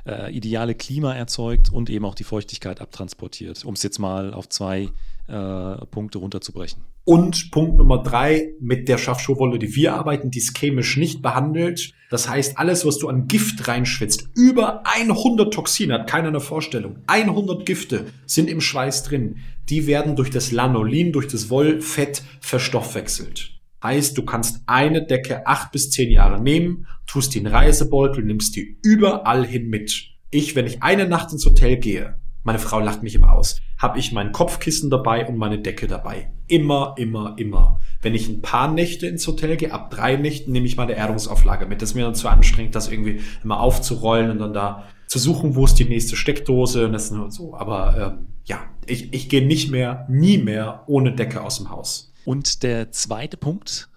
äh, 0.05 0.33
ideale 0.33 0.73
Klima 0.73 1.13
erzeugt 1.13 1.69
und 1.69 1.89
eben 1.89 2.05
auch 2.05 2.15
die 2.15 2.23
Feuchtigkeit 2.23 2.79
abtransportiert, 2.79 3.65
um 3.65 3.73
es 3.73 3.83
jetzt 3.83 3.99
mal 3.99 4.33
auf 4.33 4.47
zwei 4.47 4.87
äh, 5.27 5.85
Punkte 5.87 6.19
runterzubrechen. 6.19 6.81
Und 7.03 7.51
Punkt 7.51 7.77
Nummer 7.77 8.01
drei, 8.01 8.53
mit 8.61 8.87
der 8.87 8.97
Schafschuhwolle, 8.97 9.59
die 9.59 9.75
wir 9.75 9.95
arbeiten, 9.95 10.31
die 10.31 10.39
ist 10.39 10.57
chemisch 10.57 10.95
nicht 10.95 11.21
behandelt. 11.21 11.91
Das 12.11 12.29
heißt, 12.29 12.59
alles, 12.59 12.85
was 12.85 12.99
du 12.99 13.09
an 13.09 13.27
Gift 13.27 13.67
reinschwitzt, 13.67 14.29
über 14.35 14.83
100 14.85 15.51
Toxine, 15.51 15.95
hat 15.95 16.07
keiner 16.07 16.27
eine 16.27 16.41
Vorstellung. 16.41 16.97
100 17.07 17.65
Gifte 17.65 18.05
sind 18.27 18.49
im 18.49 18.61
Schweiß 18.61 19.03
drin 19.03 19.37
die 19.71 19.87
werden 19.87 20.17
durch 20.17 20.29
das 20.29 20.51
Lanolin, 20.51 21.13
durch 21.13 21.27
das 21.27 21.49
Wollfett 21.49 22.23
verstoffwechselt. 22.41 23.61
Heißt, 23.81 24.17
du 24.17 24.23
kannst 24.23 24.61
eine 24.67 25.05
Decke 25.07 25.47
acht 25.47 25.71
bis 25.71 25.89
zehn 25.89 26.11
Jahre 26.11 26.41
nehmen, 26.41 26.87
tust 27.07 27.33
die 27.33 27.39
in 27.39 27.47
Reisebeutel, 27.47 28.23
nimmst 28.23 28.55
die 28.55 28.77
überall 28.83 29.45
hin 29.45 29.69
mit. 29.69 30.09
Ich, 30.29 30.55
wenn 30.55 30.67
ich 30.67 30.83
eine 30.83 31.07
Nacht 31.07 31.31
ins 31.31 31.45
Hotel 31.45 31.77
gehe, 31.77 32.19
meine 32.43 32.59
Frau 32.59 32.79
lacht 32.79 33.01
mich 33.01 33.15
immer 33.15 33.31
aus, 33.31 33.61
habe 33.81 33.99
ich 33.99 34.11
mein 34.11 34.31
Kopfkissen 34.31 34.89
dabei 34.89 35.27
und 35.27 35.37
meine 35.37 35.59
Decke 35.59 35.87
dabei. 35.87 36.31
Immer, 36.47 36.95
immer, 36.97 37.35
immer. 37.37 37.79
Wenn 38.01 38.13
ich 38.13 38.29
ein 38.29 38.41
paar 38.41 38.71
Nächte 38.71 39.07
ins 39.07 39.25
Hotel 39.27 39.57
gehe, 39.57 39.73
ab 39.73 39.89
drei 39.89 40.17
Nächten 40.17 40.51
nehme 40.51 40.67
ich 40.67 40.77
meine 40.77 40.93
Erdungsauflage 40.93 41.65
mit. 41.65 41.81
Das 41.81 41.91
ist 41.91 41.95
mir 41.95 42.03
dann 42.03 42.15
zu 42.15 42.27
anstrengend, 42.27 42.75
das 42.75 42.91
irgendwie 42.91 43.21
immer 43.43 43.59
aufzurollen 43.59 44.29
und 44.29 44.39
dann 44.39 44.53
da 44.53 44.83
zu 45.07 45.17
suchen, 45.19 45.55
wo 45.55 45.65
ist 45.65 45.75
die 45.75 45.85
nächste 45.85 46.15
Steckdose 46.15 46.85
und 46.85 46.93
das 46.93 47.09
und 47.11 47.31
so. 47.31 47.55
Aber 47.55 48.17
ähm, 48.19 48.27
ja, 48.45 48.59
ich, 48.85 49.13
ich 49.13 49.29
gehe 49.29 49.45
nicht 49.45 49.71
mehr, 49.71 50.05
nie 50.09 50.37
mehr 50.37 50.83
ohne 50.87 51.13
Decke 51.13 51.41
aus 51.41 51.57
dem 51.57 51.69
Haus. 51.69 52.13
Und 52.23 52.63
der 52.63 52.91
zweite 52.91 53.37
Punkt? 53.37 53.89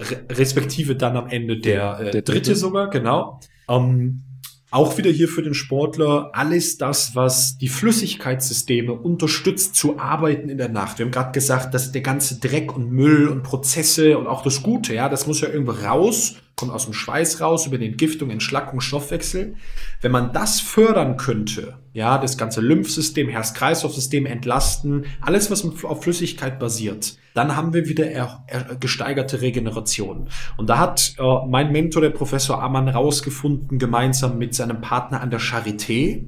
respektive 0.00 0.96
dann 0.96 1.16
am 1.16 1.28
Ende 1.28 1.58
der, 1.58 1.98
äh, 1.98 2.04
der 2.04 2.22
dritte. 2.22 2.32
dritte 2.32 2.56
sogar, 2.56 2.90
genau. 2.90 3.40
Ähm, 3.68 4.24
auch 4.74 4.98
wieder 4.98 5.10
hier 5.10 5.28
für 5.28 5.42
den 5.42 5.54
Sportler 5.54 6.30
alles 6.32 6.78
das, 6.78 7.14
was 7.14 7.58
die 7.58 7.68
Flüssigkeitssysteme 7.68 8.92
unterstützt 8.92 9.76
zu 9.76 9.98
arbeiten 9.98 10.48
in 10.48 10.58
der 10.58 10.68
Nacht. 10.68 10.98
Wir 10.98 11.06
haben 11.06 11.12
gerade 11.12 11.32
gesagt, 11.32 11.74
dass 11.74 11.92
der 11.92 12.02
ganze 12.02 12.40
Dreck 12.40 12.74
und 12.74 12.90
Müll 12.90 13.28
und 13.28 13.44
Prozesse 13.44 14.18
und 14.18 14.26
auch 14.26 14.42
das 14.42 14.62
Gute, 14.62 14.92
ja, 14.92 15.08
das 15.08 15.26
muss 15.26 15.40
ja 15.40 15.48
irgendwo 15.48 15.72
raus 15.72 16.36
kommt 16.56 16.72
aus 16.72 16.84
dem 16.84 16.94
Schweiß 16.94 17.40
raus 17.40 17.66
über 17.66 17.78
die 17.78 17.86
Entgiftung, 17.86 18.30
Entschlackung, 18.30 18.80
Stoffwechsel. 18.80 19.56
Wenn 20.00 20.12
man 20.12 20.32
das 20.32 20.60
fördern 20.60 21.16
könnte, 21.16 21.78
ja, 21.94 22.18
das 22.18 22.36
ganze 22.36 22.60
Lymphsystem, 22.60 23.28
Herz-Kreislauf-System 23.28 24.26
entlasten, 24.26 25.06
alles, 25.20 25.50
was 25.50 25.64
auf 25.84 26.02
Flüssigkeit 26.02 26.58
basiert, 26.58 27.16
dann 27.34 27.56
haben 27.56 27.72
wir 27.72 27.88
wieder 27.88 28.10
er, 28.10 28.44
er, 28.48 28.76
gesteigerte 28.76 29.40
Regeneration. 29.40 30.28
Und 30.56 30.68
da 30.68 30.78
hat 30.78 31.14
äh, 31.18 31.22
mein 31.48 31.72
Mentor, 31.72 32.02
der 32.02 32.10
Professor 32.10 32.60
Amann, 32.60 32.88
rausgefunden, 32.88 33.78
gemeinsam 33.78 34.38
mit 34.38 34.54
seinem 34.54 34.80
Partner 34.80 35.20
an 35.20 35.30
der 35.30 35.40
Charité, 35.40 36.24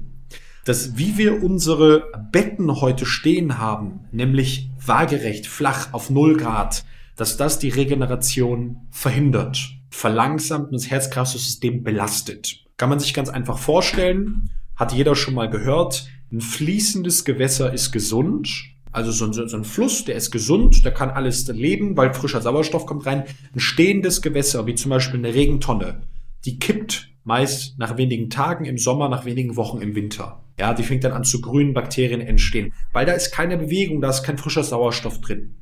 dass 0.64 0.96
wie 0.96 1.18
wir 1.18 1.42
unsere 1.42 2.12
Betten 2.32 2.80
heute 2.80 3.04
stehen 3.04 3.58
haben, 3.58 4.06
nämlich 4.12 4.70
waagerecht, 4.84 5.46
flach, 5.46 5.92
auf 5.92 6.10
null 6.10 6.36
Grad, 6.36 6.84
dass 7.16 7.36
das 7.36 7.58
die 7.58 7.70
Regeneration 7.70 8.86
verhindert 8.90 9.76
verlangsamt 9.90 10.66
und 10.66 10.74
das 10.74 10.90
Herz-Kreislauf-System 10.90 11.82
belastet. 11.82 12.64
Kann 12.76 12.90
man 12.90 13.00
sich 13.00 13.14
ganz 13.14 13.30
einfach 13.30 13.56
vorstellen, 13.56 14.50
hat 14.76 14.92
jeder 14.92 15.16
schon 15.16 15.34
mal 15.34 15.50
gehört, 15.50 16.08
ein 16.32 16.40
fließendes 16.40 17.24
Gewässer 17.24 17.72
ist 17.72 17.92
gesund. 17.92 18.48
Also 18.92 19.10
so 19.12 19.26
ein, 19.26 19.32
so 19.32 19.56
ein 19.56 19.64
Fluss, 19.64 20.04
der 20.04 20.16
ist 20.16 20.30
gesund, 20.30 20.84
der 20.84 20.92
kann 20.92 21.10
alles 21.10 21.46
leben, 21.48 21.96
weil 21.96 22.14
frischer 22.14 22.40
Sauerstoff 22.40 22.86
kommt 22.86 23.04
rein. 23.04 23.24
Ein 23.54 23.60
stehendes 23.60 24.22
Gewässer, 24.22 24.66
wie 24.66 24.74
zum 24.74 24.90
Beispiel 24.90 25.18
eine 25.18 25.34
Regentonne, 25.34 26.02
die 26.44 26.58
kippt 26.58 27.10
meist 27.24 27.78
nach 27.78 27.96
wenigen 27.96 28.30
Tagen 28.30 28.64
im 28.64 28.78
Sommer, 28.78 29.08
nach 29.08 29.24
wenigen 29.24 29.56
Wochen 29.56 29.82
im 29.82 29.94
Winter. 29.94 30.44
Ja, 30.58 30.72
die 30.72 30.84
fängt 30.84 31.04
dann 31.04 31.12
an 31.12 31.24
zu 31.24 31.40
grünen 31.40 31.74
Bakterien 31.74 32.20
entstehen, 32.20 32.72
weil 32.92 33.04
da 33.04 33.12
ist 33.12 33.32
keine 33.32 33.58
Bewegung, 33.58 34.00
da 34.00 34.08
ist 34.08 34.22
kein 34.22 34.38
frischer 34.38 34.62
Sauerstoff 34.62 35.20
drin. 35.20 35.56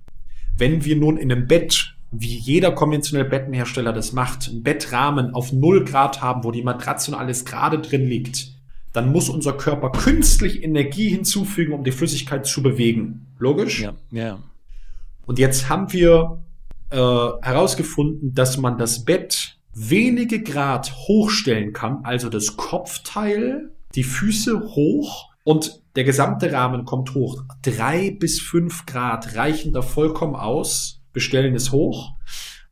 Wenn 0.57 0.85
wir 0.85 0.95
nun 0.95 1.17
in 1.17 1.33
einem 1.33 1.49
Bett 1.49 1.97
wie 2.13 2.37
jeder 2.37 2.71
konventionelle 2.71 3.29
Bettenhersteller 3.29 3.93
das 3.93 4.13
macht, 4.13 4.49
einen 4.49 4.63
Bettrahmen 4.63 5.35
auf 5.35 5.53
0 5.53 5.85
Grad 5.85 6.23
haben, 6.23 6.45
wo 6.45 6.53
die 6.53 6.63
Matratze 6.63 7.11
und 7.11 7.19
alles 7.19 7.45
gerade 7.45 7.81
drin 7.81 8.07
liegt, 8.07 8.54
dann 8.95 9.11
muss 9.11 9.29
unser 9.29 9.53
Körper 9.53 9.91
künstlich 9.91 10.63
Energie 10.63 11.11
hinzufügen, 11.11 11.75
um 11.75 11.85
die 11.85 11.93
Flüssigkeit 11.93 12.47
zu 12.47 12.63
bewegen. 12.63 13.27
Logisch? 13.39 13.83
Ja, 13.83 13.95
ja. 14.13 14.39
Und 15.27 15.39
jetzt 15.39 15.69
haben 15.69 15.93
wir 15.93 16.43
äh, 16.91 16.97
herausgefunden, 16.97 18.35
dass 18.35 18.57
man 18.57 18.79
das 18.79 19.05
Bett 19.05 19.59
wenige 19.75 20.43
Grad 20.43 20.93
hochstellen 20.93 21.73
kann, 21.73 22.05
also 22.05 22.29
das 22.29 22.57
Kopfteil, 22.57 23.73
die 23.97 24.05
Füße 24.05 24.61
hoch 24.61 25.31
und 25.43 25.83
der 25.97 26.05
gesamte 26.05 26.53
Rahmen 26.53 26.85
kommt 26.85 27.15
hoch. 27.15 27.43
Drei 27.63 28.13
bis 28.13 28.41
fünf 28.41 28.87
Grad 28.87 29.35
reichen 29.35 29.73
da 29.73 29.83
vollkommen 29.83 30.37
aus, 30.37 31.03
bestellen 31.13 31.57
es 31.57 31.73
hoch 31.73 32.13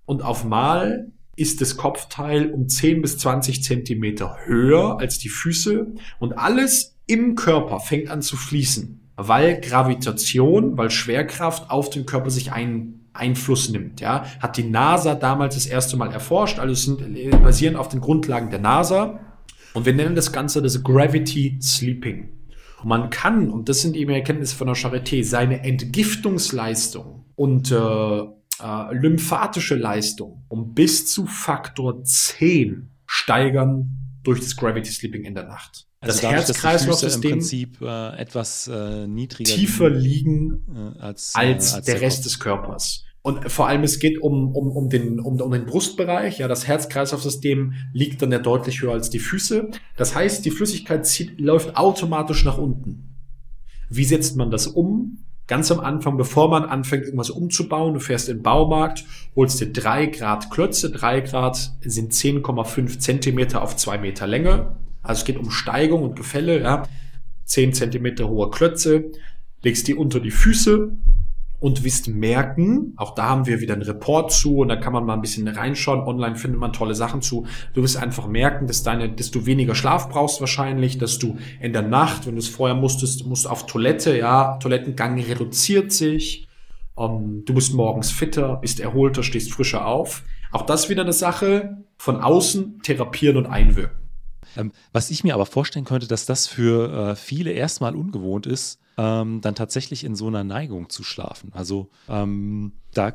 und 0.04 0.22
auf 0.22 0.44
Mal 0.44 1.10
ist 1.36 1.60
das 1.60 1.76
Kopfteil 1.76 2.50
um 2.50 2.68
10 2.68 3.02
bis 3.02 3.18
20 3.18 3.62
Zentimeter 3.62 4.36
höher 4.44 4.98
als 4.98 5.18
die 5.18 5.28
Füße 5.28 5.86
und 6.18 6.32
alles 6.34 6.96
im 7.06 7.34
Körper 7.34 7.80
fängt 7.80 8.10
an 8.10 8.22
zu 8.22 8.36
fließen, 8.36 9.10
weil 9.16 9.60
Gravitation, 9.60 10.76
weil 10.76 10.90
Schwerkraft 10.90 11.70
auf 11.70 11.90
den 11.90 12.06
Körper 12.06 12.30
sich 12.30 12.52
ein 12.52 13.00
Einfluss 13.14 13.68
nimmt. 13.68 14.00
Ja, 14.00 14.24
hat 14.40 14.56
die 14.56 14.64
NASA 14.64 15.14
damals 15.14 15.54
das 15.54 15.66
erste 15.66 15.96
Mal 15.96 16.12
erforscht. 16.12 16.58
Also 16.58 16.74
sind 16.74 17.16
äh, 17.16 17.30
basieren 17.30 17.76
auf 17.76 17.88
den 17.88 18.00
Grundlagen 18.00 18.50
der 18.50 18.60
NASA 18.60 19.20
und 19.74 19.86
wir 19.86 19.94
nennen 19.94 20.14
das 20.14 20.32
Ganze 20.32 20.62
das 20.62 20.82
Gravity 20.82 21.58
Sleeping. 21.60 22.30
Und 22.82 22.88
man 22.88 23.10
kann, 23.10 23.50
und 23.50 23.68
das 23.68 23.80
sind 23.80 23.96
eben 23.96 24.10
Erkenntnisse 24.10 24.56
von 24.56 24.66
der 24.66 24.76
Charité, 24.76 25.24
seine 25.24 25.62
Entgiftungsleistung 25.62 27.24
und 27.36 27.70
äh, 27.70 28.22
äh, 28.62 28.94
lymphatische 28.94 29.74
Leistung 29.74 30.44
um 30.48 30.74
bis 30.74 31.06
zu 31.06 31.26
Faktor 31.26 32.04
10 32.04 32.90
steigern 33.06 33.90
durch 34.22 34.40
das 34.40 34.56
Gravity 34.56 34.90
Sleeping 34.90 35.24
in 35.24 35.34
der 35.34 35.44
Nacht. 35.44 35.86
Also 36.00 36.20
das 36.20 36.30
Herz-Kreislauf-System 36.30 37.30
im 37.30 37.38
Prinzip 37.38 37.80
äh, 37.80 38.16
etwas 38.16 38.68
äh, 38.68 39.06
niedriger 39.06 39.54
tiefer 39.54 39.88
liegen 39.88 40.64
äh, 40.74 41.00
als, 41.00 41.34
als, 41.34 41.74
als, 41.74 41.84
der, 41.84 41.94
der 41.94 42.02
Rest 42.02 42.24
des 42.24 42.40
Körpers. 42.40 43.04
Und 43.22 43.52
vor 43.52 43.68
allem 43.68 43.84
es 43.84 44.00
geht 44.00 44.20
um, 44.20 44.54
um, 44.54 44.72
um, 44.72 44.88
den, 44.88 45.20
um, 45.20 45.40
um 45.40 45.52
den 45.52 45.64
Brustbereich. 45.64 46.38
Ja, 46.38 46.48
das 46.48 46.66
Herz-Kreislauf-System 46.66 47.74
liegt 47.92 48.20
dann 48.20 48.32
ja 48.32 48.40
deutlich 48.40 48.82
höher 48.82 48.92
als 48.92 49.10
die 49.10 49.20
Füße. 49.20 49.70
Das 49.96 50.14
heißt, 50.16 50.44
die 50.44 50.50
Flüssigkeit 50.50 51.06
zieht, 51.06 51.40
läuft 51.40 51.76
automatisch 51.76 52.44
nach 52.44 52.58
unten. 52.58 53.16
Wie 53.88 54.04
setzt 54.04 54.36
man 54.36 54.50
das 54.50 54.66
um? 54.66 55.24
Ganz 55.46 55.70
am 55.70 55.80
Anfang, 55.80 56.16
bevor 56.16 56.48
man 56.48 56.64
anfängt, 56.64 57.04
irgendwas 57.04 57.30
umzubauen, 57.30 57.94
du 57.94 58.00
fährst 58.00 58.28
in 58.28 58.38
den 58.38 58.42
Baumarkt, 58.42 59.04
holst 59.34 59.60
dir 59.60 59.72
drei 59.72 60.06
Grad 60.06 60.50
Klötze. 60.50 60.90
Drei 60.90 61.20
Grad 61.20 61.72
sind 61.80 62.12
10,5 62.12 62.98
Zentimeter 62.98 63.62
auf 63.62 63.76
zwei 63.76 63.98
Meter 63.98 64.26
Länge. 64.26 64.76
Also 65.02 65.20
es 65.20 65.24
geht 65.24 65.38
um 65.38 65.50
Steigung 65.50 66.02
und 66.02 66.16
Gefälle, 66.16 66.60
ja. 66.60 66.84
10 67.44 67.74
Zentimeter 67.74 68.28
hohe 68.28 68.50
Klötze, 68.50 69.10
legst 69.62 69.88
die 69.88 69.94
unter 69.94 70.20
die 70.20 70.30
Füße, 70.30 70.92
und 71.62 71.84
wirst 71.84 72.08
merken, 72.08 72.92
auch 72.96 73.14
da 73.14 73.28
haben 73.28 73.46
wir 73.46 73.60
wieder 73.60 73.74
einen 73.74 73.84
Report 73.84 74.32
zu 74.32 74.58
und 74.58 74.68
da 74.68 74.74
kann 74.74 74.92
man 74.92 75.06
mal 75.06 75.14
ein 75.14 75.20
bisschen 75.20 75.46
reinschauen. 75.46 76.00
Online 76.00 76.34
findet 76.34 76.58
man 76.58 76.72
tolle 76.72 76.96
Sachen 76.96 77.22
zu. 77.22 77.46
Du 77.72 77.82
wirst 77.82 77.96
einfach 77.96 78.26
merken, 78.26 78.66
dass 78.66 78.82
deine, 78.82 79.12
dass 79.12 79.30
du 79.30 79.46
weniger 79.46 79.76
Schlaf 79.76 80.08
brauchst 80.08 80.40
wahrscheinlich, 80.40 80.98
dass 80.98 81.20
du 81.20 81.38
in 81.60 81.72
der 81.72 81.82
Nacht, 81.82 82.26
wenn 82.26 82.34
du 82.34 82.40
es 82.40 82.48
vorher 82.48 82.74
musstest, 82.74 83.26
musst 83.26 83.48
auf 83.48 83.66
Toilette, 83.66 84.18
ja, 84.18 84.56
Toilettengang 84.56 85.20
reduziert 85.20 85.92
sich. 85.92 86.48
Um, 86.94 87.12
ähm, 87.12 87.42
du 87.46 87.54
bist 87.54 87.72
morgens 87.72 88.10
fitter, 88.10 88.56
bist 88.56 88.80
erholter, 88.80 89.22
stehst 89.22 89.52
frischer 89.52 89.86
auf. 89.86 90.24
Auch 90.50 90.62
das 90.62 90.90
wieder 90.90 91.02
eine 91.02 91.12
Sache 91.12 91.84
von 91.96 92.20
außen 92.20 92.82
therapieren 92.82 93.36
und 93.36 93.46
einwirken. 93.46 93.96
Ähm, 94.56 94.72
was 94.92 95.10
ich 95.10 95.22
mir 95.22 95.34
aber 95.34 95.46
vorstellen 95.46 95.84
könnte, 95.84 96.08
dass 96.08 96.26
das 96.26 96.48
für 96.48 97.10
äh, 97.10 97.14
viele 97.14 97.52
erstmal 97.52 97.94
ungewohnt 97.94 98.46
ist, 98.46 98.81
ähm, 98.96 99.40
dann 99.40 99.54
tatsächlich 99.54 100.04
in 100.04 100.14
so 100.14 100.26
einer 100.26 100.44
Neigung 100.44 100.90
zu 100.90 101.02
schlafen. 101.02 101.50
Also 101.54 101.90
ähm, 102.08 102.72
da, 102.92 103.08
äh, 103.08 103.12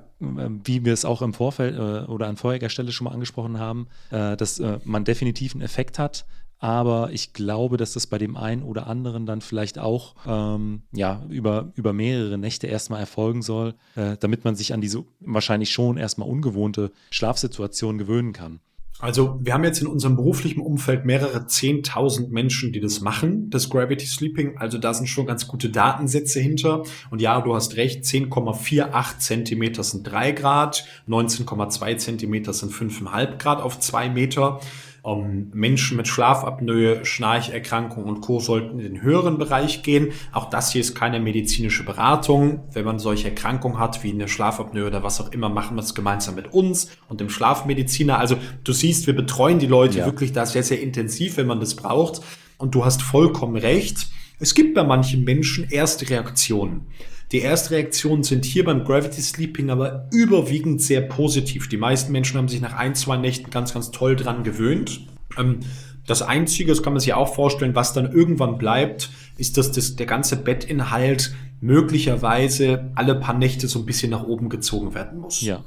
wie 0.64 0.86
wir 0.86 0.94
es 0.94 1.06
auch 1.06 1.22
im 1.22 1.34
Vorfeld 1.34 1.76
äh, 1.76 2.10
oder 2.10 2.28
an 2.28 2.38
vorheriger 2.38 2.70
Stelle 2.70 2.92
schon 2.92 3.06
mal 3.06 3.14
angesprochen 3.14 3.60
haben, 3.60 3.88
äh, 4.12 4.36
dass 4.38 4.60
äh, 4.60 4.80
man 4.84 5.06
definitiv 5.06 5.54
einen 5.54 5.64
Effekt 5.64 6.00
hat. 6.00 6.26
Aber 6.60 7.12
ich 7.12 7.34
glaube, 7.34 7.78
dass 7.78 7.94
das 7.94 8.08
bei 8.08 8.18
dem 8.18 8.36
einen 8.36 8.64
oder 8.64 8.88
anderen 8.88 9.28
dann 9.28 9.42
vielleicht 9.42 9.78
auch 9.78 10.16
ähm, 10.26 10.82
ja, 10.92 11.24
über, 11.30 11.72
über 11.76 11.94
mehrere 11.94 12.38
Nächte 12.40 12.66
erstmal 12.66 13.00
erfolgen 13.00 13.44
soll, 13.44 13.76
äh, 13.96 14.18
damit 14.18 14.44
man 14.44 14.56
sich 14.56 14.74
an 14.74 14.82
diese 14.82 15.04
wahrscheinlich 15.20 15.70
schon 15.72 15.98
erstmal 15.98 16.28
ungewohnte 16.28 16.92
Schlafsituation 17.12 18.00
gewöhnen 18.00 18.34
kann. 18.34 18.60
Also 19.00 19.40
wir 19.44 19.54
haben 19.54 19.64
jetzt 19.64 19.80
in 19.80 19.88
unserem 19.88 20.16
beruflichen 20.16 20.60
Umfeld 20.60 21.06
mehrere 21.06 21.46
zehntausend 21.46 22.32
Menschen, 22.32 22.74
die 22.74 22.80
das 22.80 23.00
machen, 23.00 23.52
das 23.52 23.70
Gravity 23.70 24.08
Sleeping. 24.08 24.58
Also 24.58 24.80
da 24.80 24.94
sind 24.94 25.06
schon 25.06 25.28
ganz 25.28 25.48
gute 25.48 25.70
Datensätze 25.70 26.40
hinter. 26.40 26.82
Und 27.12 27.22
ja, 27.22 27.40
du 27.42 27.54
hast 27.54 27.76
recht, 27.76 28.06
10,48 28.06 29.20
Zentimeter 29.20 29.84
sind 29.84 30.04
drei 30.04 30.32
Grad, 30.32 30.84
19,2 31.08 31.98
Zentimeter 31.98 32.54
sind 32.54 32.74
fünfeinhalb 32.74 33.38
Grad 33.38 33.62
auf 33.62 33.80
zwei 33.80 34.10
Meter. 34.10 34.60
Ähm, 35.08 35.52
Menschen 35.54 35.96
mit 35.96 36.10
Schlafapnoe, 36.10 37.06
Schnarcherkrankung 37.06 38.04
und 38.04 38.20
Co. 38.20 38.42
sollten 38.42 38.80
in 38.80 38.94
den 38.94 39.02
höheren 39.02 39.38
Bereich 39.38 39.82
gehen. 39.82 40.10
Auch 40.34 40.50
das 40.50 40.74
hier 40.74 40.82
ist 40.82 40.96
keine 40.96 41.22
medizinische 41.22 41.86
Beratung. 41.86 42.66
Wenn 42.74 42.84
man 42.84 43.00
solche 43.00 43.30
Erkrankungen 43.30 43.80
hat, 43.80 44.04
wie 44.04 44.12
eine 44.12 44.28
Schlafapnoe 44.28 44.86
oder 44.86 45.04
was 45.04 45.22
auch 45.22 45.32
immer, 45.32 45.48
machen 45.48 45.78
wir 45.78 45.82
es 45.82 45.96
gemeinsam 45.96 46.36
mit 46.36 46.54
uns 46.54 46.92
und 47.08 47.22
dem 47.22 47.30
Schlafmediziner. 47.30 48.20
Also 48.20 48.36
du 48.66 48.74
siehst, 48.74 49.08
wir 49.08 49.16
betreuen 49.16 49.60
die 49.60 49.68
Leute 49.68 50.00
ja. 50.00 50.06
wirklich 50.06 50.34
da 50.34 50.46
sehr, 50.46 50.64
sehr 50.64 50.82
intensiv, 50.82 51.38
wenn 51.38 51.48
man 51.48 51.62
das 51.62 51.76
braucht. 51.76 52.22
Und 52.58 52.76
du 52.76 52.84
hast 52.84 53.02
vollkommen 53.02 53.56
recht. 53.56 54.08
Es 54.40 54.56
gibt 54.56 54.76
bei 54.76 54.84
manchen 54.84 55.24
Menschen 55.24 55.70
erste 55.70 56.10
Reaktionen. 56.10 56.88
Die 57.32 57.40
erste 57.40 57.72
Reaktionen 57.72 58.24
sind 58.24 58.46
hier 58.46 58.64
beim 58.64 58.86
Gravity 58.86 59.22
Sleeping 59.22 59.70
aber 59.70 60.08
überwiegend 60.12 60.82
sehr 60.82 61.02
positiv. 61.02 61.68
Die 61.68 61.78
meisten 61.78 62.12
Menschen 62.12 62.38
haben 62.38 62.48
sich 62.48 62.62
nach 62.62 62.74
ein, 62.74 62.96
zwei 62.96 63.18
Nächten 63.18 63.50
ganz, 63.50 63.74
ganz 63.74 63.92
toll 63.92 64.16
dran 64.16 64.44
gewöhnt. 64.44 65.02
Ähm, 65.38 65.60
das 66.06 66.22
Einzige, 66.22 66.70
das 66.72 66.82
kann 66.82 66.94
man 66.94 67.02
sich 67.02 67.14
auch 67.14 67.36
vorstellen, 67.36 67.76
was 67.76 67.92
dann 67.92 68.10
irgendwann 68.12 68.58
bleibt, 68.58 69.10
ist, 69.38 69.58
dass 69.58 69.74
das, 69.74 69.98
der 69.98 70.06
ganze 70.06 70.38
Bettinhalt 70.38 71.36
möglicherweise 71.60 72.92
alle 72.96 73.16
paar 73.16 73.38
Nächte 73.38 73.68
so 73.68 73.80
ein 73.80 73.86
bisschen 73.86 74.12
nach 74.12 74.24
oben 74.24 74.48
gezogen 74.48 74.94
werden 74.94 75.20
muss. 75.20 75.42
Ja. 75.42 75.66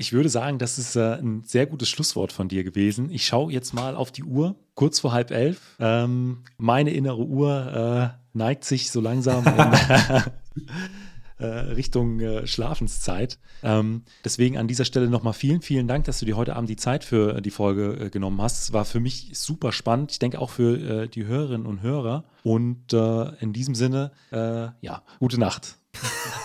Ich 0.00 0.14
würde 0.14 0.30
sagen, 0.30 0.56
das 0.56 0.78
ist 0.78 0.96
äh, 0.96 1.18
ein 1.18 1.42
sehr 1.44 1.66
gutes 1.66 1.90
Schlusswort 1.90 2.32
von 2.32 2.48
dir 2.48 2.64
gewesen. 2.64 3.10
Ich 3.10 3.26
schaue 3.26 3.52
jetzt 3.52 3.74
mal 3.74 3.94
auf 3.94 4.10
die 4.10 4.24
Uhr, 4.24 4.56
kurz 4.74 4.98
vor 4.98 5.12
halb 5.12 5.30
elf. 5.30 5.76
Ähm, 5.78 6.38
meine 6.56 6.90
innere 6.90 7.22
Uhr 7.22 8.14
äh, 8.14 8.18
neigt 8.32 8.64
sich 8.64 8.90
so 8.90 9.02
langsam 9.02 9.44
in, 9.44 9.52
äh, 11.38 11.44
Richtung 11.44 12.18
äh, 12.18 12.46
Schlafenszeit. 12.46 13.38
Ähm, 13.62 14.04
deswegen 14.24 14.56
an 14.56 14.68
dieser 14.68 14.86
Stelle 14.86 15.10
nochmal 15.10 15.34
vielen, 15.34 15.60
vielen 15.60 15.86
Dank, 15.86 16.06
dass 16.06 16.18
du 16.18 16.24
dir 16.24 16.38
heute 16.38 16.56
Abend 16.56 16.70
die 16.70 16.76
Zeit 16.76 17.04
für 17.04 17.42
die 17.42 17.50
Folge 17.50 18.06
äh, 18.06 18.08
genommen 18.08 18.40
hast. 18.40 18.62
Es 18.62 18.72
war 18.72 18.86
für 18.86 19.00
mich 19.00 19.32
super 19.34 19.70
spannend. 19.70 20.12
Ich 20.12 20.18
denke 20.18 20.38
auch 20.38 20.48
für 20.48 21.02
äh, 21.02 21.08
die 21.08 21.26
Hörerinnen 21.26 21.66
und 21.66 21.82
Hörer. 21.82 22.24
Und 22.42 22.94
in 22.94 23.52
diesem 23.52 23.74
Sinne, 23.74 24.12
ja, 24.32 25.02
gute 25.18 25.38
Nacht. 25.38 25.76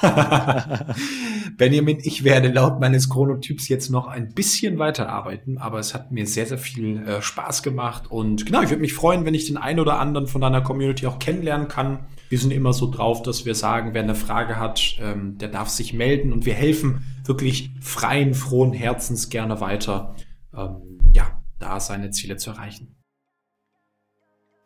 Benjamin, 1.57 1.99
ich 2.01 2.23
werde 2.23 2.49
laut 2.49 2.79
meines 2.79 3.09
Chronotyps 3.09 3.67
jetzt 3.69 3.89
noch 3.89 4.07
ein 4.07 4.33
bisschen 4.33 4.79
weiterarbeiten, 4.79 5.57
aber 5.57 5.79
es 5.79 5.93
hat 5.93 6.11
mir 6.11 6.27
sehr, 6.27 6.45
sehr 6.45 6.57
viel 6.57 7.05
äh, 7.05 7.21
Spaß 7.21 7.63
gemacht 7.63 8.09
und 8.09 8.45
genau, 8.45 8.61
ich 8.61 8.69
würde 8.69 8.81
mich 8.81 8.93
freuen, 8.93 9.25
wenn 9.25 9.33
ich 9.33 9.47
den 9.47 9.57
einen 9.57 9.79
oder 9.79 9.99
anderen 9.99 10.27
von 10.27 10.41
deiner 10.41 10.61
Community 10.61 11.07
auch 11.07 11.19
kennenlernen 11.19 11.67
kann. 11.67 12.07
Wir 12.29 12.39
sind 12.39 12.51
immer 12.51 12.73
so 12.73 12.89
drauf, 12.89 13.21
dass 13.23 13.45
wir 13.45 13.55
sagen, 13.55 13.93
wer 13.93 14.03
eine 14.03 14.15
Frage 14.15 14.59
hat, 14.59 14.97
ähm, 14.99 15.37
der 15.37 15.49
darf 15.49 15.69
sich 15.69 15.93
melden 15.93 16.33
und 16.33 16.45
wir 16.45 16.53
helfen 16.53 17.03
wirklich 17.23 17.71
freien, 17.81 18.33
frohen 18.33 18.73
Herzens 18.73 19.29
gerne 19.29 19.61
weiter, 19.61 20.15
ähm, 20.55 20.99
ja, 21.13 21.41
da 21.59 21.79
seine 21.79 22.11
Ziele 22.11 22.37
zu 22.37 22.51
erreichen. 22.51 22.95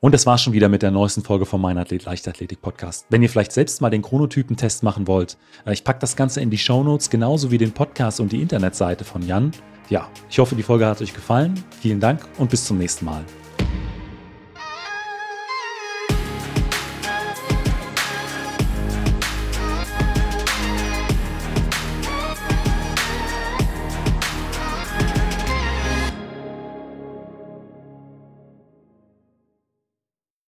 Und 0.02 0.14
das 0.14 0.26
war 0.26 0.38
schon 0.38 0.54
wieder 0.54 0.70
mit 0.70 0.82
der 0.82 0.92
neuesten 0.92 1.24
Folge 1.24 1.46
vom 1.46 1.62
Mein 1.62 1.78
Athlet 1.78 2.06
Leichtathletik 2.06 2.62
Podcast. 2.62 3.06
Wenn 3.10 3.22
ihr 3.22 3.30
vielleicht 3.30 3.52
selbst 3.52 3.82
mal 3.82 3.90
den 3.90 4.02
Chronotypen-Test 4.02 4.82
machen 4.82 5.08
wollt, 5.08 5.38
äh, 5.66 5.74
ich 5.74 5.84
packe 5.84 6.00
das 6.00 6.16
Ganze 6.16 6.40
in 6.40 6.50
die 6.50 6.58
Show 6.58 6.84
Notes 6.84 7.10
genauso 7.10 7.52
wie 7.52 7.58
den 7.58 7.74
Podcast 7.74 8.22
und 8.22 8.32
die 8.32 8.42
Internetseite 8.42 9.04
von 9.04 9.28
Jan. 9.28 9.52
Ja, 9.90 10.08
ich 10.30 10.40
hoffe, 10.40 10.56
die 10.56 10.64
Folge 10.64 10.86
hat 10.86 11.02
euch 11.02 11.14
gefallen. 11.14 11.62
Vielen 11.82 12.00
Dank 12.00 12.22
und 12.38 12.50
bis 12.50 12.64
zum 12.64 12.78
nächsten 12.78 13.04
Mal. 13.04 13.26